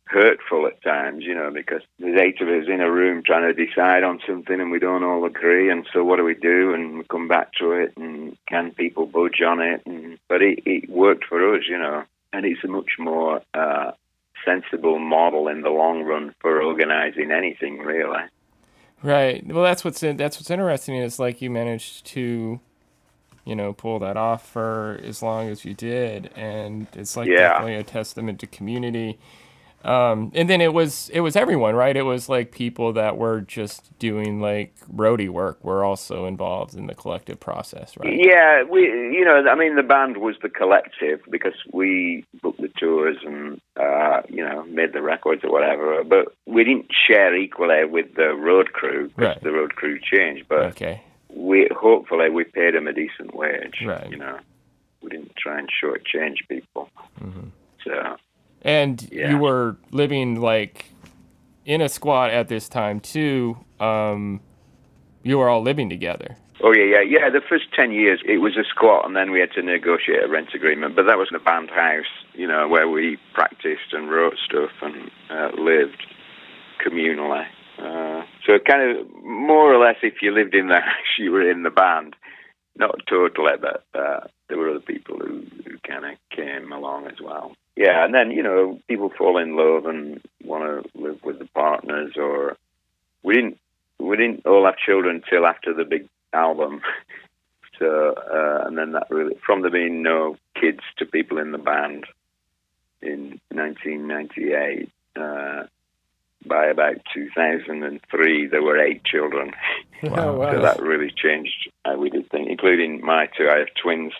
hurtful 0.06 0.66
at 0.66 0.82
times, 0.82 1.24
you 1.24 1.34
know, 1.34 1.50
because 1.50 1.82
there's 1.98 2.20
eight 2.20 2.40
of 2.40 2.48
us 2.48 2.68
in 2.68 2.80
a 2.80 2.90
room 2.90 3.22
trying 3.22 3.52
to 3.52 3.66
decide 3.66 4.04
on 4.04 4.20
something 4.26 4.60
and 4.60 4.70
we 4.70 4.78
don't 4.78 5.02
all 5.02 5.24
agree. 5.24 5.70
And 5.70 5.86
so 5.92 6.04
what 6.04 6.16
do 6.16 6.24
we 6.24 6.34
do? 6.34 6.74
And 6.74 6.98
we 6.98 7.04
come 7.04 7.26
back 7.26 7.52
to 7.54 7.72
it 7.72 7.94
and 7.96 8.36
can 8.46 8.72
people 8.72 9.06
budge 9.06 9.40
on 9.44 9.60
it? 9.60 9.82
And, 9.86 10.18
but 10.28 10.42
it, 10.42 10.62
it 10.66 10.88
worked 10.88 11.24
for 11.24 11.54
us, 11.54 11.62
you 11.68 11.78
know, 11.78 12.04
and 12.32 12.44
it's 12.44 12.62
a 12.64 12.68
much 12.68 12.92
more 12.98 13.42
uh, 13.54 13.92
sensible 14.44 14.98
model 14.98 15.48
in 15.48 15.62
the 15.62 15.70
long 15.70 16.02
run 16.02 16.34
for 16.40 16.62
organizing 16.62 17.30
anything, 17.30 17.78
really. 17.78 18.22
right. 19.02 19.46
Well, 19.46 19.64
that's 19.64 19.84
what's 19.84 20.00
that's 20.00 20.38
what's 20.38 20.50
interesting. 20.50 20.96
Is 20.96 21.18
like 21.18 21.42
you 21.42 21.50
managed 21.50 22.06
to, 22.06 22.60
you 23.44 23.56
know, 23.56 23.72
pull 23.72 23.98
that 24.00 24.16
off 24.16 24.48
for 24.48 25.00
as 25.04 25.22
long 25.22 25.48
as 25.48 25.64
you 25.64 25.74
did, 25.74 26.30
and 26.36 26.88
it's 26.94 27.16
like 27.16 27.36
Yeah. 27.36 27.36
definitely 27.36 27.76
a 27.76 27.84
testament 27.84 28.40
to 28.40 28.46
community. 28.46 29.18
Um, 29.84 30.32
and 30.34 30.48
then 30.48 30.60
it 30.62 30.72
was 30.72 31.10
it 31.12 31.20
was 31.20 31.36
everyone, 31.36 31.74
right? 31.74 31.94
It 31.96 32.02
was 32.04 32.28
like 32.28 32.52
people 32.52 32.94
that 32.94 33.18
were 33.18 33.42
just 33.42 33.96
doing 33.98 34.40
like 34.40 34.74
roadie 34.92 35.28
work 35.28 35.62
were 35.62 35.84
also 35.84 36.24
involved 36.26 36.74
in 36.74 36.86
the 36.86 36.94
collective 36.94 37.38
process, 37.38 37.94
right? 37.98 38.18
Yeah, 38.18 38.62
we, 38.62 38.82
you 38.82 39.24
know, 39.24 39.44
I 39.46 39.54
mean, 39.54 39.76
the 39.76 39.82
band 39.82 40.16
was 40.16 40.36
the 40.42 40.48
collective 40.48 41.20
because 41.30 41.52
we 41.72 42.24
booked 42.42 42.60
the 42.62 42.68
tours 42.78 43.18
and, 43.26 43.60
uh, 43.78 44.22
you 44.28 44.42
know, 44.44 44.64
made 44.64 44.92
the 44.94 45.02
records 45.02 45.42
or 45.44 45.50
whatever. 45.52 46.02
But 46.02 46.34
we 46.46 46.64
didn't 46.64 46.86
share 47.06 47.34
equally 47.36 47.84
with 47.84 48.14
the 48.14 48.34
road 48.34 48.72
crew 48.72 49.08
because 49.08 49.34
Right. 49.36 49.42
the 49.42 49.52
road 49.52 49.74
crew 49.76 49.98
changed. 50.00 50.46
But 50.48 50.60
Okay. 50.72 51.02
we 51.28 51.68
hopefully 51.76 52.30
we 52.30 52.44
paid 52.44 52.74
them 52.74 52.86
a 52.86 52.92
decent 52.92 53.34
wage. 53.34 53.82
Right. 53.84 54.08
You 54.10 54.16
know, 54.16 54.38
we 55.02 55.10
didn't 55.10 55.36
try 55.36 55.58
and 55.58 55.68
shortchange 55.68 56.38
people. 56.48 56.88
Mm-hmm. 57.22 57.48
So 57.84 58.16
And 58.64 59.06
Yeah. 59.12 59.30
you 59.30 59.38
were 59.38 59.76
living 59.90 60.40
like 60.40 60.86
in 61.66 61.80
a 61.80 61.88
squat 61.88 62.30
at 62.30 62.48
this 62.48 62.68
time 62.68 63.00
too. 63.00 63.58
Um, 63.78 64.40
you 65.22 65.38
were 65.38 65.48
all 65.48 65.62
living 65.62 65.88
together. 65.88 66.36
Oh 66.62 66.72
yeah, 66.72 66.84
yeah, 66.84 67.00
yeah. 67.02 67.30
The 67.30 67.40
first 67.46 67.64
ten 67.74 67.92
years 67.92 68.20
it 68.24 68.38
was 68.38 68.56
a 68.56 68.64
squat, 68.64 69.04
and 69.06 69.14
then 69.14 69.30
we 69.30 69.40
had 69.40 69.52
to 69.52 69.62
negotiate 69.62 70.22
a 70.24 70.28
rent 70.28 70.54
agreement. 70.54 70.96
But 70.96 71.04
that 71.06 71.18
was 71.18 71.28
in 71.30 71.36
a 71.36 71.40
band 71.40 71.70
house, 71.70 72.06
you 72.32 72.46
know, 72.46 72.68
where 72.68 72.88
we 72.88 73.18
practiced 73.34 73.92
and 73.92 74.10
wrote 74.10 74.36
stuff 74.44 74.70
and 74.80 75.10
uh, 75.30 75.50
lived 75.60 76.02
communally. 76.84 77.46
Uh, 77.78 78.22
so 78.46 78.58
kind 78.58 78.82
of 78.98 79.06
more 79.24 79.74
or 79.74 79.78
less, 79.84 79.96
if 80.02 80.22
you 80.22 80.32
lived 80.32 80.54
in 80.54 80.68
the 80.68 80.80
house, 80.80 81.18
you 81.18 81.32
were 81.32 81.48
in 81.50 81.64
the 81.64 81.70
band. 81.70 82.14
Not 82.76 82.96
totally, 83.08 83.52
but 83.60 83.84
uh, 83.94 84.20
there 84.48 84.58
were 84.58 84.70
other 84.70 84.80
people 84.80 85.18
who, 85.18 85.42
who 85.64 85.78
kind 85.86 86.04
of 86.04 86.12
came 86.34 86.72
along 86.72 87.06
as 87.06 87.20
well. 87.22 87.54
Yeah, 87.76 88.04
and 88.04 88.14
then 88.14 88.30
you 88.30 88.42
know 88.42 88.78
people 88.88 89.10
fall 89.16 89.38
in 89.38 89.56
love 89.56 89.86
and 89.86 90.20
want 90.44 90.62
to 90.64 90.98
live 90.98 91.22
with 91.24 91.38
the 91.38 91.46
partners, 91.46 92.12
or 92.16 92.56
we 93.22 93.34
didn't 93.34 93.58
we 93.98 94.16
didn't 94.16 94.46
all 94.46 94.64
have 94.64 94.76
children 94.76 95.22
till 95.28 95.46
after 95.46 95.74
the 95.74 95.84
big 95.84 96.08
album. 96.32 96.80
So, 97.78 98.14
uh, 98.14 98.66
and 98.66 98.78
then 98.78 98.92
that 98.92 99.08
really, 99.10 99.36
from 99.44 99.62
there 99.62 99.70
being 99.70 100.02
no 100.02 100.36
kids 100.54 100.80
to 100.98 101.06
people 101.06 101.38
in 101.38 101.50
the 101.50 101.58
band 101.58 102.04
in 103.02 103.40
1998, 103.50 104.88
uh, 105.16 105.64
by 106.46 106.66
about 106.66 106.96
2003, 107.12 108.46
there 108.46 108.62
were 108.62 108.78
eight 108.78 109.04
children. 109.04 109.52
Oh, 110.06 110.38
So 110.52 110.60
that 110.60 110.82
really 110.82 111.10
changed 111.10 111.70
how 111.82 111.96
we 111.96 112.10
did 112.10 112.28
things, 112.30 112.48
including 112.50 113.00
my 113.02 113.26
two. 113.38 113.48
I 113.48 113.60
have 113.60 113.68
twins 113.82 114.12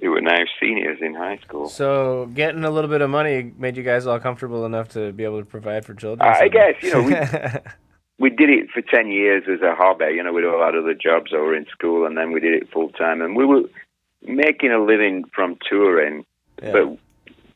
who 0.00 0.14
are 0.14 0.20
now 0.20 0.38
seniors 0.60 0.98
in 1.00 1.14
high 1.14 1.38
school. 1.38 1.68
So 1.68 2.26
getting 2.34 2.64
a 2.64 2.70
little 2.70 2.90
bit 2.90 3.00
of 3.00 3.10
money 3.10 3.52
made 3.58 3.76
you 3.76 3.82
guys 3.82 4.06
all 4.06 4.20
comfortable 4.20 4.64
enough 4.64 4.88
to 4.90 5.12
be 5.12 5.24
able 5.24 5.40
to 5.40 5.46
provide 5.46 5.84
for 5.84 5.94
children. 5.94 6.28
I 6.28 6.48
guess, 6.48 6.74
you 6.82 6.92
know, 6.92 7.02
we 7.02 7.14
we 8.18 8.30
did 8.30 8.50
it 8.50 8.70
for 8.70 8.82
10 8.82 9.08
years 9.08 9.44
as 9.48 9.60
a 9.62 9.74
hobby. 9.74 10.12
You 10.14 10.22
know, 10.22 10.32
we'd 10.32 10.44
all 10.44 10.64
had 10.64 10.74
other 10.74 10.94
jobs 10.94 11.32
or 11.32 11.54
in 11.54 11.66
school, 11.66 12.06
and 12.06 12.16
then 12.16 12.32
we 12.32 12.40
did 12.40 12.54
it 12.54 12.70
full 12.72 12.90
time. 12.90 13.22
And 13.22 13.36
we 13.36 13.44
were 13.44 13.62
making 14.22 14.72
a 14.72 14.82
living 14.82 15.24
from 15.34 15.56
touring, 15.68 16.24
Yeah. 16.62 16.72
but, 16.72 16.98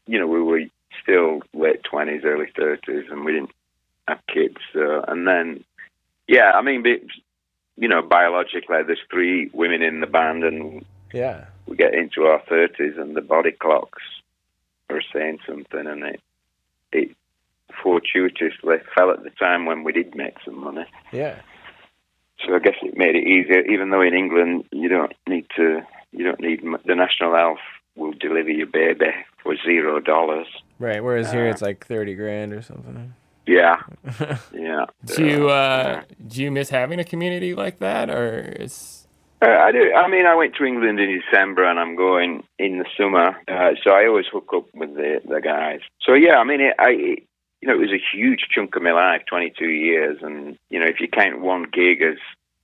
you 0.07 0.19
know, 0.19 0.27
we 0.27 0.41
were 0.43 0.61
still 1.03 1.41
late 1.53 1.83
20s, 1.83 2.25
early 2.25 2.47
30s, 2.57 3.11
and 3.11 3.25
we 3.25 3.33
didn't 3.33 3.51
have 4.07 4.21
kids. 4.33 4.57
So, 4.73 5.05
and 5.09 5.27
then, 5.27 5.65
yeah, 6.29 6.53
I 6.55 6.63
mean, 6.63 6.85
you 7.77 7.89
know, 7.89 8.03
biologically, 8.03 8.83
there's 8.87 9.01
three 9.11 9.51
women 9.53 9.83
in 9.83 10.01
the 10.01 10.07
band, 10.07 10.45
and 10.45 10.85
yeah. 11.13 11.47
We 11.67 11.77
get 11.77 11.95
into 11.95 12.25
our 12.25 12.43
30s, 12.43 13.01
and 13.01 13.17
the 13.17 13.21
body 13.21 13.53
clocks 13.53 14.03
are 14.91 15.03
saying 15.13 15.39
something, 15.47 15.87
and 15.87 16.03
it, 16.05 16.21
it 16.93 17.17
fortuitously 17.83 18.77
fell 18.95 19.11
at 19.11 19.23
the 19.25 19.31
time 19.31 19.67
when 19.67 19.85
we 19.85 19.93
did 19.93 20.15
make 20.15 20.35
some 20.45 20.63
money. 20.63 20.85
Yeah. 21.13 21.41
So 22.45 22.55
I 22.55 22.59
guess 22.59 22.75
it 22.83 22.97
made 22.97 23.15
it 23.15 23.27
easier, 23.27 23.61
even 23.63 23.91
though 23.91 24.03
in 24.03 24.15
England 24.15 24.65
you 24.73 24.89
don't 24.89 25.13
need 25.29 25.47
to, 25.57 25.83
you 26.11 26.25
don't 26.25 26.41
need 26.41 26.63
the 26.85 26.95
National 26.95 27.35
Health 27.35 27.59
will 27.95 28.13
deliver 28.13 28.51
your 28.51 28.67
baby 28.67 29.13
for 29.43 29.55
zero 29.65 30.01
dollars. 30.01 30.47
Right. 30.79 31.03
Whereas 31.03 31.31
here 31.31 31.47
Uh, 31.47 31.51
it's 31.51 31.63
like 31.63 31.87
thirty 31.87 32.15
grand 32.15 32.53
or 32.53 32.63
something. 32.63 33.15
Yeah, 33.47 33.83
yeah. 34.53 34.87
Do 35.05 35.27
you 35.27 35.49
uh, 35.51 36.03
yeah. 36.09 36.15
do 36.27 36.43
you 36.43 36.51
miss 36.51 36.71
having 36.71 37.01
a 37.01 37.05
community 37.05 37.55
like 37.55 37.81
that, 37.81 38.09
or 38.09 38.57
is 38.59 39.02
Uh, 39.43 39.59
I 39.59 39.73
do. 39.73 39.93
I 39.93 40.09
mean, 40.09 40.25
I 40.25 40.37
went 40.37 40.55
to 40.57 40.65
England 40.65 41.01
in 41.01 41.21
December, 41.21 41.65
and 41.65 41.81
I'm 41.81 41.97
going 41.97 42.45
in 42.59 42.79
the 42.79 42.85
summer. 42.97 43.37
Uh, 43.49 43.73
so 43.83 43.91
I 43.91 44.07
always 44.07 44.27
hook 44.33 44.51
up 44.55 44.67
with 44.75 44.95
the 44.95 45.21
the 45.29 45.41
guys. 45.41 45.81
So 46.01 46.15
yeah, 46.15 46.37
I 46.37 46.45
mean, 46.45 46.61
it, 46.61 46.75
I 46.79 46.91
it, 46.91 47.23
you 47.61 47.69
know 47.69 47.75
it 47.75 47.81
was 47.81 47.91
a 47.91 48.17
huge 48.17 48.47
chunk 48.55 48.77
of 48.77 48.83
my 48.83 48.93
life, 48.93 49.23
22 49.29 49.65
years, 49.65 50.19
and 50.23 50.57
you 50.71 50.79
know 50.79 50.87
if 50.87 51.01
you 51.01 51.09
count 51.09 51.41
one 51.41 51.67
gig 51.73 52.03
as 52.03 52.19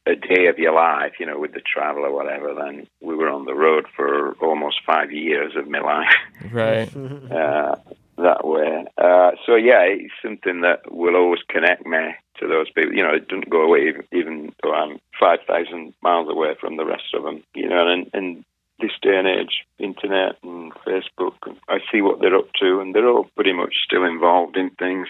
a 0.07 0.15
day 0.15 0.47
of 0.47 0.59
your 0.59 0.73
life, 0.73 1.13
you 1.21 1.27
know, 1.27 1.39
with 1.39 1.53
the 1.53 1.61
travel 1.61 2.05
or 2.05 2.13
whatever, 2.13 2.55
then 2.55 2.87
we 3.03 3.15
were 3.15 3.29
on 3.29 3.45
the 3.45 3.55
road 3.55 3.85
for 3.95 4.33
almost 4.41 4.81
five 4.87 5.13
years 5.13 5.53
of 5.55 5.69
my 5.69 5.81
life 5.81 6.15
right? 6.53 6.95
uh, 7.31 7.77
that 8.19 8.47
way. 8.47 8.85
Uh, 8.97 9.33
so 9.47 9.55
yeah, 9.57 9.83
it's 9.83 10.13
something 10.23 10.61
that 10.63 10.93
will 10.93 11.17
always 11.17 11.41
connect 11.49 11.87
me 11.87 12.15
to 12.39 12.47
those 12.47 12.71
people. 12.71 12.93
You 12.93 13.03
know, 13.03 13.15
it 13.15 13.29
doesn't 13.29 13.51
go 13.51 13.63
away 13.63 13.89
even, 13.89 14.05
even 14.13 14.53
though 14.63 14.75
I'm 14.75 14.99
five 15.19 15.41
thousand 15.47 15.95
miles 16.03 16.29
away 16.29 16.55
from 16.61 16.77
the 16.77 16.85
rest 16.85 17.15
of 17.15 17.23
them. 17.23 17.43
You 17.55 17.69
know, 17.69 17.89
and 17.89 18.11
and 18.13 18.45
this 18.81 18.93
day 19.03 19.17
and 19.17 19.27
age, 19.27 19.65
internet 19.79 20.37
and 20.43 20.73
Facebook, 20.87 21.35
and 21.47 21.57
I 21.69 21.79
see 21.91 22.01
what 22.01 22.21
they're 22.21 22.37
up 22.37 22.53
to, 22.61 22.81
and 22.81 22.95
they're 22.95 23.09
all 23.09 23.29
pretty 23.35 23.53
much 23.53 23.75
still 23.85 24.05
involved 24.05 24.57
in 24.57 24.71
things. 24.71 25.09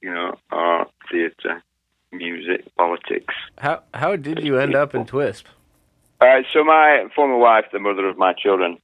You 0.00 0.12
know, 0.12 0.34
art, 0.50 0.90
theatre, 1.10 1.62
music, 2.12 2.74
politics. 2.76 3.34
How 3.58 3.82
how 3.94 4.16
did 4.16 4.44
you 4.44 4.58
end 4.58 4.74
up 4.74 4.94
in 4.94 5.06
Twisp? 5.06 5.46
Uh, 6.20 6.42
so 6.52 6.64
my 6.64 7.06
former 7.14 7.36
wife, 7.36 7.66
the 7.72 7.78
mother 7.78 8.08
of 8.08 8.16
my 8.16 8.32
children, 8.32 8.78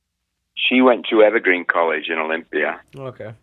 she 0.54 0.80
went 0.80 1.06
to 1.10 1.22
Evergreen 1.22 1.64
College 1.64 2.08
in 2.08 2.18
Olympia. 2.18 2.80
Okay. 2.96 3.34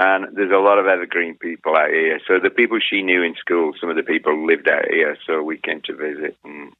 And 0.00 0.34
there's 0.34 0.50
a 0.50 0.56
lot 0.68 0.78
of 0.78 0.86
evergreen 0.86 1.34
people 1.36 1.76
out 1.76 1.90
here. 1.90 2.18
So 2.26 2.38
the 2.42 2.48
people 2.50 2.78
she 2.80 3.02
knew 3.02 3.22
in 3.22 3.34
school, 3.36 3.72
some 3.78 3.90
of 3.90 3.96
the 3.96 4.02
people 4.02 4.46
lived 4.46 4.68
out 4.68 4.86
here, 4.88 5.16
so 5.26 5.42
we 5.42 5.58
came 5.58 5.82
to 5.82 5.94
visit. 5.94 6.36
And 6.42 6.72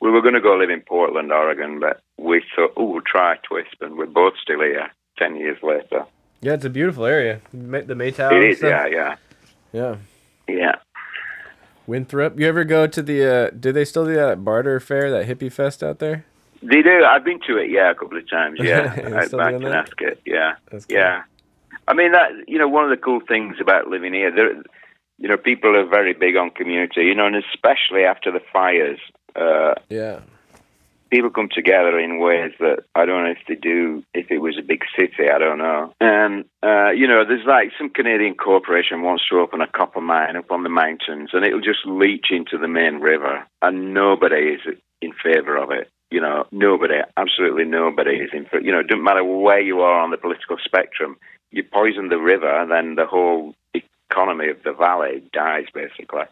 we 0.00 0.10
were 0.10 0.22
going 0.22 0.34
to 0.34 0.40
go 0.40 0.54
live 0.54 0.70
in 0.70 0.80
Portland, 0.82 1.32
Oregon, 1.32 1.80
but 1.80 2.00
we 2.18 2.42
thought, 2.54 2.72
oh, 2.76 2.84
we'll 2.92 3.02
try 3.02 3.36
Twisp, 3.48 3.76
and 3.80 3.96
we're 3.98 4.06
both 4.06 4.34
still 4.40 4.60
here 4.60 4.90
ten 5.18 5.34
years 5.36 5.58
later. 5.62 6.06
Yeah, 6.40 6.54
it's 6.54 6.64
a 6.64 6.70
beautiful 6.70 7.04
area. 7.04 7.40
The 7.52 7.94
Maytown. 7.94 8.32
it 8.32 8.44
is, 8.50 8.62
yeah, 8.62 8.86
yeah, 8.86 9.16
Yeah. 9.72 9.96
yeah. 10.48 10.76
Winthrop. 11.86 12.38
You 12.38 12.46
ever 12.46 12.64
go 12.64 12.86
to 12.86 13.02
the? 13.02 13.18
uh 13.26 13.50
Do 13.50 13.72
they 13.72 13.84
still 13.84 14.06
do 14.06 14.14
that 14.14 14.44
barter 14.44 14.78
fair, 14.80 15.10
that 15.10 15.26
hippie 15.26 15.52
fest 15.52 15.82
out 15.82 15.98
there? 15.98 16.24
They 16.62 16.80
do. 16.82 17.04
I've 17.04 17.24
been 17.24 17.40
to 17.48 17.56
it, 17.58 17.70
yeah, 17.70 17.90
a 17.90 17.94
couple 17.94 18.18
of 18.18 18.28
times, 18.30 18.58
yeah, 18.62 18.94
You're 19.00 19.18
out 19.18 19.26
still 19.26 19.38
back 19.40 19.54
in? 19.54 19.64
Ascot, 19.66 20.18
yeah. 20.24 20.52
Cool. 20.70 20.80
Yeah. 20.88 21.22
I 21.88 21.94
mean 21.94 22.12
that 22.12 22.30
you 22.46 22.58
know 22.58 22.68
one 22.68 22.84
of 22.84 22.90
the 22.90 22.96
cool 22.96 23.20
things 23.26 23.56
about 23.60 23.88
living 23.88 24.14
here 24.14 24.30
there 24.34 24.54
you 25.18 25.28
know 25.28 25.36
people 25.36 25.76
are 25.76 25.86
very 25.86 26.12
big 26.14 26.36
on 26.36 26.50
community 26.50 27.02
you 27.02 27.14
know 27.14 27.26
and 27.26 27.36
especially 27.36 28.04
after 28.04 28.30
the 28.30 28.40
fires 28.52 28.98
uh 29.36 29.74
Yeah. 29.88 30.20
people 31.10 31.30
come 31.30 31.48
together 31.52 31.98
in 31.98 32.18
ways 32.18 32.52
that 32.60 32.80
I 32.94 33.04
don't 33.04 33.24
know 33.24 33.30
if 33.30 33.38
they 33.48 33.54
do 33.54 34.02
if 34.14 34.30
it 34.30 34.38
was 34.38 34.58
a 34.58 34.62
big 34.62 34.82
city 34.96 35.28
I 35.32 35.38
don't 35.38 35.58
know 35.58 35.92
and 36.00 36.44
uh 36.62 36.90
you 36.90 37.06
know 37.06 37.24
there's 37.24 37.46
like 37.46 37.70
some 37.78 37.90
Canadian 37.90 38.34
corporation 38.34 39.02
wants 39.02 39.24
to 39.28 39.38
open 39.38 39.60
a 39.60 39.66
copper 39.66 40.00
mine 40.00 40.36
up 40.36 40.50
on 40.50 40.62
the 40.62 40.68
mountains 40.68 41.30
and 41.32 41.44
it'll 41.44 41.60
just 41.60 41.86
leach 41.86 42.26
into 42.30 42.58
the 42.58 42.68
main 42.68 42.96
river 43.00 43.44
and 43.60 43.92
nobody 43.94 44.54
is 44.54 44.60
in 45.00 45.12
favor 45.22 45.56
of 45.56 45.70
it 45.70 45.88
you 46.10 46.20
know 46.20 46.46
nobody 46.52 46.94
absolutely 47.16 47.64
nobody 47.64 48.16
is 48.16 48.30
in 48.32 48.46
you 48.62 48.70
know 48.70 48.80
it 48.80 48.88
doesn't 48.88 49.02
matter 49.04 49.24
where 49.24 49.60
you 49.60 49.80
are 49.80 50.00
on 50.00 50.10
the 50.10 50.16
political 50.16 50.56
spectrum 50.64 51.16
you 51.52 51.62
poison 51.62 52.08
the 52.08 52.18
river, 52.18 52.66
then 52.68 52.96
the 52.96 53.06
whole 53.06 53.54
economy 54.10 54.48
of 54.48 54.62
the 54.64 54.72
valley 54.72 55.22
dies 55.32 55.66
basically. 55.72 56.24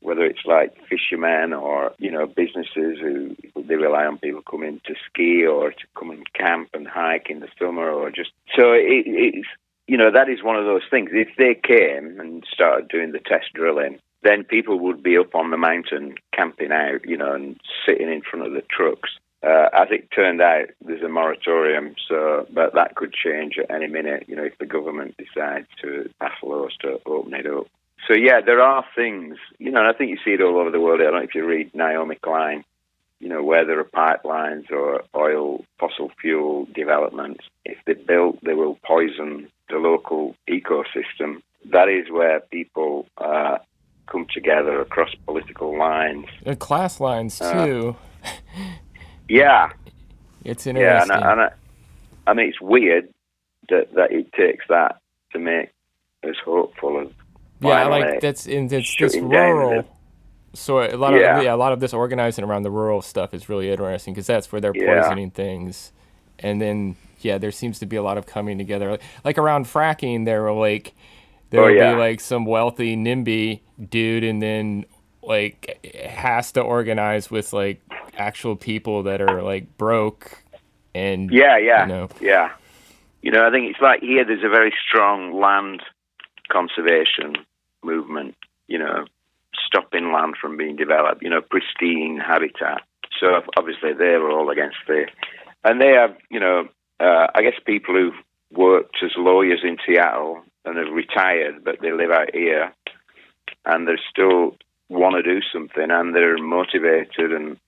Whether 0.00 0.24
it's 0.24 0.44
like 0.44 0.76
fishermen 0.88 1.52
or 1.52 1.92
you 1.98 2.10
know 2.10 2.26
businesses 2.26 2.98
who 3.00 3.36
they 3.60 3.74
rely 3.74 4.06
on 4.06 4.18
people 4.18 4.42
coming 4.42 4.80
to 4.86 4.94
ski 5.08 5.44
or 5.44 5.72
to 5.72 5.86
come 5.98 6.10
and 6.10 6.32
camp 6.32 6.70
and 6.72 6.86
hike 6.86 7.28
in 7.28 7.40
the 7.40 7.48
summer 7.58 7.90
or 7.90 8.10
just 8.10 8.30
so 8.56 8.72
it, 8.72 9.04
it's 9.06 9.48
you 9.88 9.96
know 9.96 10.12
that 10.12 10.28
is 10.28 10.42
one 10.42 10.56
of 10.56 10.64
those 10.64 10.86
things. 10.88 11.10
If 11.12 11.28
they 11.36 11.54
came 11.54 12.20
and 12.20 12.44
started 12.52 12.88
doing 12.88 13.10
the 13.10 13.18
test 13.18 13.52
drilling, 13.54 13.98
then 14.22 14.44
people 14.44 14.78
would 14.78 15.02
be 15.02 15.18
up 15.18 15.34
on 15.34 15.50
the 15.50 15.56
mountain 15.56 16.14
camping 16.32 16.72
out, 16.72 17.04
you 17.04 17.16
know, 17.16 17.32
and 17.32 17.58
sitting 17.86 18.08
in 18.08 18.22
front 18.22 18.46
of 18.46 18.52
the 18.52 18.62
trucks. 18.70 19.10
Uh, 19.40 19.68
as 19.72 19.88
it 19.90 20.10
turned 20.10 20.40
out, 20.40 20.66
there's 20.84 21.02
a 21.02 21.08
moratorium, 21.08 21.94
so 22.08 22.46
but 22.52 22.74
that 22.74 22.96
could 22.96 23.12
change 23.12 23.56
at 23.58 23.70
any 23.70 23.86
minute. 23.86 24.24
You 24.26 24.34
know, 24.36 24.44
if 24.44 24.58
the 24.58 24.66
government 24.66 25.14
decides 25.16 25.68
to 25.82 26.10
pass 26.20 26.32
laws 26.42 26.72
to 26.80 26.98
open 27.06 27.34
it 27.34 27.46
up. 27.46 27.66
So 28.08 28.14
yeah, 28.14 28.40
there 28.40 28.60
are 28.60 28.84
things. 28.96 29.36
You 29.58 29.70
know, 29.70 29.78
and 29.80 29.88
I 29.88 29.92
think 29.92 30.10
you 30.10 30.18
see 30.24 30.32
it 30.32 30.42
all 30.42 30.58
over 30.58 30.70
the 30.72 30.80
world. 30.80 31.00
I 31.00 31.04
don't 31.04 31.14
know 31.14 31.20
if 31.20 31.34
you 31.34 31.44
read 31.46 31.72
Naomi 31.74 32.16
Klein. 32.16 32.64
You 33.20 33.28
know, 33.28 33.42
where 33.42 33.64
there 33.64 33.80
are 33.80 33.84
pipelines 33.84 34.70
or 34.70 35.02
oil, 35.14 35.64
fossil 35.80 36.10
fuel 36.20 36.66
developments, 36.72 37.44
if 37.64 37.76
they're 37.84 37.96
built, 37.96 38.38
they 38.44 38.54
will 38.54 38.78
poison 38.84 39.48
the 39.68 39.76
local 39.78 40.36
ecosystem. 40.48 41.42
That 41.64 41.88
is 41.88 42.10
where 42.12 42.38
people 42.40 43.06
uh, 43.18 43.58
come 44.06 44.26
together 44.32 44.80
across 44.80 45.10
political 45.26 45.76
lines. 45.76 46.26
The 46.44 46.54
class 46.54 47.00
lines 47.00 47.40
Uh, 47.40 47.66
too. 47.66 47.96
Yeah, 49.28 49.70
it's 50.44 50.66
yeah, 50.66 50.70
interesting. 50.70 51.16
and, 51.16 51.24
I, 51.24 51.32
and 51.32 51.40
I, 51.42 51.50
I 52.26 52.34
mean 52.34 52.48
it's 52.48 52.60
weird 52.60 53.12
that 53.68 53.92
that 53.94 54.12
it 54.12 54.32
takes 54.32 54.64
that 54.68 55.00
to 55.32 55.38
make 55.38 55.70
us 56.26 56.36
hopeful 56.44 57.00
of 57.00 57.12
yeah, 57.60 57.86
like 57.86 58.20
that's 58.20 58.46
in 58.46 58.68
this 58.68 58.94
this 58.98 59.16
rural. 59.16 59.84
So 60.54 60.80
a 60.80 60.96
lot 60.96 61.12
Yeah. 61.14 61.38
of 61.38 61.44
yeah, 61.44 61.54
a 61.54 61.56
lot 61.56 61.72
of 61.72 61.80
this 61.80 61.92
organizing 61.92 62.44
around 62.44 62.62
the 62.62 62.70
rural 62.70 63.02
stuff 63.02 63.34
is 63.34 63.48
really 63.48 63.70
interesting 63.70 64.14
because 64.14 64.26
that's 64.26 64.50
where 64.50 64.60
they're 64.60 64.72
Yeah. 64.74 65.02
poisoning 65.02 65.30
things, 65.30 65.92
and 66.38 66.60
then 66.60 66.96
yeah, 67.20 67.36
there 67.36 67.50
seems 67.50 67.78
to 67.80 67.86
be 67.86 67.96
a 67.96 68.02
lot 68.02 68.16
of 68.16 68.26
coming 68.26 68.58
together. 68.58 68.92
Like, 68.92 69.02
like 69.24 69.38
around 69.38 69.66
fracking, 69.66 70.24
there 70.24 70.42
were 70.42 70.52
like 70.52 70.94
there 71.50 71.62
Oh, 71.62 71.66
will 71.66 71.74
yeah. 71.74 71.94
be 71.94 71.98
like 71.98 72.20
some 72.20 72.44
wealthy 72.46 72.96
NIMBY 72.96 73.60
dude, 73.90 74.24
and 74.24 74.40
then 74.40 74.86
like 75.22 75.84
has 76.08 76.52
to 76.52 76.60
organize 76.60 77.30
with 77.30 77.52
like 77.52 77.80
actual 78.16 78.56
people 78.56 79.04
that 79.04 79.20
are 79.20 79.42
like 79.42 79.76
broke, 79.76 80.42
and 80.94 81.30
Yeah, 81.30 81.58
yeah, 81.58 81.82
you 81.82 81.88
know. 81.88 82.08
yeah. 82.20 82.52
You 83.22 83.32
know, 83.32 83.46
I 83.46 83.50
think 83.50 83.70
it's 83.70 83.80
like 83.80 84.00
here. 84.00 84.24
There's 84.24 84.44
a 84.44 84.48
very 84.48 84.72
strong 84.86 85.38
land 85.38 85.82
conservation 86.50 87.36
movement. 87.82 88.36
You 88.68 88.78
know, 88.78 89.04
stopping 89.66 90.12
land 90.12 90.36
from 90.40 90.56
being 90.56 90.76
developed. 90.76 91.22
You 91.22 91.30
know, 91.30 91.40
pristine 91.40 92.18
habitat. 92.18 92.82
So 93.20 93.42
obviously 93.56 93.92
they 93.92 94.16
were 94.18 94.30
all 94.30 94.50
against 94.50 94.76
it, 94.88 95.10
and 95.64 95.80
they 95.80 95.92
have. 95.92 96.16
You 96.30 96.40
know, 96.40 96.68
uh, 97.00 97.26
I 97.34 97.42
guess 97.42 97.58
people 97.66 97.94
who've 97.94 98.14
worked 98.52 98.96
as 99.04 99.10
lawyers 99.16 99.60
in 99.62 99.76
Seattle 99.86 100.42
and 100.64 100.76
have 100.78 100.92
retired, 100.94 101.64
but 101.64 101.76
they 101.80 101.92
live 101.92 102.10
out 102.10 102.34
here, 102.34 102.72
and 103.64 103.86
they're 103.86 104.00
still 104.10 104.56
want 104.88 105.16
to 105.16 105.22
do 105.22 105.40
something, 105.52 105.90
and 105.90 106.14
they're 106.14 106.38
motivated 106.38 107.32
and 107.32 107.58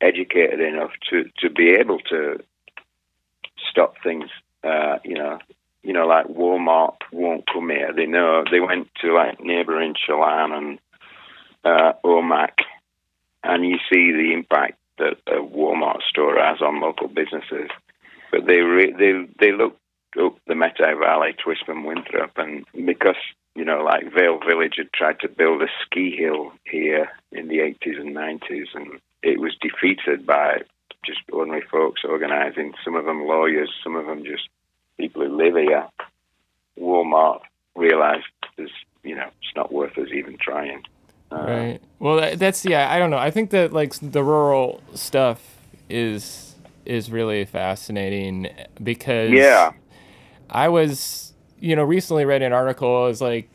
educated 0.00 0.60
enough 0.60 0.90
to 1.10 1.30
to 1.38 1.50
be 1.50 1.70
able 1.70 1.98
to 2.00 2.38
stop 3.70 3.94
things. 4.02 4.28
Uh, 4.64 4.98
you 5.04 5.14
know, 5.14 5.38
you 5.82 5.92
know, 5.92 6.06
like 6.06 6.26
Walmart 6.26 6.96
won't 7.12 7.46
come 7.52 7.70
here. 7.70 7.92
They 7.92 8.06
know 8.06 8.44
they 8.50 8.60
went 8.60 8.88
to 9.00 9.14
like 9.14 9.40
neighbouring 9.40 9.94
Chelan 9.94 10.52
and 10.52 10.78
uh, 11.64 11.92
Omak, 12.04 12.58
and 13.42 13.64
you 13.64 13.78
see 13.92 14.12
the 14.12 14.32
impact 14.34 14.78
that 14.98 15.16
a 15.26 15.40
Walmart 15.40 16.02
store 16.02 16.38
has 16.38 16.60
on 16.60 16.80
local 16.80 17.08
businesses. 17.08 17.70
But 18.30 18.46
they 18.46 18.60
re- 18.60 18.94
they 18.96 19.26
they 19.38 19.52
look 19.52 19.76
up 20.20 20.36
the 20.46 20.54
Methow 20.54 20.98
Valley, 20.98 21.34
and 21.68 21.84
Winthrop, 21.84 22.32
and 22.36 22.64
because 22.86 23.16
you 23.54 23.64
know, 23.64 23.82
like 23.82 24.12
Vale 24.12 24.38
Village 24.46 24.74
had 24.78 24.92
tried 24.92 25.20
to 25.20 25.28
build 25.28 25.62
a 25.62 25.66
ski 25.84 26.14
hill 26.16 26.52
here 26.64 27.10
in 27.32 27.48
the 27.48 27.58
80s 27.58 28.00
and 28.00 28.14
90s, 28.16 28.74
and 28.74 29.00
it 29.22 29.40
was 29.40 29.54
defeated 29.60 30.26
by 30.26 30.62
just 31.04 31.20
ordinary 31.32 31.64
folks 31.70 32.02
organising. 32.04 32.72
Some 32.84 32.96
of 32.96 33.04
them 33.04 33.26
lawyers, 33.26 33.70
some 33.82 33.96
of 33.96 34.06
them 34.06 34.24
just 34.24 34.48
people 34.98 35.22
who 35.22 35.36
live 35.36 35.56
here. 35.56 35.86
Walmart 36.78 37.40
realised 37.76 38.24
there's, 38.56 38.70
you 39.02 39.14
know, 39.14 39.28
it's 39.42 39.56
not 39.56 39.72
worth 39.72 39.98
us 39.98 40.08
even 40.14 40.36
trying. 40.38 40.82
Uh, 41.30 41.44
Right. 41.46 41.82
Well, 41.98 42.16
that, 42.16 42.38
that's 42.38 42.64
yeah. 42.64 42.90
I 42.92 42.98
don't 42.98 43.10
know. 43.10 43.18
I 43.18 43.30
think 43.30 43.50
that 43.50 43.72
like 43.72 43.94
the 44.00 44.22
rural 44.22 44.82
stuff 44.94 45.58
is 45.88 46.54
is 46.84 47.10
really 47.10 47.44
fascinating 47.44 48.48
because 48.82 49.30
Yeah. 49.30 49.72
I 50.50 50.68
was 50.68 51.31
you 51.62 51.76
know 51.76 51.84
recently 51.84 52.24
read 52.24 52.42
an 52.42 52.52
article. 52.52 53.04
It 53.04 53.08
was 53.08 53.20
like 53.20 53.48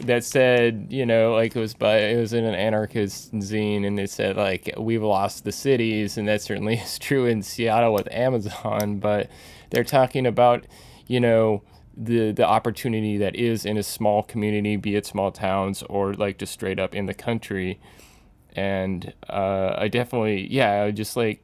that 0.00 0.24
said 0.24 0.86
you 0.90 1.06
know 1.06 1.34
like 1.34 1.54
it 1.54 1.60
was 1.60 1.74
by 1.74 1.98
it 1.98 2.18
was 2.18 2.32
in 2.32 2.44
an 2.44 2.54
anarchist 2.54 3.32
zine 3.34 3.86
and 3.86 4.00
it 4.00 4.10
said 4.10 4.36
like 4.36 4.72
we've 4.78 5.02
lost 5.02 5.44
the 5.44 5.52
cities 5.52 6.16
and 6.16 6.26
that 6.26 6.40
certainly 6.40 6.74
is 6.78 6.98
true 6.98 7.26
in 7.26 7.42
Seattle 7.42 7.94
with 7.94 8.10
Amazon, 8.10 8.98
but 9.00 9.30
they're 9.70 9.84
talking 9.84 10.26
about 10.26 10.66
you 11.06 11.20
know 11.20 11.62
the 11.96 12.32
the 12.32 12.44
opportunity 12.44 13.16
that 13.18 13.36
is 13.36 13.64
in 13.64 13.76
a 13.76 13.82
small 13.82 14.22
community, 14.22 14.76
be 14.76 14.96
it 14.96 15.06
small 15.06 15.30
towns 15.30 15.82
or 15.84 16.14
like 16.14 16.38
just 16.38 16.52
straight 16.52 16.80
up 16.80 16.94
in 16.94 17.06
the 17.06 17.14
country. 17.14 17.78
And 18.54 19.14
uh, 19.30 19.74
I 19.78 19.88
definitely, 19.88 20.46
yeah, 20.52 20.82
I 20.82 20.90
just 20.90 21.16
like 21.16 21.42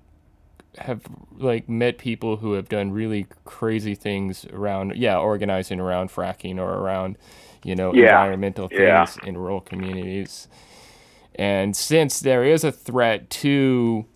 have 0.79 1.03
like 1.37 1.69
met 1.69 1.99
people 1.99 2.39
who 2.39 2.55
have 2.55 2.69
done 2.69 2.93
really 2.93 3.27
crazy 3.45 3.95
things 3.95 4.47
around, 4.47 4.95
yeah, 4.97 5.19
organizing 5.19 5.81
around 5.81 6.11
fracking 6.11 6.59
or 6.59 6.75
around, 6.75 7.17
you 7.65 7.77
know, 7.77 7.93
Yeah. 7.93 7.95
environmental 7.95 8.69
things 8.69 9.19
Yeah. 9.19 9.23
in 9.23 9.39
rural 9.39 9.61
communities. 9.61 10.49
And 11.35 11.77
since 11.77 12.21
there 12.21 12.45
is 12.45 12.65
a 12.65 12.73
threat 12.73 13.31
to 13.31 14.07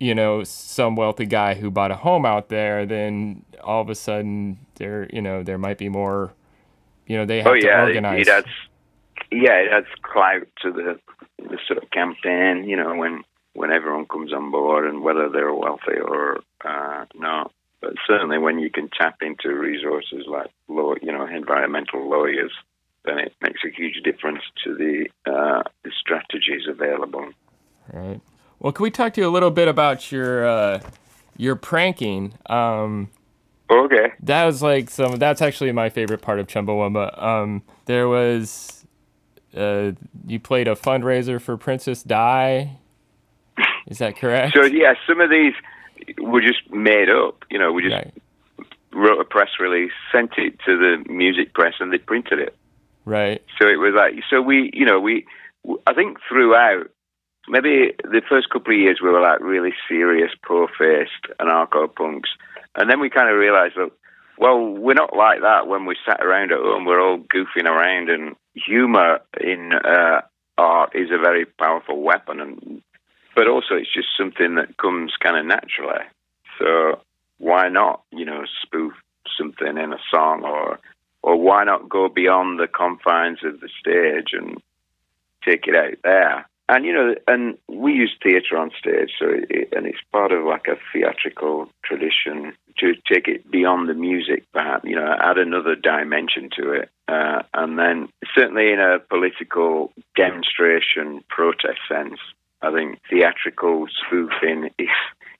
you 0.00 0.14
know, 0.14 0.44
some 0.44 0.96
wealthy 0.96 1.26
guy 1.26 1.54
who 1.54 1.70
bought 1.70 1.90
a 1.90 1.96
home 1.96 2.24
out 2.24 2.48
there, 2.48 2.86
then 2.86 3.44
all 3.62 3.82
of 3.82 3.90
a 3.90 3.94
sudden 3.94 4.58
there, 4.76 5.08
you 5.12 5.20
know, 5.20 5.42
there 5.42 5.58
might 5.58 5.78
be 5.78 5.88
more, 5.88 6.34
you 7.06 7.16
know, 7.16 7.26
they 7.26 7.42
have 7.42 7.46
Oh 7.46 7.54
to 7.60 7.66
yeah, 7.66 7.86
it, 7.86 7.98
organize. 7.98 8.20
it 8.20 8.28
adds. 8.28 8.48
Yeah, 9.30 9.54
it 9.54 9.72
adds 9.72 9.86
clout 10.02 10.46
to 10.62 10.72
the 10.72 10.98
the 11.38 11.58
sort 11.66 11.82
of 11.82 11.90
campaign. 11.90 12.64
You 12.64 12.76
know, 12.76 12.94
when 12.96 13.24
when 13.58 13.72
everyone 13.72 14.06
comes 14.06 14.32
on 14.32 14.50
board, 14.50 14.86
and 14.88 15.02
whether 15.02 15.28
they're 15.28 15.52
wealthy 15.52 15.98
or 16.00 16.40
uh, 16.64 17.04
not. 17.14 17.52
But 17.80 17.94
certainly, 18.06 18.38
when 18.38 18.58
you 18.58 18.70
can 18.70 18.88
tap 18.98 19.16
into 19.20 19.48
resources 19.50 20.24
like 20.26 20.50
law, 20.68 20.94
you 21.00 21.12
know, 21.12 21.26
environmental 21.26 22.08
lawyers, 22.08 22.52
then 23.04 23.18
it 23.18 23.32
makes 23.40 23.60
a 23.64 23.70
huge 23.70 24.02
difference 24.04 24.42
to 24.64 24.74
the 24.74 25.06
uh, 25.30 25.62
the 25.84 25.92
strategies 26.00 26.64
available. 26.68 27.26
Right. 27.92 28.20
Well, 28.58 28.72
can 28.72 28.82
we 28.82 28.90
talk 28.90 29.14
to 29.14 29.20
you 29.20 29.28
a 29.28 29.34
little 29.36 29.50
bit 29.50 29.68
about 29.68 30.10
your 30.10 30.46
uh, 30.46 30.80
your 31.36 31.56
pranking? 31.56 32.34
Um, 32.46 33.10
Okay. 33.70 34.12
that 34.22 34.44
was 34.44 34.62
like 34.62 34.88
some. 34.88 35.16
That's 35.16 35.42
actually 35.42 35.72
my 35.72 35.90
favorite 35.90 36.22
part 36.22 36.40
of 36.40 36.46
Chumbawamba. 36.46 37.22
Um, 37.22 37.62
there 37.84 38.08
was, 38.08 38.86
uh, 39.54 39.92
you 40.26 40.40
played 40.40 40.68
a 40.68 40.74
fundraiser 40.74 41.40
for 41.40 41.56
Princess 41.58 42.02
Di. 42.02 42.78
Is 43.86 43.98
that 43.98 44.16
correct? 44.16 44.54
So 44.54 44.64
yeah, 44.64 44.94
some 45.06 45.20
of 45.20 45.30
these 45.30 45.54
were 46.18 46.40
just 46.40 46.70
made 46.70 47.08
up. 47.08 47.44
You 47.50 47.58
know, 47.58 47.72
we 47.72 47.82
just 47.82 47.94
Right. 47.94 48.14
wrote 48.92 49.20
a 49.20 49.24
press 49.24 49.50
release, 49.60 49.92
sent 50.12 50.32
it 50.38 50.58
to 50.66 50.76
the 50.76 51.10
music 51.12 51.54
press, 51.54 51.74
and 51.80 51.92
they 51.92 51.98
printed 51.98 52.38
it. 52.38 52.56
Right. 53.04 53.42
So 53.60 53.68
it 53.68 53.76
was 53.76 53.94
like, 53.96 54.14
so 54.28 54.42
we, 54.42 54.70
you 54.74 54.84
know, 54.84 55.00
we, 55.00 55.26
I 55.86 55.94
think 55.94 56.18
throughout, 56.28 56.90
maybe 57.48 57.94
the 58.04 58.22
first 58.28 58.50
couple 58.50 58.74
of 58.74 58.78
years 58.80 59.00
we 59.02 59.08
were 59.10 59.22
like 59.22 59.40
really 59.40 59.72
serious, 59.88 60.30
pro-faced 60.42 61.26
anarcho 61.40 61.94
punks, 61.94 62.30
and 62.74 62.90
then 62.90 63.00
we 63.00 63.08
kind 63.10 63.30
of 63.30 63.36
realized, 63.38 63.76
look, 63.76 63.96
well, 64.38 64.60
we're 64.60 64.94
not 64.94 65.16
like 65.16 65.40
that 65.40 65.66
when 65.66 65.84
we 65.84 65.96
sat 66.06 66.20
around 66.22 66.52
at 66.52 66.58
home. 66.58 66.84
We're 66.84 67.00
all 67.00 67.18
goofing 67.18 67.64
around, 67.66 68.08
and 68.08 68.36
humor 68.54 69.20
in 69.40 69.72
uh, 69.72 70.20
art 70.56 70.92
is 70.94 71.10
a 71.10 71.18
very 71.18 71.44
powerful 71.44 72.00
weapon, 72.00 72.40
and 72.40 72.82
but 73.38 73.46
also 73.46 73.76
it's 73.76 73.94
just 73.94 74.08
something 74.18 74.56
that 74.56 74.76
comes 74.78 75.12
kind 75.22 75.36
of 75.36 75.46
naturally. 75.46 76.04
So 76.58 77.00
why 77.38 77.68
not, 77.68 78.02
you 78.10 78.24
know, 78.24 78.42
spoof 78.62 78.94
something 79.38 79.78
in 79.78 79.92
a 79.92 79.98
song 80.10 80.42
or 80.42 80.80
or 81.22 81.36
why 81.36 81.62
not 81.62 81.88
go 81.88 82.08
beyond 82.08 82.58
the 82.58 82.66
confines 82.66 83.44
of 83.44 83.60
the 83.60 83.68
stage 83.78 84.30
and 84.32 84.60
take 85.44 85.68
it 85.68 85.76
out 85.76 85.98
there? 86.02 86.48
And 86.68 86.84
you 86.84 86.92
know, 86.92 87.14
and 87.28 87.56
we 87.68 87.92
use 87.92 88.12
theatre 88.20 88.56
on 88.56 88.72
stage, 88.76 89.12
so 89.16 89.26
it, 89.28 89.68
and 89.70 89.86
it's 89.86 90.02
part 90.10 90.32
of 90.32 90.44
like 90.44 90.66
a 90.66 90.76
theatrical 90.92 91.68
tradition 91.84 92.54
to 92.78 92.94
take 93.10 93.28
it 93.28 93.48
beyond 93.48 93.88
the 93.88 93.94
music, 93.94 94.46
perhaps 94.52 94.84
you 94.84 94.96
know, 94.96 95.14
add 95.20 95.38
another 95.38 95.76
dimension 95.76 96.50
to 96.56 96.72
it, 96.72 96.90
uh, 97.06 97.42
and 97.54 97.78
then 97.78 98.08
certainly 98.34 98.72
in 98.72 98.80
a 98.80 98.98
political 98.98 99.92
demonstration 100.16 101.22
protest 101.28 101.78
sense, 101.88 102.18
I 102.62 102.72
think 102.72 102.98
theatrical 103.08 103.86
spoofing 104.06 104.70
is 104.78 104.88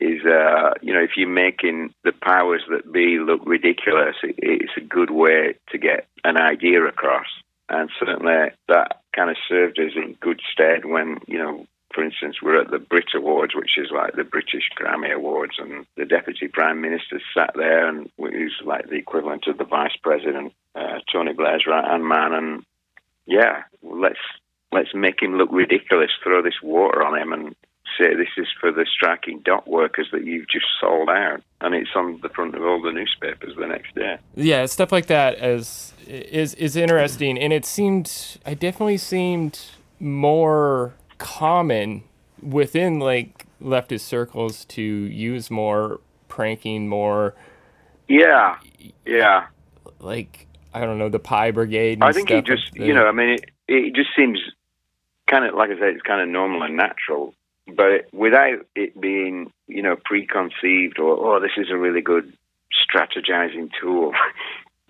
is 0.00 0.24
uh, 0.24 0.74
you 0.80 0.94
know 0.94 1.00
if 1.00 1.10
you're 1.16 1.28
making 1.28 1.92
the 2.04 2.12
powers 2.12 2.62
that 2.70 2.92
be 2.92 3.18
look 3.18 3.40
ridiculous, 3.44 4.16
it, 4.22 4.36
it's 4.38 4.76
a 4.76 4.80
good 4.80 5.10
way 5.10 5.54
to 5.70 5.78
get 5.78 6.06
an 6.24 6.36
idea 6.36 6.84
across, 6.84 7.26
and 7.68 7.90
certainly 7.98 8.50
that 8.68 9.00
kind 9.14 9.30
of 9.30 9.36
served 9.48 9.78
us 9.78 9.92
in 9.96 10.16
good 10.20 10.40
stead 10.52 10.84
when 10.84 11.18
you 11.26 11.38
know. 11.38 11.66
For 11.94 12.04
instance, 12.04 12.36
we're 12.42 12.60
at 12.60 12.70
the 12.70 12.78
Brit 12.78 13.06
Awards, 13.16 13.54
which 13.56 13.78
is 13.78 13.88
like 13.90 14.14
the 14.14 14.22
British 14.22 14.68
Grammy 14.78 15.10
Awards, 15.12 15.54
and 15.58 15.86
the 15.96 16.04
Deputy 16.04 16.46
Prime 16.46 16.82
Minister 16.82 17.18
sat 17.34 17.52
there, 17.56 17.88
and 17.88 18.10
who's 18.18 18.54
like 18.62 18.90
the 18.90 18.96
equivalent 18.96 19.46
of 19.46 19.56
the 19.56 19.64
Vice 19.64 19.96
President, 20.02 20.52
uh, 20.76 20.98
Tony 21.10 21.32
Blair's 21.32 21.64
right 21.66 21.90
hand 21.90 22.06
man, 22.06 22.34
and 22.34 22.64
yeah, 23.26 23.62
let's 23.82 24.18
let's 24.72 24.94
make 24.94 25.22
him 25.22 25.36
look 25.36 25.50
ridiculous, 25.52 26.10
throw 26.22 26.42
this 26.42 26.60
water 26.62 27.02
on 27.02 27.18
him, 27.18 27.32
and 27.32 27.54
say 27.98 28.14
this 28.14 28.28
is 28.36 28.46
for 28.60 28.70
the 28.70 28.86
striking 28.94 29.40
dock 29.44 29.66
workers 29.66 30.08
that 30.12 30.24
you've 30.24 30.48
just 30.48 30.66
sold 30.80 31.08
out, 31.08 31.42
and 31.60 31.74
it's 31.74 31.90
on 31.94 32.20
the 32.22 32.28
front 32.28 32.54
of 32.54 32.62
all 32.62 32.80
the 32.80 32.92
newspapers 32.92 33.54
the 33.58 33.66
next 33.66 33.94
day. 33.94 34.18
Yeah, 34.34 34.66
stuff 34.66 34.92
like 34.92 35.06
that 35.06 35.38
is 35.42 35.92
is 36.06 36.54
is 36.54 36.76
interesting, 36.76 37.38
and 37.38 37.52
it 37.52 37.64
seemed 37.64 38.38
I 38.44 38.54
definitely 38.54 38.98
seemed 38.98 39.60
more 40.00 40.94
common 41.18 42.04
within 42.42 43.00
like 43.00 43.46
leftist 43.60 44.00
circles 44.00 44.64
to 44.66 44.82
use 44.82 45.50
more 45.50 46.00
pranking, 46.28 46.88
more 46.88 47.34
Yeah, 48.06 48.56
yeah. 49.04 49.46
like 49.98 50.46
I 50.72 50.84
don't 50.84 50.98
know 50.98 51.08
the 51.08 51.18
Pie 51.18 51.50
Brigade. 51.50 51.98
I 52.02 52.12
think 52.12 52.28
stuff 52.28 52.38
it 52.38 52.46
just, 52.46 52.76
you 52.76 52.94
know, 52.94 53.06
I 53.06 53.12
mean, 53.12 53.30
it, 53.30 53.44
it 53.66 53.94
just 53.94 54.10
seems 54.14 54.38
kind 55.28 55.44
of, 55.44 55.54
like 55.54 55.70
I 55.70 55.78
said, 55.78 55.94
it's 55.94 56.02
kind 56.02 56.20
of 56.20 56.28
normal 56.28 56.62
and 56.62 56.76
natural, 56.76 57.34
but 57.66 58.12
without 58.12 58.66
it 58.74 58.98
being, 59.00 59.52
you 59.66 59.82
know, 59.82 59.96
preconceived 60.04 60.98
or, 60.98 61.36
oh, 61.36 61.40
this 61.40 61.52
is 61.56 61.70
a 61.70 61.76
really 61.76 62.00
good 62.00 62.32
strategizing 62.72 63.70
tool. 63.80 64.12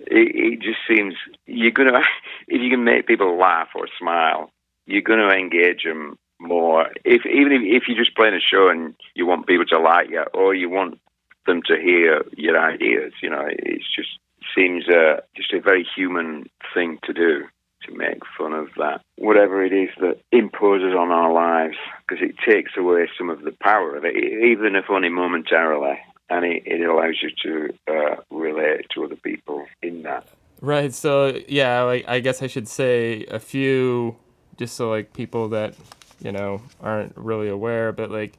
It, 0.00 0.30
it 0.32 0.60
just 0.60 0.78
seems 0.86 1.14
you're 1.46 1.72
to, 1.90 2.00
if 2.46 2.62
you 2.62 2.70
can 2.70 2.84
make 2.84 3.08
people 3.08 3.36
laugh 3.36 3.70
or 3.74 3.88
smile, 3.98 4.52
you're 4.86 5.02
to 5.18 5.28
engage 5.28 5.82
them 5.82 6.16
more. 6.38 6.86
If 7.04 7.26
even 7.26 7.50
if, 7.50 7.62
if 7.64 7.88
you're 7.88 7.98
just 7.98 8.16
playing 8.16 8.34
a 8.34 8.40
show 8.40 8.68
and 8.68 8.94
you 9.16 9.26
want 9.26 9.48
people 9.48 9.66
to 9.66 9.80
like 9.80 10.08
you, 10.08 10.22
or 10.32 10.54
you 10.54 10.70
want 10.70 11.00
them 11.48 11.62
to 11.66 11.74
hear 11.74 12.22
your 12.36 12.56
ideas, 12.56 13.12
you 13.20 13.28
know, 13.28 13.44
it's 13.48 13.92
just 13.92 14.20
seems 14.56 14.88
uh, 14.88 15.20
just 15.36 15.52
a 15.52 15.60
very 15.60 15.84
human 15.96 16.48
thing 16.72 17.00
to 17.02 17.12
do 17.12 17.48
to 17.88 17.96
make 17.96 18.20
fun 18.36 18.52
of 18.52 18.68
that, 18.76 19.00
whatever 19.16 19.64
it 19.64 19.72
is 19.72 19.90
that 20.00 20.20
imposes 20.32 20.94
on 20.94 21.10
our 21.10 21.32
lives, 21.32 21.76
because 22.06 22.22
it 22.22 22.36
takes 22.46 22.72
away 22.76 23.08
some 23.16 23.30
of 23.30 23.42
the 23.42 23.52
power 23.62 23.96
of 23.96 24.04
it, 24.04 24.16
even 24.16 24.76
if 24.76 24.84
only 24.88 25.08
momentarily, 25.08 25.98
and 26.30 26.44
it, 26.44 26.62
it 26.66 26.86
allows 26.86 27.16
you 27.22 27.30
to 27.42 27.74
uh, 27.90 28.16
relate 28.30 28.86
to 28.94 29.04
other 29.04 29.16
people 29.16 29.66
in 29.82 30.02
that. 30.02 30.28
Right. 30.60 30.92
So 30.92 31.38
yeah, 31.48 31.82
like 31.82 32.04
I 32.08 32.20
guess 32.20 32.42
I 32.42 32.46
should 32.48 32.68
say 32.68 33.24
a 33.30 33.38
few, 33.38 34.16
just 34.56 34.74
so 34.76 34.90
like 34.90 35.12
people 35.12 35.48
that 35.50 35.74
you 36.20 36.32
know 36.32 36.62
aren't 36.80 37.16
really 37.16 37.48
aware, 37.48 37.92
but 37.92 38.10
like 38.10 38.38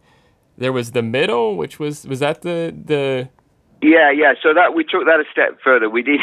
there 0.58 0.74
was 0.74 0.92
the 0.92 1.02
middle, 1.02 1.56
which 1.56 1.80
was 1.80 2.06
was 2.06 2.20
that 2.20 2.42
the 2.42 2.76
the 2.86 3.30
Yeah, 3.82 4.12
yeah. 4.12 4.34
So 4.44 4.54
that 4.54 4.74
we 4.76 4.84
took 4.84 5.06
that 5.06 5.22
a 5.22 5.26
step 5.32 5.60
further. 5.64 5.90
We 5.90 6.04
did 6.04 6.20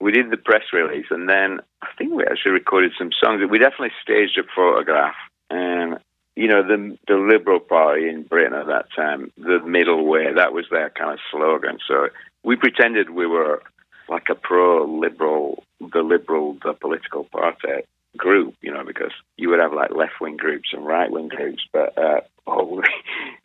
we 0.00 0.12
did 0.12 0.30
the 0.30 0.36
press 0.36 0.64
release, 0.72 1.06
and 1.10 1.28
then 1.28 1.60
I 1.82 1.88
think 1.96 2.12
we 2.12 2.24
actually 2.24 2.52
recorded 2.52 2.92
some 2.98 3.10
songs. 3.12 3.42
We 3.50 3.58
definitely 3.58 3.92
staged 4.02 4.38
a 4.38 4.42
photograph, 4.54 5.16
and 5.50 5.98
you 6.36 6.48
know 6.48 6.62
the 6.62 6.96
the 7.08 7.16
Liberal 7.16 7.60
Party 7.60 8.08
in 8.08 8.22
Britain 8.22 8.54
at 8.54 8.66
that 8.66 8.86
time, 8.94 9.32
the 9.36 9.60
middle 9.60 10.06
way. 10.06 10.32
That 10.32 10.52
was 10.52 10.66
their 10.70 10.90
kind 10.90 11.12
of 11.12 11.18
slogan. 11.30 11.78
So 11.86 12.08
we 12.44 12.56
pretended 12.56 13.10
we 13.10 13.26
were 13.26 13.62
like 14.08 14.28
a 14.30 14.34
pro-liberal, 14.34 15.62
the 15.80 16.02
liberal, 16.02 16.56
the 16.64 16.72
political 16.72 17.24
party 17.24 17.84
group, 18.16 18.54
you 18.62 18.72
know, 18.72 18.84
because 18.84 19.12
you 19.36 19.48
would 19.50 19.60
have 19.60 19.72
like 19.72 19.90
left-wing 19.90 20.36
groups 20.36 20.70
and 20.72 20.86
right-wing 20.86 21.28
groups, 21.28 21.62
but 21.72 21.96
uh, 21.98 22.20
oh, 22.46 22.64
we, 22.64 22.82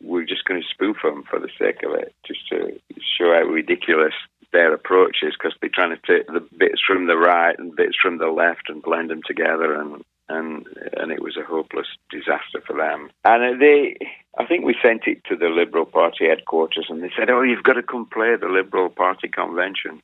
we're 0.00 0.24
just 0.24 0.44
going 0.44 0.60
to 0.60 0.68
spoof 0.68 0.96
them 1.02 1.24
for 1.28 1.38
the 1.38 1.50
sake 1.58 1.82
of 1.82 1.94
it, 1.94 2.14
just 2.26 2.48
to 2.48 2.78
show 3.18 3.32
how 3.32 3.42
ridiculous 3.42 4.14
their 4.54 4.72
approach 4.72 5.18
is, 5.22 5.34
because 5.34 5.52
they're 5.60 5.68
trying 5.68 5.90
to 5.90 6.00
take 6.06 6.26
the 6.28 6.46
bits 6.56 6.80
from 6.86 7.06
the 7.06 7.18
right 7.18 7.58
and 7.58 7.76
bits 7.76 7.96
from 8.00 8.18
the 8.18 8.28
left 8.28 8.70
and 8.70 8.82
blend 8.82 9.10
them 9.10 9.20
together, 9.26 9.74
and 9.74 10.02
and 10.28 10.66
and 10.96 11.12
it 11.12 11.20
was 11.20 11.36
a 11.36 11.44
hopeless 11.44 11.88
disaster 12.10 12.62
for 12.66 12.76
them. 12.76 13.10
And 13.24 13.60
they, 13.60 13.98
I 14.38 14.46
think 14.46 14.64
we 14.64 14.74
sent 14.82 15.02
it 15.06 15.22
to 15.28 15.36
the 15.36 15.48
Liberal 15.48 15.84
Party 15.84 16.28
headquarters, 16.28 16.86
and 16.88 17.02
they 17.02 17.10
said, 17.18 17.28
"Oh, 17.28 17.42
you've 17.42 17.64
got 17.64 17.74
to 17.74 17.82
come 17.82 18.06
play 18.06 18.36
the 18.36 18.48
Liberal 18.48 18.88
Party 18.88 19.28
convention." 19.28 20.00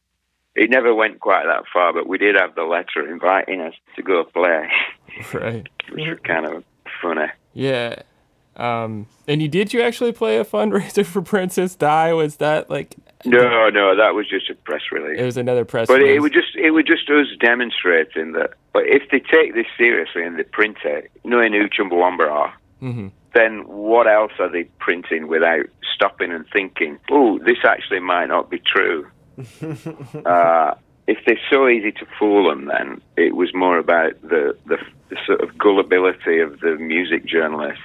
It 0.57 0.69
never 0.69 0.93
went 0.93 1.21
quite 1.21 1.47
that 1.47 1.65
far, 1.73 1.93
but 1.93 2.09
we 2.09 2.19
did 2.19 2.35
have 2.35 2.57
the 2.57 2.65
letter 2.65 3.09
inviting 3.09 3.61
us 3.61 3.75
to 3.95 4.03
go 4.03 4.25
play, 4.25 4.69
right? 5.33 5.69
which 5.91 6.09
was 6.09 6.19
kind 6.25 6.45
of 6.45 6.65
funny. 7.01 7.29
Yeah. 7.55 8.03
Um, 8.57 9.07
and 9.27 9.41
you 9.41 9.49
did 9.49 9.73
you 9.73 9.81
actually 9.81 10.13
play 10.13 10.39
a 10.39 10.45
fundraiser 10.45 11.07
for 11.13 11.23
Princess 11.23 11.77
Di? 11.77 12.13
Was 12.13 12.37
that 12.37 12.69
like 12.69 12.97
No, 13.25 13.69
no, 13.71 13.95
that 13.97 14.15
was 14.15 14.29
just 14.29 14.49
a 14.51 14.55
press 14.55 14.83
release. 14.93 15.19
it 15.21 15.25
was 15.25 15.37
another 15.37 15.65
press? 15.65 15.89
Release. 15.89 15.99
But 16.01 16.03
release? 16.05 16.17
it 16.17 16.21
would 16.21 16.33
just 16.33 16.57
it 16.57 16.71
would 16.71 16.87
just 16.87 17.09
us 17.11 17.27
demonstrating 17.39 18.33
that. 18.33 18.55
But 18.73 18.85
if 18.87 19.03
they 19.11 19.21
take 19.21 19.55
this 19.55 19.67
seriously 19.77 20.23
and 20.25 20.39
they 20.39 20.45
print 20.45 20.79
it, 20.85 21.11
knowing 21.25 21.53
who 21.53 21.69
Chumbawamba 21.69 22.31
are, 22.31 22.55
Mhm. 22.83 23.11
then 23.35 23.67
what 23.67 24.07
else 24.07 24.33
are 24.39 24.49
they 24.49 24.65
printing 24.79 25.29
without 25.29 25.67
stopping 25.95 26.33
and 26.33 26.47
thinking? 26.53 26.99
Oh, 27.11 27.39
this 27.39 27.59
actually 27.65 28.01
might 28.01 28.27
not 28.29 28.49
be 28.51 28.59
true. 28.59 29.07
uh, 30.25 30.75
if 31.07 31.19
they're 31.27 31.39
so 31.51 31.69
easy 31.69 31.93
to 31.93 32.07
fool 32.19 32.49
them, 32.49 32.67
then 32.67 33.01
it 33.17 33.35
was 33.37 33.53
more 33.55 33.79
about 33.79 34.13
the, 34.23 34.57
the 34.67 34.79
the 35.09 35.17
sort 35.27 35.41
of 35.41 35.59
gullibility 35.59 36.39
of 36.39 36.61
the 36.61 36.77
music 36.77 37.25
journalists 37.27 37.83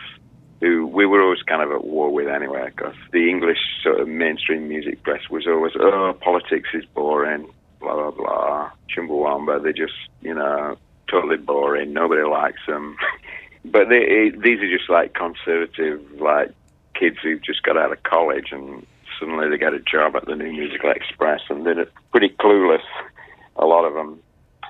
who 0.66 0.88
we 0.88 1.06
were 1.06 1.22
always 1.22 1.44
kind 1.44 1.62
of 1.62 1.72
at 1.72 1.86
war 1.86 2.12
with 2.12 2.28
anyway, 2.28 2.72
because 2.76 2.96
the 3.12 3.30
English 3.30 3.60
sort 3.84 4.00
of 4.00 4.08
mainstream 4.08 4.68
music 4.68 5.04
press 5.04 5.30
was 5.30 5.46
always, 5.48 5.74
oh, 5.80 6.18
politics 6.22 6.70
is 6.74 6.84
boring, 6.86 7.48
blah, 7.80 7.94
blah, 7.94 8.12
blah. 8.12 8.72
Chumbawamba, 8.90 9.62
they're 9.62 9.74
just, 9.74 9.94
you 10.22 10.34
know, 10.34 10.76
totally 11.08 11.38
boring. 11.38 11.94
Nobody 11.94 12.24
likes 12.24 12.62
them. 12.68 12.98
but 13.66 13.90
they, 13.90 14.32
these 14.32 14.60
are 14.60 14.78
just 14.78 14.90
like 14.90 15.14
conservative, 15.14 16.02
like 16.20 16.52
kids 16.96 17.18
who've 17.22 17.44
just 17.44 17.62
got 17.62 17.78
out 17.78 17.92
of 17.92 18.02
college 18.02 18.48
and 18.52 18.86
suddenly 19.20 19.50
they 19.50 19.58
get 19.58 19.74
a 19.74 19.80
job 19.80 20.16
at 20.16 20.26
the 20.26 20.36
New 20.36 20.52
Musical 20.52 20.90
Express 20.90 21.42
and 21.50 21.66
they're 21.66 21.86
pretty 22.12 22.30
clueless, 22.40 22.84
a 23.58 23.66
lot 23.66 23.86
of 23.86 23.94
them. 23.94 24.20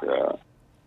So, 0.01 0.39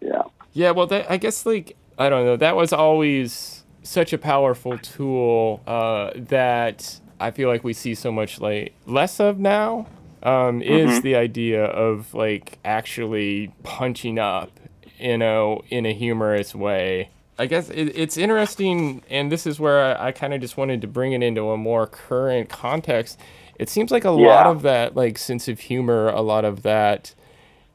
yeah. 0.02 0.22
Yeah, 0.52 0.72
well, 0.72 0.86
that, 0.88 1.10
I 1.10 1.16
guess 1.16 1.46
like 1.46 1.76
I 1.98 2.08
don't 2.08 2.24
know. 2.24 2.36
That 2.36 2.56
was 2.56 2.72
always 2.72 3.57
such 3.82 4.12
a 4.12 4.18
powerful 4.18 4.78
tool 4.78 5.62
uh, 5.66 6.10
that 6.14 7.00
I 7.20 7.30
feel 7.30 7.48
like 7.48 7.64
we 7.64 7.72
see 7.72 7.94
so 7.94 8.12
much 8.12 8.40
like 8.40 8.74
less 8.86 9.20
of 9.20 9.38
now. 9.38 9.86
Um, 10.22 10.62
Is 10.62 11.02
the 11.02 11.14
idea 11.14 11.64
of 11.64 12.12
like 12.12 12.58
actually 12.64 13.54
punching 13.62 14.18
up, 14.18 14.50
you 14.98 15.16
know, 15.16 15.62
in 15.70 15.86
a 15.86 15.92
humorous 15.92 16.54
way. 16.54 17.10
I 17.38 17.46
guess 17.46 17.70
it, 17.70 17.92
it's 17.94 18.16
interesting, 18.16 19.02
and 19.08 19.30
this 19.30 19.46
is 19.46 19.60
where 19.60 19.96
I, 19.96 20.08
I 20.08 20.12
kind 20.12 20.34
of 20.34 20.40
just 20.40 20.56
wanted 20.56 20.80
to 20.80 20.88
bring 20.88 21.12
it 21.12 21.22
into 21.22 21.50
a 21.50 21.56
more 21.56 21.86
current 21.86 22.48
context. 22.48 23.20
It 23.60 23.68
seems 23.68 23.92
like 23.92 24.04
a 24.04 24.10
lot 24.10 24.46
of 24.46 24.62
that, 24.62 24.96
like 24.96 25.18
sense 25.18 25.46
of 25.46 25.60
humor, 25.60 26.08
a 26.08 26.20
lot 26.20 26.44
of 26.44 26.62
that 26.64 27.14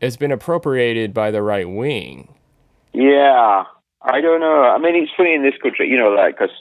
has 0.01 0.17
been 0.17 0.31
appropriated 0.33 1.13
by 1.13 1.31
the 1.31 1.41
right 1.41 1.69
wing. 1.69 2.27
Yeah, 2.91 3.63
I 4.03 4.19
don't 4.21 4.41
know. 4.41 4.63
I 4.63 4.77
mean, 4.79 4.95
it's 4.95 5.11
funny 5.15 5.33
in 5.33 5.43
this 5.43 5.57
country, 5.61 5.89
you 5.89 5.97
know, 5.97 6.09
like 6.09 6.37
because 6.37 6.55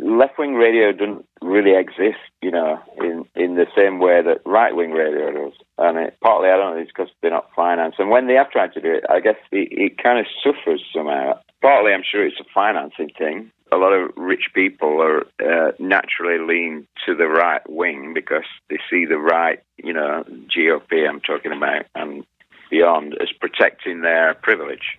left 0.00 0.38
wing 0.38 0.54
radio 0.54 0.90
doesn't 0.92 1.24
really 1.42 1.76
exist, 1.76 2.18
you 2.42 2.50
know, 2.50 2.80
in 2.98 3.24
in 3.36 3.54
the 3.54 3.66
same 3.76 4.00
way 4.00 4.20
that 4.22 4.40
right 4.44 4.74
wing 4.74 4.90
radio 4.90 5.30
does. 5.30 5.52
And 5.78 5.98
it, 5.98 6.16
partly, 6.20 6.48
I 6.48 6.56
don't 6.56 6.74
know, 6.74 6.80
it's 6.80 6.90
because 6.90 7.10
they're 7.22 7.30
not 7.30 7.50
financed. 7.54 8.00
And 8.00 8.10
when 8.10 8.26
they 8.26 8.34
have 8.34 8.50
tried 8.50 8.72
to 8.74 8.80
do 8.80 8.92
it, 8.94 9.04
I 9.08 9.20
guess 9.20 9.36
it, 9.52 9.68
it 9.70 10.02
kind 10.02 10.18
of 10.18 10.26
suffers 10.42 10.82
somehow. 10.92 11.38
Partly, 11.62 11.92
I'm 11.92 12.02
sure 12.08 12.26
it's 12.26 12.40
a 12.40 12.52
financing 12.52 13.10
thing. 13.16 13.50
A 13.70 13.76
lot 13.76 13.92
of 13.92 14.10
rich 14.16 14.48
people 14.54 15.00
are 15.02 15.26
uh, 15.44 15.72
naturally 15.78 16.38
lean 16.38 16.86
to 17.06 17.14
the 17.14 17.28
right 17.28 17.62
wing 17.68 18.12
because 18.14 18.46
they 18.70 18.78
see 18.90 19.04
the 19.04 19.18
right, 19.18 19.60
you 19.76 19.92
know, 19.92 20.24
GOP 20.56 21.08
I'm 21.08 21.20
talking 21.20 21.52
about 21.52 21.84
and 21.94 22.24
beyond 22.70 23.16
as 23.20 23.28
protecting 23.40 24.00
their 24.00 24.34
privilege. 24.34 24.98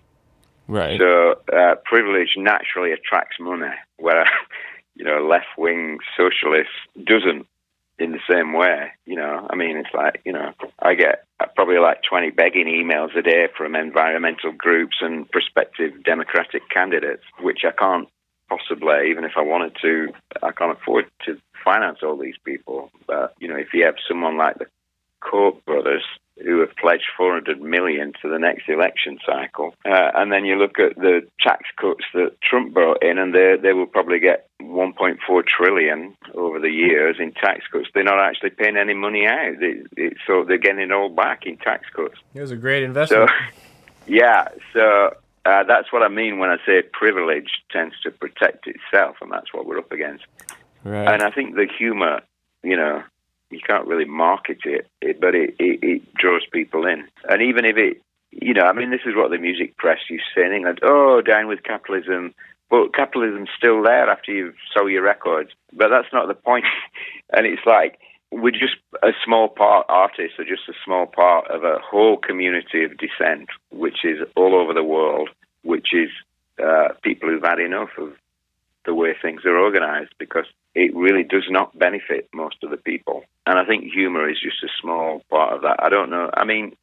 Right. 0.70 1.00
So 1.00 1.34
uh, 1.52 1.74
privilege 1.84 2.34
naturally 2.36 2.92
attracts 2.92 3.36
money, 3.40 3.74
where 3.96 4.24
you 4.94 5.04
know 5.04 5.26
left 5.26 5.48
wing 5.58 5.98
socialist 6.16 6.70
doesn't 7.04 7.46
in 7.98 8.12
the 8.12 8.20
same 8.30 8.52
way. 8.52 8.92
You 9.04 9.16
know, 9.16 9.48
I 9.50 9.56
mean, 9.56 9.76
it's 9.76 9.92
like 9.92 10.22
you 10.24 10.32
know, 10.32 10.52
I 10.78 10.94
get 10.94 11.24
probably 11.56 11.78
like 11.78 12.02
twenty 12.08 12.30
begging 12.30 12.66
emails 12.66 13.16
a 13.16 13.22
day 13.22 13.48
from 13.56 13.74
environmental 13.74 14.52
groups 14.52 14.98
and 15.00 15.28
prospective 15.28 16.04
Democratic 16.04 16.62
candidates, 16.70 17.24
which 17.40 17.62
I 17.66 17.72
can't 17.72 18.08
possibly, 18.48 19.10
even 19.10 19.24
if 19.24 19.32
I 19.36 19.42
wanted 19.42 19.76
to, 19.82 20.12
I 20.40 20.52
can't 20.52 20.78
afford 20.78 21.06
to 21.26 21.36
finance 21.64 21.98
all 22.02 22.16
these 22.16 22.38
people. 22.44 22.92
But 23.08 23.34
you 23.40 23.48
know, 23.48 23.56
if 23.56 23.74
you 23.74 23.84
have 23.86 23.96
someone 24.06 24.38
like 24.38 24.58
the 24.58 24.66
Koch 25.20 25.64
brothers 25.64 26.04
who 26.42 26.60
have 26.60 26.74
pledged 26.76 27.04
400 27.16 27.60
million 27.60 28.12
to 28.22 28.28
the 28.28 28.38
next 28.38 28.68
election 28.68 29.18
cycle. 29.26 29.74
Uh, 29.84 30.10
and 30.14 30.32
then 30.32 30.44
you 30.44 30.56
look 30.56 30.78
at 30.78 30.96
the 30.96 31.20
tax 31.40 31.64
cuts 31.78 32.04
that 32.14 32.40
Trump 32.40 32.72
brought 32.72 33.02
in, 33.02 33.18
and 33.18 33.34
they 33.34 33.56
they 33.60 33.72
will 33.72 33.86
probably 33.86 34.18
get 34.18 34.48
1.4 34.62 35.18
trillion 35.46 36.16
over 36.34 36.58
the 36.58 36.70
years 36.70 37.16
in 37.18 37.32
tax 37.32 37.64
cuts. 37.70 37.88
They're 37.94 38.04
not 38.04 38.20
actually 38.20 38.50
paying 38.50 38.76
any 38.76 38.94
money 38.94 39.26
out, 39.26 39.56
it, 39.60 40.16
so 40.26 40.44
they're 40.44 40.58
getting 40.58 40.80
it 40.80 40.92
all 40.92 41.10
back 41.10 41.44
in 41.44 41.56
tax 41.58 41.86
cuts. 41.94 42.16
It 42.34 42.40
was 42.40 42.50
a 42.50 42.56
great 42.56 42.80
So, 42.80 42.86
investment. 42.86 43.30
yeah, 44.06 44.48
so. 44.72 45.16
Uh, 45.46 45.64
that's 45.64 45.90
what 45.90 46.02
I 46.02 46.08
mean 46.08 46.38
when 46.38 46.50
I 46.50 46.58
say 46.66 46.82
privilege 46.82 47.48
tends 47.72 47.94
to 48.02 48.10
protect 48.10 48.66
itself, 48.66 49.16
and 49.22 49.32
that's 49.32 49.54
what 49.54 49.64
we're 49.64 49.78
up 49.78 49.90
against. 49.90 50.26
Right. 50.84 51.08
And 51.08 51.22
I 51.22 51.30
think 51.30 51.54
the 51.54 51.66
humor, 51.66 52.20
you 52.62 52.76
know, 52.76 53.02
you 53.50 53.60
can't 53.60 53.86
really 53.86 54.04
market 54.04 54.58
it, 54.64 54.86
it 55.00 55.20
but 55.20 55.34
it, 55.34 55.54
it, 55.58 55.80
it 55.82 56.14
draws 56.14 56.42
people 56.52 56.86
in. 56.86 57.06
And 57.28 57.42
even 57.42 57.64
if 57.64 57.76
it, 57.76 58.00
you 58.30 58.54
know, 58.54 58.62
I 58.62 58.72
mean, 58.72 58.90
this 58.90 59.00
is 59.04 59.16
what 59.16 59.30
the 59.30 59.38
music 59.38 59.76
press 59.76 59.98
used 60.08 60.24
to 60.34 60.40
say, 60.40 60.64
like, 60.64 60.78
oh, 60.82 61.20
down 61.20 61.48
with 61.48 61.62
capitalism. 61.64 62.34
But 62.70 62.94
capitalism's 62.94 63.48
still 63.56 63.82
there 63.82 64.08
after 64.08 64.30
you've 64.30 64.54
sold 64.72 64.92
your 64.92 65.02
records. 65.02 65.50
But 65.72 65.88
that's 65.88 66.12
not 66.12 66.28
the 66.28 66.34
point. 66.34 66.64
and 67.32 67.44
it's 67.44 67.66
like, 67.66 67.98
we're 68.30 68.52
just 68.52 68.76
a 69.02 69.10
small 69.24 69.48
part, 69.48 69.86
artists 69.88 70.38
are 70.38 70.44
just 70.44 70.68
a 70.68 70.72
small 70.84 71.06
part 71.06 71.50
of 71.50 71.64
a 71.64 71.78
whole 71.82 72.16
community 72.16 72.84
of 72.84 72.92
dissent, 72.96 73.48
which 73.70 74.04
is 74.04 74.18
all 74.36 74.54
over 74.54 74.72
the 74.72 74.84
world, 74.84 75.30
which 75.62 75.88
is 75.92 76.10
uh, 76.64 76.88
people 77.02 77.28
who've 77.28 77.42
had 77.42 77.58
enough 77.58 77.90
of 77.98 78.12
the 78.84 78.94
way 78.94 79.14
things 79.20 79.44
are 79.44 79.58
organized 79.58 80.12
because 80.18 80.46
it 80.74 80.94
really 80.94 81.24
does 81.24 81.46
not 81.50 81.78
benefit 81.78 82.28
most 82.32 82.56
of 82.62 82.70
the 82.70 82.76
people. 82.76 83.24
And 83.46 83.58
I 83.58 83.64
think 83.64 83.84
humor 83.84 84.28
is 84.28 84.40
just 84.40 84.62
a 84.62 84.68
small 84.80 85.22
part 85.30 85.54
of 85.54 85.62
that. 85.62 85.76
I 85.80 85.88
don't 85.88 86.10
know. 86.10 86.30
I 86.34 86.44
mean, 86.44 86.76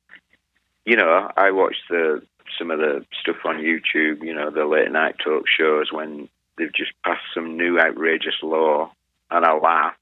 you 0.85 0.95
know, 0.95 1.31
I 1.35 1.51
watch 1.51 1.75
the 1.89 2.21
some 2.57 2.71
of 2.71 2.79
the 2.79 3.05
stuff 3.21 3.37
on 3.45 3.57
YouTube, 3.57 4.23
you 4.23 4.33
know, 4.33 4.49
the 4.49 4.65
late 4.65 4.91
night 4.91 5.15
talk 5.23 5.43
shows 5.47 5.91
when 5.91 6.29
they've 6.57 6.73
just 6.73 6.91
passed 7.03 7.25
some 7.33 7.57
new 7.57 7.79
outrageous 7.79 8.35
law 8.41 8.91
and 9.29 9.45
I 9.45 9.53
laugh, 9.57 9.95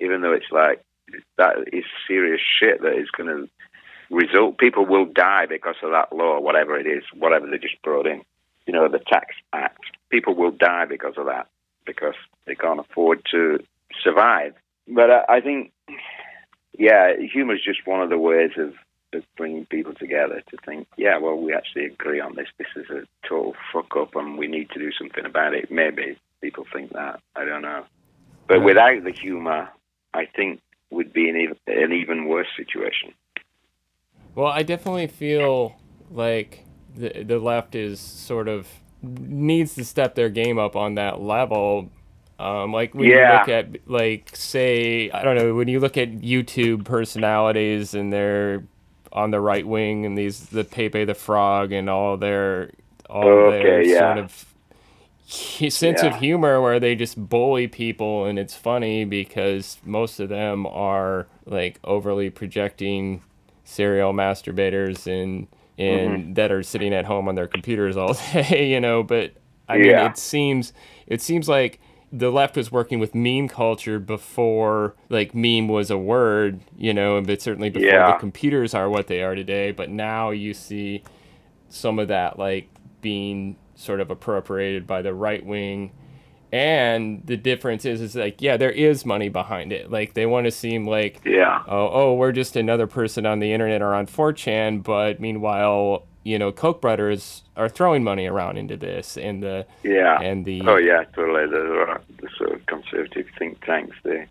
even 0.00 0.22
though 0.22 0.32
it's 0.32 0.50
like 0.50 0.82
that 1.36 1.56
is 1.72 1.84
serious 2.06 2.40
shit 2.58 2.80
that 2.82 2.96
is 2.96 3.10
going 3.10 3.28
to 3.28 3.48
result. 4.10 4.58
People 4.58 4.86
will 4.86 5.06
die 5.06 5.46
because 5.46 5.76
of 5.82 5.90
that 5.90 6.14
law, 6.14 6.40
whatever 6.40 6.78
it 6.78 6.86
is, 6.86 7.04
whatever 7.16 7.46
they 7.46 7.58
just 7.58 7.80
brought 7.82 8.06
in. 8.06 8.22
You 8.66 8.72
know, 8.72 8.88
the 8.88 8.98
Tax 8.98 9.34
Act. 9.52 9.84
People 10.10 10.34
will 10.34 10.50
die 10.50 10.86
because 10.86 11.14
of 11.16 11.26
that 11.26 11.48
because 11.86 12.14
they 12.46 12.54
can't 12.54 12.80
afford 12.80 13.22
to 13.30 13.58
survive. 14.02 14.54
But 14.88 15.10
I, 15.10 15.24
I 15.36 15.40
think, 15.40 15.72
yeah, 16.78 17.12
humor 17.16 17.54
is 17.54 17.64
just 17.64 17.86
one 17.86 18.00
of 18.00 18.10
the 18.10 18.18
ways 18.18 18.52
of, 18.56 18.74
of 19.12 19.24
bringing 19.36 19.66
people 19.66 19.94
together 19.94 20.42
to 20.50 20.56
think, 20.64 20.88
yeah, 20.96 21.18
well, 21.18 21.36
we 21.36 21.54
actually 21.54 21.86
agree 21.86 22.20
on 22.20 22.34
this. 22.34 22.48
This 22.58 22.68
is 22.76 22.90
a 22.90 23.06
total 23.28 23.54
fuck 23.72 23.96
up, 23.96 24.14
and 24.14 24.38
we 24.38 24.46
need 24.46 24.70
to 24.70 24.78
do 24.78 24.90
something 24.92 25.24
about 25.24 25.54
it. 25.54 25.70
Maybe 25.70 26.18
people 26.40 26.66
think 26.72 26.92
that. 26.92 27.20
I 27.36 27.44
don't 27.44 27.62
know. 27.62 27.84
But 28.48 28.64
without 28.64 29.04
the 29.04 29.12
humor, 29.12 29.68
I 30.12 30.26
think 30.26 30.60
would 30.90 31.12
be 31.12 31.28
an 31.28 31.36
even, 31.36 31.56
an 31.68 31.92
even 31.92 32.26
worse 32.26 32.48
situation. 32.56 33.14
Well, 34.34 34.48
I 34.48 34.62
definitely 34.62 35.06
feel 35.06 35.76
like 36.10 36.64
the 36.96 37.22
the 37.22 37.38
left 37.38 37.74
is 37.74 38.00
sort 38.00 38.48
of 38.48 38.68
needs 39.02 39.74
to 39.74 39.84
step 39.84 40.14
their 40.14 40.28
game 40.28 40.58
up 40.58 40.76
on 40.76 40.94
that 40.96 41.20
level. 41.20 41.90
Um, 42.38 42.72
like 42.72 42.94
when 42.94 43.10
you 43.10 43.16
look 43.16 43.48
at 43.48 43.76
like 43.86 44.30
say 44.34 45.10
I 45.10 45.22
don't 45.22 45.36
know 45.36 45.54
when 45.54 45.68
you 45.68 45.78
look 45.78 45.98
at 45.98 46.10
YouTube 46.20 46.84
personalities 46.84 47.92
and 47.94 48.12
they're 48.12 48.64
on 49.12 49.30
the 49.30 49.40
right 49.40 49.66
wing 49.66 50.06
and 50.06 50.16
these 50.16 50.46
the 50.46 50.64
Pepe 50.64 51.04
the 51.04 51.14
Frog 51.14 51.72
and 51.72 51.90
all 51.90 52.16
their 52.16 52.70
all 53.10 53.50
their 53.50 53.82
yeah. 53.82 54.14
sort 54.14 54.18
of 54.18 54.46
sense 55.26 56.02
of 56.02 56.16
humor 56.16 56.60
where 56.60 56.80
they 56.80 56.94
just 56.94 57.28
bully 57.28 57.68
people 57.68 58.24
and 58.24 58.38
it's 58.38 58.54
funny 58.54 59.04
because 59.04 59.78
most 59.84 60.18
of 60.18 60.28
them 60.28 60.66
are 60.66 61.26
like 61.46 61.78
overly 61.84 62.30
projecting 62.30 63.22
serial 63.64 64.12
masturbators 64.12 65.06
and 65.06 65.46
and 65.80 66.10
Mm-hmm. 66.24 66.32
that 66.34 66.52
are 66.52 66.62
sitting 66.62 66.92
at 66.94 67.04
home 67.06 67.28
on 67.28 67.34
their 67.34 67.48
computers 67.48 67.96
all 67.96 68.14
day, 68.32 68.70
you 68.70 68.80
know, 68.80 69.02
but 69.02 69.32
I 69.68 69.78
mean 69.78 69.86
it 70.06 70.18
seems 70.18 70.72
it 71.06 71.20
seems 71.22 71.48
like 71.48 71.80
the 72.12 72.30
left 72.30 72.56
was 72.56 72.72
working 72.72 72.98
with 72.98 73.14
meme 73.14 73.48
culture 73.48 73.98
before 74.00 74.96
like 75.08 75.34
meme 75.34 75.68
was 75.68 75.90
a 75.90 75.98
word, 75.98 76.60
you 76.76 76.92
know, 76.92 77.20
but 77.22 77.40
certainly 77.40 77.70
before 77.70 77.88
the 78.14 78.18
computers 78.18 78.74
are 78.74 78.88
what 78.90 79.06
they 79.06 79.22
are 79.22 79.34
today, 79.36 79.70
but 79.70 79.88
now 79.90 80.30
you 80.30 80.52
see 80.54 81.02
some 81.68 81.98
of 82.00 82.08
that 82.08 82.38
like 82.38 82.68
being 83.00 83.56
sort 83.76 84.00
of 84.00 84.10
appropriated 84.10 84.86
by 84.86 85.00
the 85.02 85.14
right 85.14 85.46
wing 85.46 85.92
and 86.52 87.22
the 87.26 87.36
difference 87.36 87.84
is 87.84 88.00
is 88.00 88.16
like 88.16 88.40
yeah 88.42 88.56
there 88.56 88.70
is 88.70 89.06
money 89.06 89.28
behind 89.28 89.72
it 89.72 89.90
like 89.90 90.14
they 90.14 90.26
want 90.26 90.44
to 90.46 90.50
seem 90.50 90.86
like 90.86 91.20
Yeah. 91.24 91.62
oh, 91.68 91.88
oh 91.92 92.14
we're 92.14 92.32
just 92.32 92.56
another 92.56 92.86
person 92.86 93.24
on 93.26 93.38
the 93.38 93.52
internet 93.52 93.82
or 93.82 93.94
on 93.94 94.06
4chan 94.06 94.82
but 94.82 95.20
meanwhile 95.20 96.06
you 96.24 96.38
know 96.38 96.50
koch 96.52 96.80
brothers 96.80 97.44
are 97.56 97.68
throwing 97.68 98.02
money 98.02 98.26
around 98.26 98.56
into 98.58 98.76
this 98.76 99.16
and 99.16 99.42
the 99.42 99.64
Yeah. 99.84 100.20
and 100.20 100.44
the 100.44 100.62
Oh 100.66 100.76
yeah, 100.76 101.04
totally. 101.14 101.46
The, 101.46 102.00
the 102.20 102.28
sort 102.36 102.52
of 102.52 102.66
conservative 102.66 103.26
think 103.38 103.64
tanks, 103.64 103.96
they, 104.02 104.26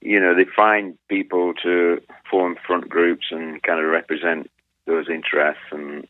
you 0.00 0.18
know, 0.20 0.34
they 0.34 0.44
find 0.56 0.96
people 1.08 1.52
to 1.62 2.00
form 2.30 2.56
front 2.66 2.88
groups 2.88 3.26
and 3.30 3.62
kind 3.62 3.80
of 3.84 3.90
represent 3.90 4.50
those 4.86 5.08
interests, 5.08 5.62
and 5.70 6.06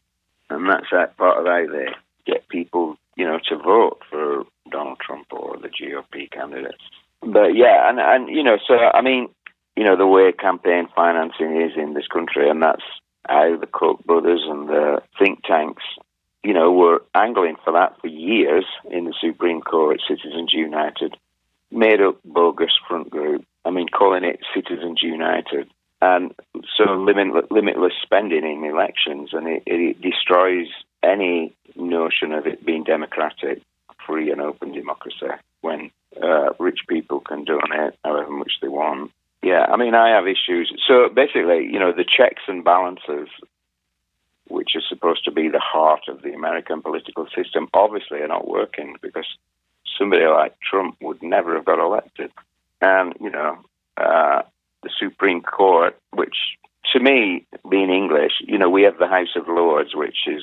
and 0.49 0.69
that's 0.69 0.87
that 0.93 1.17
part 1.17 1.39
of 1.39 1.47
how 1.47 1.67
they 1.73 1.89
get 2.27 2.49
people, 2.49 2.97
you 3.21 3.27
know, 3.27 3.39
to 3.49 3.57
vote 3.57 3.99
for 4.11 4.45
Donald 4.71 4.99
Trump 5.05 5.27
or 5.31 5.57
the 5.59 5.69
GOP 5.69 6.31
candidates. 6.31 6.83
But 7.21 7.55
yeah, 7.55 7.89
and 7.89 7.99
and 8.01 8.35
you 8.35 8.43
know, 8.43 8.57
so 8.67 8.75
I 8.75 9.03
mean, 9.03 9.29
you 9.77 9.85
know, 9.85 9.97
the 9.97 10.07
way 10.07 10.33
campaign 10.33 10.89
financing 10.95 11.61
is 11.61 11.73
in 11.77 11.95
this 11.95 12.07
country, 12.07 12.49
and 12.49 12.63
that's 12.63 12.87
how 13.29 13.57
the 13.57 13.67
Koch 13.67 14.03
brothers 14.05 14.43
and 14.49 14.69
the 14.69 15.03
think 15.19 15.45
tanks 15.45 15.85
you 16.43 16.55
know, 16.55 16.73
were 16.73 17.03
angling 17.15 17.57
for 17.65 17.73
that 17.73 18.01
for 18.01 18.07
years 18.07 18.65
in 18.91 19.05
the 19.05 19.15
Supreme 19.21 19.61
Court, 19.61 20.01
Citizens 20.09 20.53
United, 20.53 21.17
made 21.71 22.01
up 22.01 22.19
bogus 22.25 22.73
front 22.89 23.11
group. 23.11 23.45
I 23.65 23.71
mean, 23.71 23.89
calling 23.89 24.25
it 24.25 24.41
Citizens 24.55 25.01
United. 25.03 25.69
And 26.01 26.35
so 26.77 26.95
limitless, 26.95 27.45
limitless 27.51 27.93
spending 28.03 28.45
in 28.45 28.65
elections, 28.65 29.31
and 29.33 29.47
it, 29.47 29.63
it 29.67 30.01
destroys 30.01 30.69
any 31.03 31.55
notion 31.77 32.33
of 32.33 32.47
it 32.47 32.65
being 32.65 32.85
democratic, 32.85 33.63
free 34.07 34.31
and 34.31 34.41
open 34.41 34.73
democracy 34.73 35.27
when 35.61 35.91
uh, 36.23 36.51
rich 36.59 36.81
people 36.89 37.21
can 37.21 37.45
donate 37.45 37.95
however 38.05 38.31
much 38.31 38.53
they 38.61 38.69
want. 38.69 39.11
Yeah, 39.43 39.65
I 39.69 39.77
mean, 39.77 39.95
I 39.95 40.11
have 40.11 40.27
issues. 40.27 40.73
So 40.87 41.09
basically, 41.09 41.65
you 41.65 41.79
know, 41.79 41.93
the 41.93 42.05
checks 42.05 42.43
and 42.47 42.63
balances 42.63 43.29
which 44.51 44.75
is 44.75 44.83
supposed 44.89 45.25
to 45.25 45.31
be 45.31 45.49
the 45.49 45.61
heart 45.61 46.03
of 46.09 46.23
the 46.23 46.33
American 46.33 46.83
political 46.83 47.27
system, 47.35 47.69
obviously 47.73 48.19
are 48.19 48.29
not 48.29 48.49
working 48.49 48.97
because 49.01 49.27
somebody 49.97 50.27
like 50.27 50.59
Trump 50.61 50.97
would 51.01 51.23
never 51.23 51.55
have 51.55 51.65
got 51.65 51.79
elected. 51.79 52.31
And, 52.81 53.15
you 53.21 53.31
know, 53.31 53.59
uh, 53.97 54.43
the 54.83 54.91
Supreme 54.99 55.41
Court, 55.41 55.97
which 56.13 56.37
to 56.93 57.01
me, 57.01 57.47
being 57.71 57.91
English, 57.91 58.33
you 58.41 58.59
know, 58.59 58.69
we 58.69 58.83
have 58.83 58.99
the 58.99 59.07
House 59.07 59.37
of 59.37 59.47
Lords, 59.47 59.95
which 59.95 60.27
is, 60.27 60.43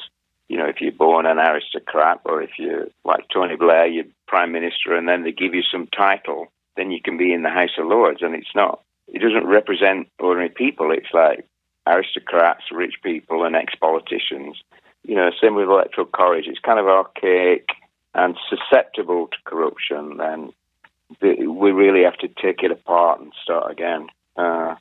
if 0.67 0.81
you're 0.81 0.91
born 0.91 1.25
an 1.25 1.39
aristocrat 1.39 2.19
or 2.25 2.41
if 2.41 2.51
you're 2.57 2.87
like 3.03 3.25
Tony 3.33 3.55
Blair, 3.55 3.87
you're 3.87 4.05
prime 4.27 4.51
minister, 4.51 4.95
and 4.95 5.07
then 5.07 5.23
they 5.23 5.31
give 5.31 5.53
you 5.53 5.63
some 5.63 5.87
title, 5.87 6.47
then 6.75 6.91
you 6.91 7.01
can 7.01 7.17
be 7.17 7.33
in 7.33 7.43
the 7.43 7.49
House 7.49 7.77
of 7.77 7.87
Lords. 7.87 8.21
And 8.21 8.35
it's 8.35 8.53
not, 8.55 8.81
it 9.07 9.19
doesn't 9.19 9.47
represent 9.47 10.07
ordinary 10.19 10.49
people. 10.49 10.91
It's 10.91 11.13
like 11.13 11.47
aristocrats, 11.85 12.63
rich 12.71 12.95
people, 13.03 13.43
and 13.43 13.55
ex 13.55 13.73
politicians. 13.75 14.61
You 15.03 15.15
know, 15.15 15.31
same 15.41 15.55
with 15.55 15.69
electoral 15.69 16.07
college. 16.07 16.45
It's 16.47 16.59
kind 16.59 16.79
of 16.79 16.87
archaic 16.87 17.69
and 18.13 18.37
susceptible 18.49 19.27
to 19.27 19.37
corruption. 19.45 20.17
The- 20.17 21.47
we 21.47 21.71
really 21.71 22.03
have 22.03 22.17
to 22.17 22.27
take 22.27 22.63
it 22.63 22.71
apart 22.71 23.21
and 23.21 23.31
start 23.41 23.71
again. 23.71 24.07
Uh, 24.35 24.75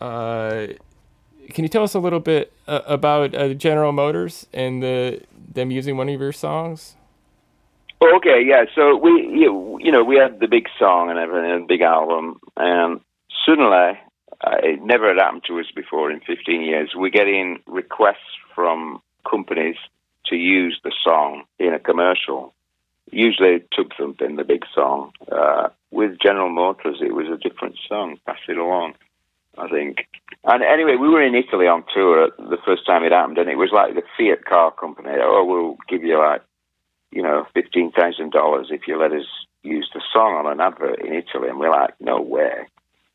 uh, 0.00 0.68
can 1.52 1.64
you 1.64 1.68
tell 1.68 1.82
us 1.82 1.94
a 1.94 1.98
little 1.98 2.20
bit 2.20 2.52
uh, 2.66 2.80
about 2.86 3.34
uh, 3.34 3.54
General 3.54 3.92
Motors 3.92 4.46
and 4.52 4.82
the 4.82 5.22
them 5.54 5.70
using 5.70 5.96
one 5.96 6.08
of 6.08 6.20
your 6.20 6.32
songs? 6.32 6.94
Okay, 8.00 8.42
yeah. 8.46 8.64
So 8.74 8.96
we, 8.96 9.10
you 9.10 9.90
know, 9.90 10.04
we 10.04 10.16
had 10.16 10.38
the 10.40 10.46
big 10.46 10.66
song 10.78 11.10
and 11.10 11.18
everything, 11.18 11.62
the 11.62 11.66
big 11.66 11.80
album, 11.80 12.38
and 12.56 13.00
suddenly, 13.44 13.98
uh, 14.40 14.56
it 14.62 14.80
never 14.82 15.08
had 15.08 15.18
happened 15.18 15.42
to 15.48 15.58
us 15.58 15.66
before 15.74 16.10
in 16.10 16.20
15 16.20 16.62
years. 16.62 16.92
We're 16.94 17.10
getting 17.10 17.58
requests 17.66 18.36
from 18.54 19.02
companies 19.28 19.76
to 20.26 20.36
use 20.36 20.78
the 20.84 20.92
song 21.02 21.42
in 21.58 21.74
a 21.74 21.80
commercial. 21.80 22.54
Usually, 23.10 23.54
it 23.56 23.68
took 23.72 23.88
something, 23.98 24.36
the 24.36 24.44
big 24.44 24.64
song. 24.74 25.12
Uh, 25.32 25.68
with 25.90 26.18
General 26.22 26.50
Motors, 26.50 26.98
it 27.00 27.14
was 27.14 27.26
a 27.26 27.36
different 27.36 27.76
song. 27.88 28.18
Pass 28.26 28.38
it 28.48 28.58
along, 28.58 28.94
I 29.58 29.68
think. 29.68 30.06
And 30.44 30.62
anyway, 30.62 30.96
we 30.96 31.08
were 31.08 31.22
in 31.22 31.34
Italy 31.34 31.66
on 31.66 31.84
tour 31.92 32.30
the 32.38 32.58
first 32.64 32.86
time 32.86 33.04
it 33.04 33.12
happened, 33.12 33.38
and 33.38 33.50
it 33.50 33.56
was 33.56 33.70
like 33.72 33.94
the 33.94 34.02
Fiat 34.16 34.44
car 34.44 34.70
company. 34.70 35.10
Oh, 35.20 35.44
we'll 35.44 35.76
give 35.88 36.04
you 36.04 36.18
like 36.18 36.42
you 37.10 37.22
know, 37.22 37.46
fifteen 37.54 37.90
thousand 37.92 38.32
dollars 38.32 38.68
if 38.70 38.82
you 38.86 38.98
let 38.98 39.12
us 39.12 39.26
use 39.62 39.90
the 39.94 40.02
song 40.12 40.34
on 40.34 40.50
an 40.50 40.60
advert 40.60 41.00
in 41.00 41.14
Italy, 41.14 41.48
and 41.48 41.58
we're 41.58 41.70
like, 41.70 41.94
no 42.00 42.20
way, 42.20 42.66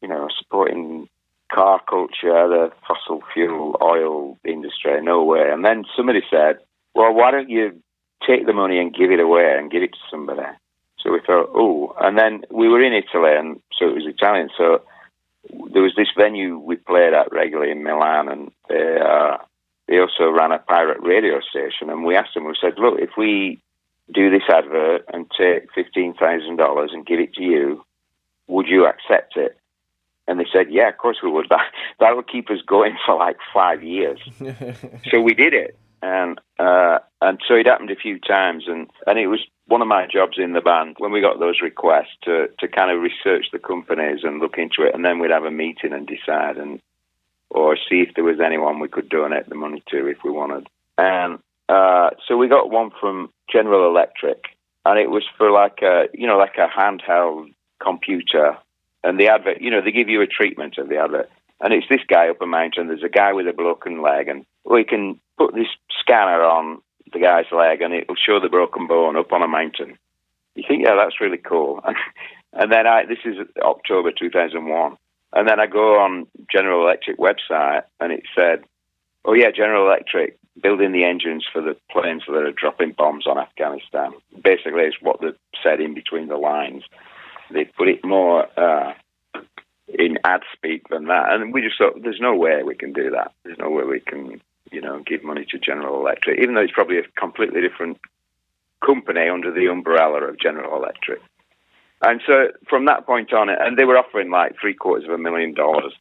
you 0.02 0.08
know, 0.08 0.28
supporting 0.38 1.08
car 1.54 1.80
culture, 1.88 2.48
the 2.48 2.72
fossil 2.88 3.22
fuel 3.34 3.78
oil 3.82 4.38
industry, 4.44 5.02
no 5.02 5.24
way. 5.24 5.50
And 5.52 5.64
then 5.64 5.86
somebody 5.96 6.22
said, 6.30 6.58
well, 6.96 7.14
why 7.14 7.32
don't 7.32 7.50
you 7.50 7.80
take 8.28 8.46
the 8.46 8.54
money 8.54 8.80
and 8.80 8.94
give 8.94 9.12
it 9.12 9.20
away 9.20 9.56
and 9.58 9.72
give 9.72 9.84
it 9.84 9.92
to 9.94 10.00
somebody? 10.10 10.42
So 11.00 11.12
we 11.12 11.20
thought, 11.20 11.50
oh, 11.54 11.96
and 12.00 12.18
then 12.18 12.44
we 12.50 12.70
were 12.70 12.82
in 12.82 12.94
Italy, 12.94 13.36
and 13.36 13.60
so 13.78 13.90
it 13.90 13.96
was 13.96 14.06
Italian. 14.08 14.50
So 14.58 14.82
there 15.50 15.82
was 15.82 15.94
this 15.96 16.10
venue 16.18 16.58
we 16.58 16.76
played 16.76 17.14
at 17.14 17.32
regularly 17.32 17.72
in 17.72 17.84
Milan, 17.84 18.30
and 18.30 18.52
they 18.70 19.00
uh, 19.00 19.38
they 19.88 20.00
also 20.00 20.30
ran 20.30 20.52
a 20.52 20.60
pirate 20.60 21.02
radio 21.02 21.40
station. 21.42 21.90
And 21.90 22.06
we 22.06 22.16
asked 22.16 22.34
them, 22.34 22.46
we 22.46 22.56
said, 22.60 22.74
look, 22.78 23.00
if 23.00 23.12
we 23.18 23.62
do 24.14 24.30
this 24.30 24.44
advert 24.50 25.06
and 25.14 25.30
take 25.38 25.72
fifteen 25.74 26.14
thousand 26.14 26.58
dollars 26.58 26.92
and 26.94 27.06
give 27.06 27.20
it 27.20 27.34
to 27.36 27.44
you, 27.44 27.84
would 28.48 28.68
you 28.68 28.86
accept 28.86 29.36
it? 29.36 29.58
And 30.28 30.40
they 30.40 30.48
said, 30.54 30.68
yeah, 30.70 30.88
of 30.88 30.98
course 30.98 31.18
we 31.22 31.30
would. 31.30 31.48
That 31.50 31.72
that 32.00 32.16
would 32.16 32.28
keep 32.28 32.50
us 32.50 32.62
going 32.66 32.98
for 33.06 33.18
like 33.18 33.38
five 33.54 33.84
years. 33.84 34.20
so 35.12 35.20
we 35.22 35.34
did 35.34 35.54
it, 35.54 35.78
and 36.04 36.40
uh, 36.60 37.00
and 37.22 37.40
so 37.48 37.56
it 37.56 37.66
happened 37.66 37.90
a 37.90 37.96
few 37.96 38.20
times, 38.20 38.66
and 38.68 38.90
and 39.08 39.18
it 39.18 39.28
was 39.28 39.40
one 39.68 39.82
of 39.82 39.88
my 39.88 40.06
jobs 40.06 40.38
in 40.38 40.52
the 40.52 40.62
band 40.62 40.96
when 41.00 41.14
we 41.14 41.22
got 41.22 41.40
those 41.40 41.62
requests 41.62 42.18
to 42.24 42.50
to 42.60 42.68
kind 42.68 42.92
of 42.92 43.02
research 43.02 43.48
the 43.52 43.60
companies 43.60 44.20
and 44.24 44.40
look 44.40 44.58
into 44.58 44.84
it, 44.84 44.94
and 44.94 45.06
then 45.06 45.18
we'd 45.18 45.32
have 45.32 45.46
a 45.46 45.52
meeting 45.52 45.94
and 45.94 46.06
decide 46.06 46.58
and 46.58 46.82
or 47.50 47.78
see 47.78 48.02
if 48.02 48.14
there 48.16 48.24
was 48.24 48.42
anyone 48.42 48.80
we 48.80 48.90
could 48.90 49.08
donate 49.08 49.48
the 49.48 49.56
money 49.56 49.82
to 49.88 50.08
if 50.08 50.18
we 50.26 50.32
wanted. 50.32 50.68
And 50.98 51.40
uh, 51.70 52.10
so 52.28 52.36
we 52.36 52.48
got 52.48 52.70
one 52.70 52.92
from 53.00 53.30
General 53.50 53.88
Electric, 53.88 54.44
and 54.86 55.00
it 55.00 55.10
was 55.10 55.24
for 55.38 55.52
like 55.52 55.82
a 55.82 56.10
you 56.14 56.28
know 56.28 56.38
like 56.38 56.58
a 56.58 56.68
handheld 56.68 57.54
computer, 57.82 58.58
and 59.06 59.18
the 59.18 59.30
advert 59.30 59.62
you 59.62 59.72
know 59.72 59.82
they 59.82 59.92
give 59.92 60.10
you 60.10 60.22
a 60.22 60.28
treatment 60.28 60.78
of 60.78 60.90
the 60.90 60.98
advert, 60.98 61.30
and 61.64 61.74
it's 61.74 61.88
this 61.90 62.02
guy 62.08 62.30
up 62.30 62.42
a 62.42 62.46
mountain. 62.46 62.88
There's 62.88 63.04
a 63.04 63.10
guy 63.10 63.32
with 63.32 63.48
a 63.48 63.54
broken 63.54 64.02
leg, 64.02 64.28
and 64.28 64.46
we 64.66 64.84
can 64.84 65.20
put 65.38 65.56
this 65.56 65.70
scanner 66.00 66.44
on 66.44 66.82
the 67.14 67.20
guy's 67.20 67.52
leg, 67.52 67.82
and 67.82 67.94
it'll 67.94 68.16
show 68.16 68.40
the 68.40 68.50
broken 68.50 68.86
bone 68.86 69.16
up 69.16 69.32
on 69.32 69.42
a 69.42 69.48
mountain. 69.48 69.98
You 70.56 70.64
think, 70.68 70.84
yeah, 70.84 70.96
that's 70.96 71.22
really 71.22 71.38
cool. 71.38 71.82
and 72.54 72.72
then 72.72 72.86
I 72.86 73.06
this 73.06 73.20
is 73.24 73.38
October 73.62 74.12
2001. 74.12 74.98
And 75.36 75.48
then 75.48 75.60
I 75.60 75.66
go 75.66 76.00
on 76.00 76.28
General 76.52 76.84
Electric 76.84 77.18
website 77.18 77.84
and 78.00 78.12
it 78.12 78.24
said, 78.36 78.64
oh 79.26 79.34
yeah, 79.34 79.50
General 79.50 79.88
Electric 79.88 80.38
building 80.62 80.92
the 80.92 81.06
engines 81.06 81.46
for 81.52 81.62
the 81.62 81.76
planes 81.90 82.24
that 82.28 82.36
are 82.36 82.52
dropping 82.52 82.92
bombs 82.92 83.26
on 83.26 83.40
Afghanistan. 83.40 84.12
Basically, 84.44 84.84
it's 84.84 85.02
what 85.02 85.22
they 85.22 85.30
said 85.64 85.82
in 85.82 85.96
between 85.96 86.28
the 86.28 86.38
lines. 86.38 86.84
They 87.50 87.66
put 87.66 87.88
it 87.88 88.06
more 88.06 88.48
uh, 88.60 88.94
in 89.88 90.18
ad 90.24 90.42
speak 90.54 90.88
than 90.90 91.06
that, 91.06 91.32
and 91.34 91.54
we 91.54 91.62
just 91.62 91.78
thought, 91.78 92.02
there's 92.02 92.20
no 92.20 92.36
way 92.36 92.64
we 92.64 92.76
can 92.76 92.94
do 92.94 93.12
that. 93.12 93.34
There's 93.44 93.58
no 93.58 93.70
way 93.70 93.84
we 93.84 94.00
can, 94.00 94.42
you 94.72 94.82
know, 94.82 95.02
give 95.06 95.24
money 95.24 95.46
to 95.52 95.60
General 95.60 96.00
Electric, 96.00 96.40
even 96.40 96.56
though 96.56 96.62
it's 96.62 96.74
probably 96.74 97.00
a 97.00 97.04
completely 97.18 97.62
different 97.62 98.00
company 98.86 99.28
under 99.28 99.52
the 99.52 99.68
umbrella 99.68 100.24
of 100.24 100.40
General 100.40 100.76
Electric. 100.76 101.22
And 102.02 102.22
so 102.26 102.50
from 102.68 102.86
that 102.86 103.06
point 103.06 103.34
on, 103.34 103.50
and 103.50 103.78
they 103.78 103.86
were 103.86 103.98
offering 103.98 104.30
like 104.30 104.56
three 104.60 104.74
quarters 104.74 105.06
of 105.06 105.14
a 105.14 105.18
million 105.18 105.54
dollars 105.54 105.94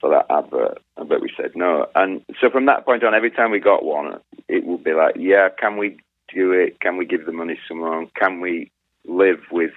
for 0.00 0.10
that 0.10 0.26
advert, 0.28 0.82
but 0.96 1.20
we 1.20 1.32
said 1.36 1.52
no. 1.54 1.86
And 1.94 2.24
so 2.40 2.50
from 2.50 2.66
that 2.66 2.84
point 2.84 3.04
on, 3.04 3.14
every 3.14 3.30
time 3.30 3.52
we 3.52 3.60
got 3.60 3.84
one, 3.84 4.18
it 4.48 4.64
would 4.64 4.82
be 4.82 4.92
like, 4.92 5.14
yeah, 5.16 5.48
can 5.50 5.76
we 5.76 5.98
do 6.34 6.50
it? 6.52 6.80
Can 6.80 6.96
we 6.96 7.06
give 7.06 7.26
the 7.26 7.32
money 7.32 7.54
to 7.54 7.60
someone? 7.68 8.08
Can 8.16 8.40
we 8.40 8.72
live 9.04 9.40
with 9.52 9.72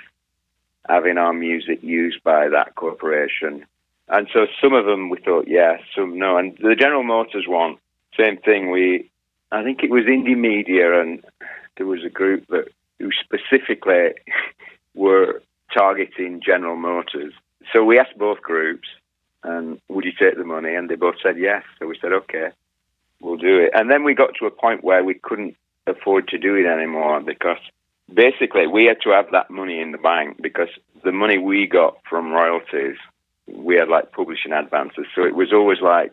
having 0.88 1.18
our 1.18 1.34
music 1.34 1.84
used 1.84 2.24
by 2.24 2.50
that 2.50 2.76
corporation? 2.76 3.66
And 4.08 4.28
so 4.32 4.48
some 4.62 4.74
of 4.74 4.86
them 4.86 5.10
we 5.10 5.20
thought 5.20 5.48
yes, 5.48 5.82
some 5.96 6.18
no. 6.18 6.38
And 6.38 6.58
the 6.62 6.76
General 6.76 7.04
Motors 7.04 7.46
one, 7.48 7.78
same 8.18 8.38
thing. 8.38 8.72
We, 8.72 9.10
I 9.52 9.64
think 9.64 9.84
it 9.84 9.90
was 9.90 10.04
Indymedia, 10.04 11.02
and 11.02 11.24
there 11.78 11.88
was 11.88 12.04
a 12.04 12.10
group 12.10 12.48
that 12.48 12.70
who 13.00 13.10
specifically 13.12 14.14
were 14.96 15.42
targeting 15.74 16.42
General 16.46 16.76
Motors. 16.76 17.34
So 17.74 17.84
we 17.84 18.00
asked 18.00 18.18
both 18.18 18.42
groups, 18.42 18.88
and 19.44 19.80
would 19.90 20.06
you 20.06 20.14
take 20.18 20.38
the 20.38 20.46
money? 20.46 20.76
And 20.76 20.90
they 20.90 20.96
both 20.96 21.16
said 21.22 21.38
yes. 21.38 21.64
So 21.80 21.88
we 21.88 21.98
said, 22.00 22.14
okay, 22.14 22.50
we'll 23.20 23.38
do 23.38 23.60
it. 23.60 23.72
And 23.74 23.90
then 23.90 24.04
we 24.04 24.14
got 24.14 24.36
to 24.40 24.46
a 24.46 24.52
point 24.52 24.84
where 24.84 25.04
we 25.04 25.16
couldn't 25.16 25.56
afford 25.88 26.28
to 26.30 26.38
do 26.38 26.56
it 26.56 26.66
anymore 26.66 27.20
because 27.22 27.58
basically 28.14 28.68
we 28.68 28.86
had 28.86 29.02
to 29.02 29.12
have 29.12 29.32
that 29.32 29.50
money 29.50 29.80
in 29.80 29.92
the 29.92 29.98
bank 29.98 30.42
because 30.42 30.70
the 31.04 31.12
money 31.12 31.38
we 31.38 31.68
got 31.68 31.98
from 32.10 32.32
royalties, 32.32 32.98
we 33.48 33.76
had 33.76 33.90
like 33.90 34.12
publishing 34.12 34.52
advances. 34.52 35.06
So 35.16 35.24
it 35.24 35.36
was 35.36 35.54
always 35.54 35.82
like 35.82 36.12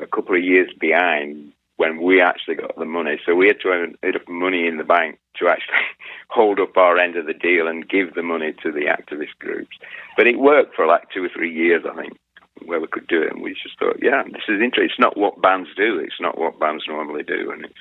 a 0.00 0.06
couple 0.06 0.36
of 0.36 0.42
years 0.42 0.70
behind 0.78 1.52
when 1.76 2.00
we 2.00 2.20
actually 2.20 2.54
got 2.54 2.76
the 2.76 2.84
money. 2.84 3.20
So 3.26 3.34
we 3.34 3.48
had 3.48 3.60
to 3.60 3.68
have 3.68 3.94
enough 4.02 4.28
money 4.28 4.66
in 4.66 4.76
the 4.76 4.84
bank 4.84 5.18
to 5.36 5.48
actually 5.48 5.74
hold 6.28 6.60
up 6.60 6.76
our 6.76 6.98
end 6.98 7.16
of 7.16 7.26
the 7.26 7.34
deal 7.34 7.66
and 7.66 7.88
give 7.88 8.14
the 8.14 8.22
money 8.22 8.54
to 8.62 8.70
the 8.70 8.86
activist 8.86 9.36
groups. 9.38 9.76
But 10.16 10.26
it 10.26 10.38
worked 10.38 10.76
for 10.76 10.86
like 10.86 11.10
two 11.10 11.24
or 11.24 11.30
three 11.34 11.52
years, 11.52 11.84
I 11.90 11.94
think, 12.00 12.18
where 12.64 12.80
we 12.80 12.86
could 12.86 13.08
do 13.08 13.22
it. 13.22 13.32
And 13.32 13.42
we 13.42 13.54
just 13.54 13.78
thought, 13.78 13.98
yeah, 14.00 14.22
this 14.24 14.42
is 14.48 14.62
interesting. 14.62 14.84
It's 14.90 15.00
not 15.00 15.16
what 15.16 15.42
bands 15.42 15.70
do. 15.76 15.98
It's 15.98 16.20
not 16.20 16.38
what 16.38 16.60
bands 16.60 16.84
normally 16.86 17.24
do, 17.24 17.50
and 17.50 17.64
it's 17.64 17.74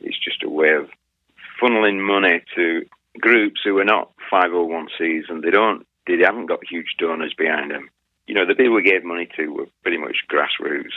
it's 0.00 0.18
just 0.18 0.44
a 0.44 0.48
way 0.48 0.70
of 0.74 0.88
funneling 1.60 2.00
money 2.04 2.42
to 2.54 2.84
groups 3.20 3.60
who 3.64 3.78
are 3.78 3.84
not 3.84 4.12
501cs 4.32 5.28
and 5.28 5.42
they 5.42 5.50
don't 5.50 5.86
they 6.06 6.16
haven't 6.24 6.46
got 6.46 6.60
huge 6.66 6.94
donors 6.98 7.34
behind 7.36 7.70
them. 7.70 7.90
You 8.26 8.34
know, 8.34 8.46
the 8.46 8.54
people 8.54 8.74
we 8.74 8.82
gave 8.82 9.04
money 9.04 9.28
to 9.36 9.48
were 9.48 9.66
pretty 9.82 9.98
much 9.98 10.24
grassroots 10.30 10.94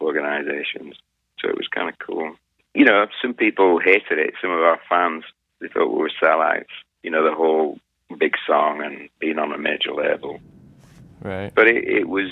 organisations, 0.00 0.96
so 1.40 1.48
it 1.48 1.56
was 1.56 1.66
kind 1.68 1.88
of 1.88 1.98
cool 1.98 2.36
you 2.74 2.84
know, 2.84 3.06
some 3.22 3.34
people 3.34 3.78
hated 3.78 4.18
it. 4.18 4.34
Some 4.42 4.50
of 4.50 4.60
our 4.60 4.80
fans, 4.88 5.24
they 5.60 5.68
thought 5.68 5.92
we 5.92 5.98
were 5.98 6.10
sellouts. 6.20 6.64
You 7.02 7.10
know, 7.10 7.24
the 7.24 7.34
whole 7.34 7.78
big 8.18 8.34
song 8.46 8.82
and 8.84 9.08
being 9.20 9.38
on 9.38 9.52
a 9.52 9.58
major 9.58 9.92
label. 9.94 10.40
Right. 11.22 11.54
But 11.54 11.68
it, 11.68 11.84
it 11.84 12.08
was, 12.08 12.30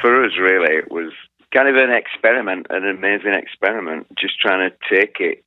for 0.00 0.24
us, 0.24 0.32
really, 0.40 0.74
it 0.74 0.90
was 0.90 1.12
kind 1.52 1.68
of 1.68 1.76
an 1.76 1.90
experiment, 1.90 2.66
an 2.70 2.88
amazing 2.88 3.34
experiment, 3.34 4.06
just 4.18 4.40
trying 4.40 4.70
to 4.70 4.76
take 4.88 5.16
it, 5.20 5.44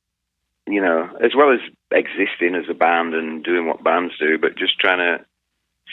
you 0.66 0.80
know, 0.80 1.08
as 1.22 1.34
well 1.34 1.52
as 1.52 1.60
existing 1.90 2.54
as 2.54 2.64
a 2.70 2.74
band 2.74 3.14
and 3.14 3.44
doing 3.44 3.66
what 3.66 3.84
bands 3.84 4.14
do, 4.18 4.38
but 4.38 4.56
just 4.56 4.78
trying 4.78 4.98
to 4.98 5.24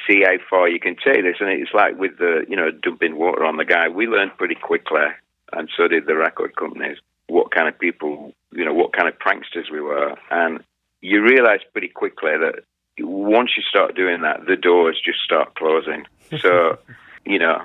see 0.08 0.24
how 0.24 0.38
far 0.50 0.70
you 0.70 0.80
can 0.80 0.96
take 0.96 1.24
this. 1.24 1.38
And 1.40 1.50
it's 1.50 1.74
like 1.74 1.98
with 1.98 2.18
the, 2.18 2.46
you 2.48 2.56
know, 2.56 2.72
dumping 2.72 3.18
water 3.18 3.44
on 3.46 3.58
the 3.58 3.66
guy. 3.66 3.90
We 3.90 4.08
learned 4.08 4.38
pretty 4.38 4.56
quickly, 4.56 5.08
and 5.52 5.70
so 5.76 5.88
did 5.88 6.06
the 6.06 6.16
record 6.16 6.56
companies 6.56 6.98
what 7.32 7.52
kind 7.52 7.70
of 7.70 7.80
people, 7.80 8.34
you 8.52 8.66
know, 8.66 8.74
what 8.74 8.92
kind 8.92 9.08
of 9.08 9.18
pranksters 9.18 9.72
we 9.72 9.80
were. 9.80 10.16
And 10.30 10.62
you 11.00 11.24
realize 11.24 11.62
pretty 11.72 11.88
quickly 11.88 12.32
that 12.38 12.64
once 13.00 13.52
you 13.56 13.64
start 13.64 13.96
doing 13.96 14.22
that, 14.22 14.46
the 14.48 14.58
doors 14.58 15.02
just 15.04 15.20
start 15.20 15.56
closing. 15.56 16.06
So, 16.40 16.78
you 17.26 17.40
know, 17.40 17.62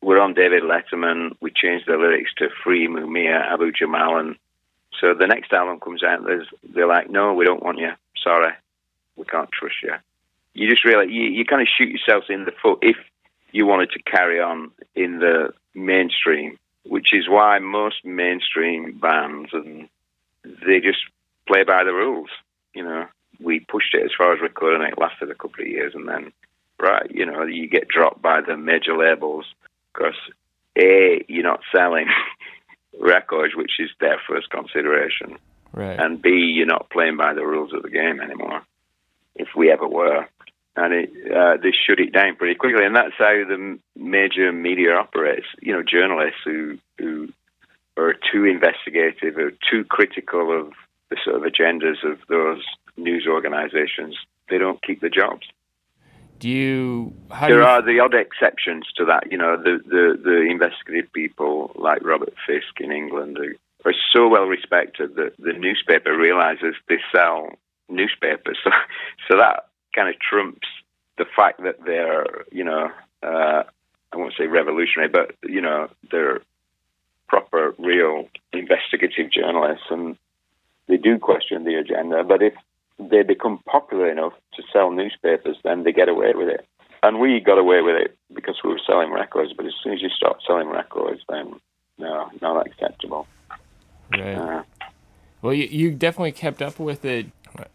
we're 0.00 0.18
on 0.18 0.32
David 0.32 0.62
Letterman. 0.62 1.36
We 1.42 1.52
changed 1.54 1.86
the 1.86 1.98
lyrics 1.98 2.30
to 2.38 2.48
Free 2.64 2.88
Mumia 2.88 3.38
Abu 3.52 3.70
Jamal. 3.70 4.16
And 4.16 4.36
so 5.00 5.14
the 5.14 5.26
next 5.26 5.52
album 5.52 5.80
comes 5.80 6.02
out, 6.02 6.20
they're 6.74 6.86
like, 6.86 7.10
no, 7.10 7.34
we 7.34 7.44
don't 7.44 7.62
want 7.62 7.78
you. 7.78 7.90
Sorry, 8.22 8.52
we 9.16 9.24
can't 9.24 9.50
trust 9.52 9.76
you. 9.82 9.94
You 10.54 10.70
just 10.70 10.84
really, 10.84 11.12
you, 11.12 11.24
you 11.24 11.44
kind 11.44 11.62
of 11.62 11.68
shoot 11.68 11.90
yourself 11.90 12.24
in 12.28 12.44
the 12.44 12.52
foot 12.62 12.78
if 12.82 12.96
you 13.52 13.66
wanted 13.66 13.90
to 13.92 14.02
carry 14.02 14.40
on 14.40 14.70
in 14.94 15.18
the 15.18 15.52
mainstream 15.74 16.58
which 16.88 17.12
is 17.12 17.28
why 17.28 17.58
most 17.58 18.04
mainstream 18.04 18.98
bands 18.98 19.50
and 19.52 19.88
they 20.44 20.80
just 20.80 21.00
play 21.46 21.64
by 21.64 21.84
the 21.84 21.92
rules. 21.92 22.30
You 22.74 22.84
know, 22.84 23.06
we 23.40 23.60
pushed 23.60 23.94
it 23.94 24.04
as 24.04 24.10
far 24.16 24.32
as 24.32 24.40
we 24.40 24.48
could, 24.48 24.74
and 24.74 24.84
it 24.84 24.98
lasted 24.98 25.30
a 25.30 25.34
couple 25.34 25.62
of 25.62 25.68
years, 25.68 25.94
and 25.94 26.08
then 26.08 26.32
right, 26.80 27.10
you 27.10 27.26
know, 27.26 27.42
you 27.44 27.68
get 27.68 27.88
dropped 27.88 28.22
by 28.22 28.40
the 28.40 28.56
major 28.56 28.96
labels 28.96 29.46
because 29.92 30.14
a 30.78 31.24
you're 31.28 31.42
not 31.42 31.60
selling 31.74 32.06
records, 33.00 33.54
which 33.54 33.72
is 33.78 33.90
their 34.00 34.20
first 34.28 34.50
consideration, 34.50 35.38
right, 35.72 35.98
and 35.98 36.20
b 36.20 36.30
you're 36.30 36.66
not 36.66 36.90
playing 36.90 37.16
by 37.16 37.34
the 37.34 37.46
rules 37.46 37.72
of 37.72 37.82
the 37.82 37.90
game 37.90 38.20
anymore. 38.20 38.62
If 39.34 39.48
we 39.56 39.70
ever 39.70 39.86
were, 39.86 40.26
and 40.76 40.92
it, 40.92 41.10
uh, 41.34 41.56
they 41.62 41.72
shut 41.72 42.00
it 42.00 42.12
down 42.12 42.36
pretty 42.36 42.54
quickly. 42.54 42.84
And 42.84 42.96
that's 42.96 43.14
how 43.18 43.44
the 43.48 43.78
major 43.96 44.52
media 44.52 44.94
operates. 44.94 45.46
You 45.60 45.72
know, 45.72 45.82
journalists 45.82 46.40
who 46.44 46.78
who 46.98 47.28
are 47.96 48.14
too 48.32 48.44
investigative 48.44 49.38
or 49.38 49.52
too 49.70 49.84
critical 49.84 50.58
of 50.58 50.72
the 51.08 51.16
sort 51.24 51.36
of 51.36 51.42
agendas 51.42 52.04
of 52.04 52.18
those 52.28 52.62
news 52.96 53.26
organizations, 53.28 54.16
they 54.50 54.58
don't 54.58 54.82
keep 54.82 55.00
the 55.00 55.08
jobs. 55.08 55.46
Do 56.38 56.48
you? 56.48 57.14
there 57.40 57.48
do 57.48 57.54
you... 57.54 57.64
are 57.64 57.82
the 57.82 58.00
odd 58.00 58.14
exceptions 58.14 58.86
to 58.96 59.04
that. 59.06 59.30
You 59.30 59.38
know, 59.38 59.56
the, 59.56 59.80
the, 59.86 60.20
the 60.22 60.40
investigative 60.50 61.12
people 61.12 61.72
like 61.74 62.04
Robert 62.04 62.34
Fisk 62.46 62.80
in 62.80 62.92
England 62.92 63.38
who 63.38 63.54
are 63.88 63.94
so 64.12 64.28
well 64.28 64.44
respected 64.44 65.16
that 65.16 65.36
the 65.38 65.52
newspaper 65.52 66.16
realizes 66.16 66.74
they 66.88 66.98
sell 67.14 67.50
newspapers. 67.88 68.58
So, 68.64 68.70
so 69.28 69.36
that 69.38 69.68
kind 69.94 70.08
of 70.08 70.20
trumps 70.20 70.68
the 71.18 71.24
fact 71.36 71.62
that 71.62 71.84
they're, 71.84 72.44
you 72.52 72.64
know, 72.64 72.90
uh, 73.22 73.62
I 74.12 74.16
won't 74.16 74.34
say 74.38 74.46
revolutionary, 74.46 75.08
but 75.08 75.34
you 75.42 75.60
know, 75.60 75.88
they're 76.10 76.40
proper, 77.28 77.74
real 77.78 78.28
investigative 78.52 79.30
journalists, 79.32 79.86
and 79.90 80.16
they 80.86 80.96
do 80.96 81.18
question 81.18 81.64
the 81.64 81.74
agenda. 81.74 82.22
But 82.24 82.42
if 82.42 82.54
they 82.98 83.22
become 83.22 83.60
popular 83.68 84.10
enough 84.10 84.32
to 84.54 84.62
sell 84.72 84.90
newspapers, 84.90 85.56
then 85.64 85.84
they 85.84 85.92
get 85.92 86.08
away 86.08 86.32
with 86.34 86.48
it. 86.48 86.66
And 87.02 87.20
we 87.20 87.40
got 87.40 87.58
away 87.58 87.82
with 87.82 87.96
it 87.96 88.16
because 88.34 88.56
we 88.64 88.70
were 88.70 88.80
selling 88.86 89.12
records. 89.12 89.52
But 89.56 89.66
as 89.66 89.74
soon 89.82 89.92
as 89.92 90.02
you 90.02 90.08
stop 90.08 90.38
selling 90.46 90.68
records, 90.68 91.20
then 91.28 91.54
no, 91.98 92.30
not 92.40 92.66
acceptable. 92.66 93.26
Right. 94.12 94.34
Uh, 94.34 94.62
Well, 95.42 95.52
you, 95.52 95.64
you 95.64 95.90
definitely 95.92 96.32
kept 96.32 96.62
up 96.62 96.78
with 96.78 97.04
it. 97.04 97.26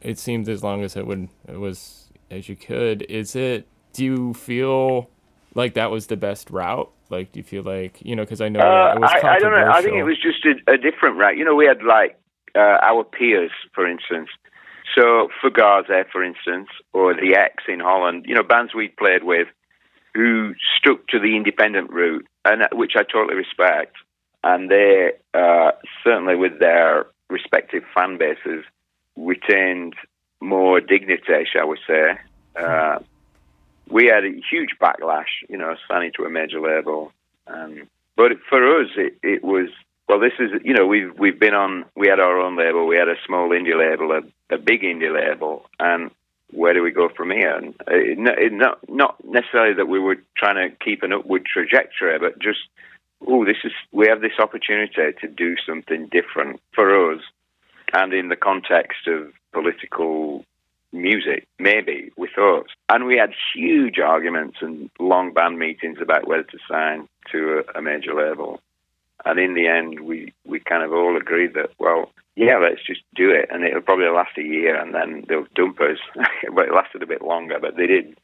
It 0.02 0.18
seems 0.20 0.50
as 0.50 0.64
long 0.64 0.84
as 0.84 0.96
it 0.96 1.06
would 1.08 1.30
it 1.48 1.58
was 1.58 2.10
as 2.30 2.50
you 2.50 2.56
could. 2.56 3.04
Is 3.04 3.36
it? 3.36 3.68
Do 3.94 4.04
you 4.04 4.34
feel 4.34 5.10
like 5.54 5.74
that 5.76 5.92
was 5.92 6.08
the 6.08 6.18
best 6.18 6.50
route? 6.50 6.90
Like, 7.10 7.32
do 7.32 7.40
you 7.40 7.44
feel 7.44 7.64
like 7.64 8.02
you 8.02 8.16
know? 8.16 8.24
Because 8.24 8.42
I 8.42 8.50
know 8.50 8.60
Uh, 8.60 8.94
it 8.96 9.00
was 9.00 9.12
I, 9.24 9.36
I 9.36 9.40
don't 9.40 9.52
know. 9.52 9.72
I 9.72 9.82
think 9.82 9.96
it 9.96 10.04
was 10.04 10.18
just 10.18 10.46
a, 10.46 10.74
a 10.74 10.78
different 10.78 11.18
route. 11.18 11.38
You 11.38 11.46
know, 11.46 11.56
we 11.56 11.66
had 11.66 11.84
like 11.84 12.18
uh, 12.56 12.78
our 12.82 13.04
peers, 13.04 13.52
for 13.74 13.88
instance. 13.88 14.30
So 14.96 15.30
for 15.40 15.50
Fugazi, 15.52 16.04
for 16.12 16.24
instance, 16.24 16.70
or 16.94 17.14
the 17.14 17.36
Ex 17.36 17.64
in 17.68 17.80
Holland. 17.80 18.26
You 18.28 18.36
know, 18.36 18.44
bands 18.44 18.74
we 18.74 18.90
played 18.90 19.24
with 19.24 19.48
who 20.14 20.54
stuck 20.78 21.08
to 21.08 21.20
the 21.20 21.36
independent 21.36 21.90
route, 21.92 22.28
and 22.44 22.64
uh, 22.64 22.68
which 22.74 22.94
I 22.96 23.04
totally 23.04 23.36
respect. 23.36 23.96
And 24.44 24.70
they 24.70 25.12
uh, 25.34 25.72
certainly, 26.04 26.36
with 26.36 26.60
their 26.60 27.06
respective 27.30 27.84
fan 27.96 28.18
bases, 28.18 28.66
retained 29.16 29.96
more 30.42 30.82
dignity, 30.82 31.46
shall 31.52 31.68
we 31.68 31.78
say. 31.88 32.18
Uh, 32.56 33.00
we 33.90 34.08
had 34.08 34.26
a 34.26 34.32
huge 34.50 34.72
backlash, 34.82 35.46
you 35.50 35.58
know, 35.58 35.76
signing 35.88 36.12
to 36.18 36.24
a 36.24 36.30
major 36.30 36.60
label. 36.60 37.12
Um, 37.48 37.88
but 38.16 38.32
for 38.50 38.82
us, 38.82 38.90
it, 38.98 39.16
it 39.24 39.44
was 39.44 39.70
well. 40.08 40.20
This 40.20 40.34
is 40.40 40.52
you 40.64 40.74
know 40.74 40.86
we've 40.86 41.18
we've 41.18 41.40
been 41.40 41.54
on. 41.54 41.86
We 41.96 42.08
had 42.08 42.20
our 42.20 42.40
own 42.40 42.58
label. 42.58 42.88
We 42.88 42.98
had 42.98 43.08
a 43.08 43.16
small 43.26 43.50
indie 43.50 43.78
label, 43.78 44.12
a, 44.12 44.22
a 44.52 44.58
big 44.58 44.82
indie 44.82 45.14
label, 45.14 45.66
and 45.80 46.12
where 46.52 46.74
do 46.74 46.84
we 46.84 46.92
go 46.92 47.10
from 47.10 47.32
here? 47.32 47.56
And 47.56 47.70
uh, 47.82 47.96
it, 47.96 48.18
it, 48.20 48.54
not 48.54 48.80
not 48.90 49.24
necessarily 49.24 49.74
that 49.76 49.88
we 49.88 50.00
were 50.00 50.18
trying 50.38 50.56
to 50.56 50.76
keep 50.84 51.04
an 51.04 51.14
upward 51.14 51.46
trajectory, 51.46 52.20
but 52.20 52.40
just 52.40 52.60
oh, 53.26 53.46
this 53.46 53.58
is 53.64 53.72
we 53.92 54.08
have 54.08 54.22
this 54.22 54.40
opportunity 54.40 55.14
to 55.20 55.28
do 55.28 55.56
something 55.66 56.08
different 56.08 56.60
for 56.74 57.14
us, 57.14 57.22
and 57.94 58.14
in 58.14 58.30
the 58.30 58.36
context 58.36 59.08
of 59.08 59.32
political 59.54 60.46
music, 60.94 61.48
maybe 61.58 62.12
with 62.18 62.38
us. 62.38 62.66
And 62.90 63.06
we 63.06 63.18
had 63.18 63.32
huge 63.56 64.00
arguments 64.00 64.58
and 64.62 64.90
long 65.00 65.34
band 65.34 65.58
meetings 65.58 66.00
about 66.02 66.28
whether 66.28 66.44
to 66.44 66.58
sign 66.70 67.08
to 67.32 67.64
a, 67.76 67.80
a 67.80 67.82
major 67.82 68.14
label. 68.14 68.60
And 69.26 69.40
in 69.40 69.54
the 69.54 69.68
end, 69.68 70.02
we, 70.02 70.34
we 70.46 70.60
kind 70.60 70.84
of 70.84 70.94
all 70.94 71.18
agreed 71.18 71.54
that, 71.54 71.72
well, 71.80 72.12
yeah, 72.36 72.58
let's 72.58 72.84
just 72.86 73.02
do 73.16 73.30
it. 73.30 73.50
And 73.52 73.64
it'll 73.64 73.82
probably 73.82 74.08
last 74.08 74.38
a 74.38 74.44
year 74.44 74.80
and 74.80 74.94
then 74.94 75.26
they'll 75.28 75.48
dump 75.56 75.80
us. 75.82 75.98
but 76.54 76.68
it 76.68 76.74
lasted 76.74 77.04
a 77.04 77.08
bit 77.08 77.22
longer, 77.22 77.58
but 77.60 77.78
they 77.78 77.88
did 77.88 78.18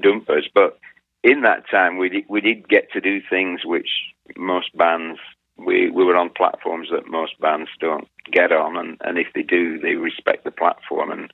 dump 0.00 0.28
us. 0.30 0.44
But 0.52 0.78
in 1.22 1.42
that 1.42 1.68
time, 1.70 1.98
we 1.98 2.08
did, 2.08 2.24
we 2.28 2.40
did 2.40 2.68
get 2.68 2.90
to 2.92 3.00
do 3.00 3.20
things 3.28 3.60
which 3.64 3.90
most 4.36 4.76
bands, 4.76 5.20
we, 5.56 5.90
we 5.90 6.04
were 6.04 6.16
on 6.16 6.30
platforms 6.30 6.88
that 6.90 7.06
most 7.06 7.38
bands 7.40 7.70
don't 7.80 8.08
get 8.32 8.52
on. 8.52 8.76
And, 8.76 8.96
and 9.02 9.18
if 9.18 9.28
they 9.34 9.42
do, 9.42 9.78
they 9.78 9.94
respect 9.94 10.44
the 10.44 10.50
platform 10.50 11.10
and 11.10 11.30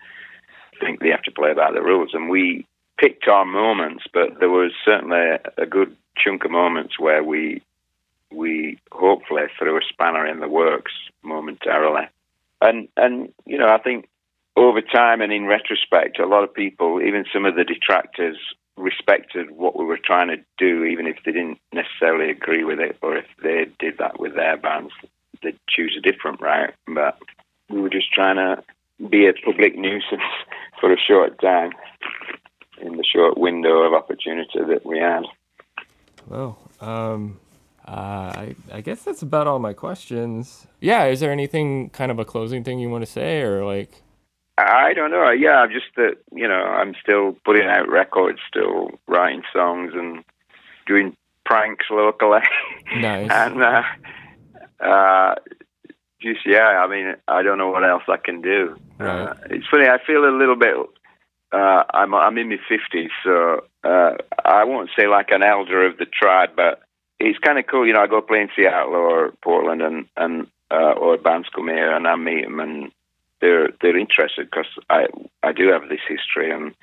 think 0.81 1.01
they 1.01 1.11
have 1.11 1.23
to 1.23 1.33
play 1.33 1.55
by 1.55 1.73
the 1.73 1.83
rules. 1.83 2.11
And 2.13 2.29
we 2.29 2.67
picked 2.99 3.29
our 3.29 3.45
moments, 3.45 4.05
but 4.13 4.41
there 4.41 4.51
was 4.51 4.73
certainly 4.85 5.39
a 5.57 5.67
good 5.67 5.97
chunk 6.17 6.45
of 6.45 6.51
moments 6.51 6.99
where 6.99 7.23
we 7.23 7.63
we 8.33 8.79
hopefully 8.93 9.43
threw 9.59 9.77
a 9.77 9.81
spanner 9.89 10.27
in 10.27 10.41
the 10.41 10.49
works 10.49 10.93
momentarily. 11.23 12.09
And 12.61 12.89
and 12.97 13.33
you 13.45 13.59
know, 13.59 13.69
I 13.69 13.79
think 13.79 14.09
over 14.57 14.81
time 14.81 15.21
and 15.21 15.33
in 15.33 15.47
retrospect, 15.47 16.19
a 16.19 16.27
lot 16.27 16.45
of 16.45 16.55
people, 16.55 17.03
even 17.03 17.25
some 17.33 17.45
of 17.45 17.57
the 17.57 17.65
detractors, 17.65 18.39
respected 18.77 19.51
what 19.51 19.79
we 19.79 19.85
were 19.85 19.99
trying 20.03 20.29
to 20.29 20.37
do, 20.59 20.85
even 20.85 21.07
if 21.07 21.17
they 21.25 21.33
didn't 21.33 21.59
necessarily 21.73 22.31
agree 22.31 22.65
with 22.65 22.79
it, 22.79 22.97
or 23.03 23.17
if 23.17 23.27
they 23.43 23.67
did 23.79 23.99
that 23.99 24.19
with 24.21 24.35
their 24.35 24.57
bands, 24.57 24.93
they'd 25.43 25.59
choose 25.69 25.97
a 25.99 26.01
different 26.01 26.41
route. 26.41 26.75
But 26.87 27.19
we 27.69 27.81
were 27.81 27.91
just 27.91 28.13
trying 28.13 28.37
to 28.37 28.63
be 29.09 29.27
a 29.27 29.33
public 29.33 29.77
nuisance 29.77 30.23
for 30.81 30.93
a 30.93 30.99
short 30.99 31.41
time 31.41 31.73
in 32.81 32.97
the 32.97 33.05
short 33.05 33.39
window 33.39 33.83
of 33.83 33.95
opportunity 33.95 34.59
that 34.67 34.85
we 34.85 34.99
had. 34.99 35.25
Well, 36.27 36.59
um, 36.81 37.39
uh, 37.87 37.91
I 37.91 38.57
I 38.73 38.81
guess 38.81 39.03
that's 39.03 39.23
about 39.23 39.47
all 39.47 39.59
my 39.59 39.73
questions. 39.73 40.67
Yeah, 40.81 41.05
is 41.05 41.21
there 41.21 41.31
anything 41.31 41.91
kind 41.91 42.11
of 42.11 42.19
a 42.19 42.25
closing 42.25 42.65
thing 42.65 42.79
you 42.79 42.91
want 42.91 43.05
to 43.05 43.11
say, 43.11 43.41
or 43.43 43.65
like? 43.65 44.03
I 44.59 44.95
don't 44.95 45.11
know. 45.11 45.31
Yeah, 45.31 45.57
I'm 45.57 45.71
just 45.71 45.87
that 45.97 46.17
you 46.33 46.49
know 46.49 46.55
I'm 46.55 46.95
still 47.01 47.37
putting 47.45 47.67
out 47.67 47.89
records, 47.89 48.41
still 48.49 48.91
writing 49.07 49.43
songs, 49.53 49.93
and 49.95 50.25
doing 50.87 51.17
pranks 51.45 51.87
locally. 51.91 52.41
Nice. 52.97 53.31
and 53.33 53.63
uh, 53.63 53.83
uh, 54.81 55.35
just 56.21 56.41
yeah, 56.45 56.83
I 56.85 56.89
mean, 56.89 57.15
I 57.29 57.43
don't 57.43 57.59
know 57.59 57.71
what 57.71 57.85
else 57.85 58.05
I 58.09 58.17
can 58.17 58.41
do. 58.43 58.77
Right. 58.99 59.29
Uh, 59.29 59.35
it's 59.51 59.67
funny. 59.71 59.87
I 59.87 59.99
feel 60.05 60.25
a 60.25 60.37
little 60.37 60.57
bit. 60.57 60.75
Uh, 61.53 61.85
I'm 61.95 62.15
I'm 62.15 62.37
in 62.39 62.49
my 62.49 62.59
fifties, 62.69 63.11
so 63.23 63.65
uh, 63.85 64.15
I 64.45 64.65
won't 64.65 64.91
say 64.99 65.07
like 65.07 65.31
an 65.31 65.45
elder 65.45 65.87
of 65.87 65.99
the 65.99 66.07
tribe, 66.07 66.51
but 66.57 66.81
it's 67.19 67.39
kind 67.39 67.59
of 67.59 67.67
cool. 67.67 67.87
You 67.87 67.95
know, 67.95 68.03
I 68.03 68.07
go 68.07 68.21
play 68.21 68.41
in 68.41 68.51
Seattle 68.55 68.95
or 68.95 69.33
Portland, 69.43 69.83
and 69.83 70.07
and 70.17 70.47
uh, 70.71 70.93
or 70.93 71.17
bands 71.17 71.49
come 71.55 71.69
here, 71.69 71.95
and 71.95 72.07
I 72.07 72.17
meet 72.17 72.45
them, 72.45 72.61
and 72.61 72.93
they're 73.41 73.71
they're 73.81 73.97
interested 73.97 74.51
because 74.51 74.67
I 74.91 75.07
I 75.43 75.53
do 75.53 75.69
have 75.69 75.89
this 75.89 76.01
history, 76.09 76.51
and 76.51 76.75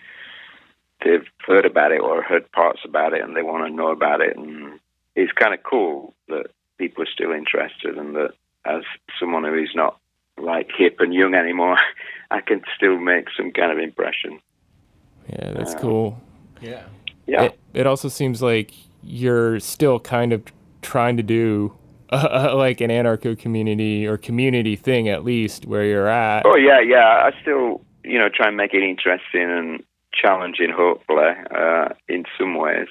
they've 1.03 1.27
heard 1.45 1.65
about 1.65 1.91
it 1.91 2.01
or 2.01 2.21
heard 2.21 2.51
parts 2.51 2.81
about 2.85 3.13
it, 3.13 3.23
and 3.23 3.35
they 3.35 3.43
want 3.43 3.67
to 3.67 3.75
know 3.75 3.91
about 3.91 4.21
it, 4.21 4.37
and 4.37 4.79
it's 5.15 5.31
kind 5.33 5.53
of 5.53 5.63
cool 5.63 6.13
that 6.29 6.47
people 6.77 7.03
are 7.03 7.13
still 7.13 7.31
interested, 7.31 7.97
and 7.97 8.15
that 8.15 8.33
as 8.65 8.83
someone 9.19 9.43
who 9.43 9.55
is 9.55 9.75
not 9.75 9.99
like 10.37 10.71
hip 10.75 10.99
and 10.99 11.13
young 11.13 11.35
anymore, 11.35 11.77
I 12.31 12.41
can 12.41 12.61
still 12.75 12.97
make 12.97 13.27
some 13.37 13.51
kind 13.51 13.71
of 13.71 13.77
impression. 13.77 14.39
Yeah, 15.29 15.51
that's 15.51 15.75
cool. 15.75 16.19
Yeah. 16.61 16.83
Yeah. 17.25 17.43
It, 17.43 17.59
it 17.73 17.87
also 17.87 18.09
seems 18.09 18.41
like 18.41 18.73
you're 19.03 19.59
still 19.59 19.99
kind 19.99 20.33
of 20.33 20.43
trying 20.81 21.17
to 21.17 21.23
do 21.23 21.73
uh, 22.09 22.53
like 22.55 22.81
an 22.81 22.89
anarcho 22.89 23.37
community 23.37 24.05
or 24.05 24.17
community 24.17 24.75
thing 24.75 25.09
at 25.09 25.23
least 25.23 25.65
where 25.65 25.83
you're 25.83 26.07
at. 26.07 26.45
Oh 26.45 26.55
yeah, 26.55 26.79
yeah. 26.79 27.29
I 27.29 27.31
still, 27.41 27.81
you 28.03 28.19
know, 28.19 28.29
try 28.33 28.47
and 28.47 28.57
make 28.57 28.73
it 28.73 28.83
interesting 28.83 29.49
and 29.49 29.83
challenging, 30.13 30.69
hopefully, 30.69 31.33
uh, 31.55 31.89
in 32.07 32.23
some 32.37 32.55
ways, 32.55 32.87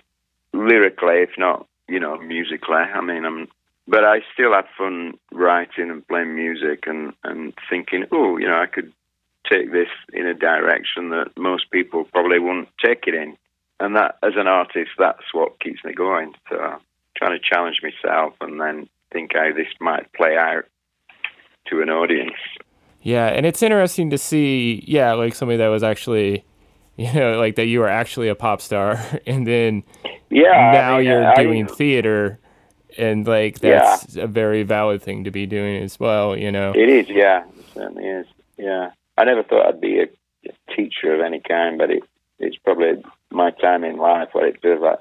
lyrically, 0.53 1.23
if 1.23 1.31
not, 1.39 1.67
you 1.89 2.01
know, 2.01 2.19
musically. 2.19 2.75
I 2.75 3.01
mean, 3.01 3.25
I'm, 3.25 3.49
but 3.87 4.05
I 4.05 4.21
still 4.33 4.53
have 4.55 4.67
fun 4.77 5.15
writing 5.33 5.91
and 5.91 6.07
playing 6.09 6.35
music 6.35 6.85
and 6.87 7.13
and 7.23 7.53
thinking, 7.71 8.07
oh, 8.11 8.39
you 8.39 8.49
know, 8.49 8.59
I 8.59 8.67
could 8.67 8.93
take 9.51 9.73
this 9.73 9.89
in 10.13 10.27
a 10.27 10.35
direction 10.35 11.11
that 11.11 11.31
most 11.37 11.71
people 11.71 12.05
probably 12.13 12.39
wouldn't 12.39 12.69
take 12.85 13.05
it 13.07 13.15
in. 13.15 13.37
And 13.83 13.97
that, 13.97 14.17
as 14.23 14.35
an 14.37 14.47
artist, 14.47 14.91
that's 14.99 15.25
what 15.33 15.59
keeps 15.61 15.83
me 15.85 15.93
going. 15.93 16.35
So, 16.49 16.57
trying 17.17 17.39
to 17.39 17.45
challenge 17.45 17.81
myself 17.83 18.35
and 18.41 18.61
then 18.61 18.89
think 19.13 19.33
how 19.35 19.53
this 19.53 19.67
might 19.81 20.13
play 20.13 20.37
out 20.37 20.65
to 21.69 21.83
an 21.83 21.91
audience. 21.91 22.37
Yeah, 23.03 23.27
and 23.27 23.45
it's 23.45 23.63
interesting 23.63 24.11
to 24.11 24.19
see, 24.19 24.85
yeah, 24.87 25.13
like 25.15 25.35
somebody 25.35 25.59
that 25.59 25.67
was 25.69 25.83
actually, 25.83 26.45
you 26.97 27.13
know, 27.13 27.39
like 27.39 27.57
that 27.57 27.67
you 27.67 27.81
were 27.81 27.89
actually 27.89 28.29
a 28.29 28.35
pop 28.35 28.61
star, 28.61 28.99
and 29.27 29.47
then 29.47 29.83
Yeah. 30.31 30.71
now 30.73 30.95
I 30.95 30.99
mean, 30.99 31.07
you're 31.09 31.27
I- 31.27 31.43
doing 31.43 31.67
theater, 31.67 32.39
and 32.97 33.27
like 33.27 33.61
Yeah. 33.63 33.81
that's 33.81 34.17
a 34.17 34.27
very 34.29 34.63
valid 34.63 35.03
thing 35.03 35.25
to 35.25 35.31
be 35.33 35.47
doing 35.47 35.83
as 35.83 35.99
well, 35.99 36.37
you 36.37 36.53
know. 36.53 36.73
It 36.75 36.89
is, 36.89 37.09
yeah, 37.09 37.45
it 37.59 37.65
certainly 37.75 38.05
is. 38.07 38.27
Yeah, 38.59 38.91
I 39.19 39.25
never 39.25 39.43
thought 39.43 39.67
I'd 39.67 39.81
be 39.81 39.99
a, 39.99 40.05
a 40.49 40.75
teacher 40.77 41.13
of 41.15 41.21
any 41.21 41.41
kind, 41.41 41.79
but 41.79 41.91
it 41.91 42.05
it's 42.39 42.57
probably 42.57 43.03
my 43.35 43.51
time 43.51 43.85
in 43.85 43.97
life 43.97 44.29
where 44.33 44.47
it 44.47 44.61
feels 44.63 44.81
like. 44.83 44.99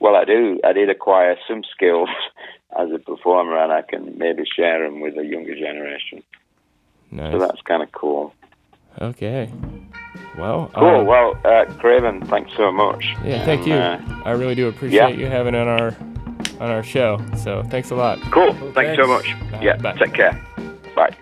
Well, 0.00 0.16
I 0.16 0.24
do. 0.24 0.58
I 0.64 0.72
did 0.72 0.90
acquire 0.90 1.36
some 1.46 1.62
skills 1.74 2.08
as 2.78 2.88
a 2.92 2.98
performer, 2.98 3.56
and 3.62 3.72
I 3.72 3.82
can 3.82 4.18
maybe 4.18 4.42
share 4.56 4.82
them 4.82 5.00
with 5.00 5.14
the 5.14 5.24
younger 5.24 5.54
generation. 5.54 6.22
So 7.14 7.38
that's 7.38 7.60
kind 7.62 7.82
of 7.82 7.92
cool. 7.92 8.32
Okay. 9.00 9.50
Well, 10.38 10.70
Cool. 10.74 11.00
um, 11.00 11.06
well, 11.06 11.38
uh, 11.44 11.66
Craven, 11.78 12.24
thanks 12.26 12.50
so 12.56 12.72
much. 12.72 13.04
yeah, 13.24 13.44
thank 13.44 13.66
you. 13.66 13.74
uh, 13.74 14.00
I 14.24 14.30
really 14.32 14.54
do 14.54 14.68
appreciate 14.68 15.18
you 15.18 15.26
having 15.26 15.54
on 15.54 15.68
our 15.68 15.88
on 16.60 16.70
our 16.70 16.82
show. 16.82 17.20
So 17.36 17.62
thanks 17.64 17.90
a 17.90 17.94
lot. 17.94 18.18
cool. 18.32 18.52
Thanks 18.72 18.96
so 19.00 19.06
much. 19.06 19.26
Bye. 19.50 19.60
Yeah. 19.62 19.76
Bye. 19.76 19.96
Take 19.98 20.14
care. 20.14 20.40
Bye. 20.96 21.14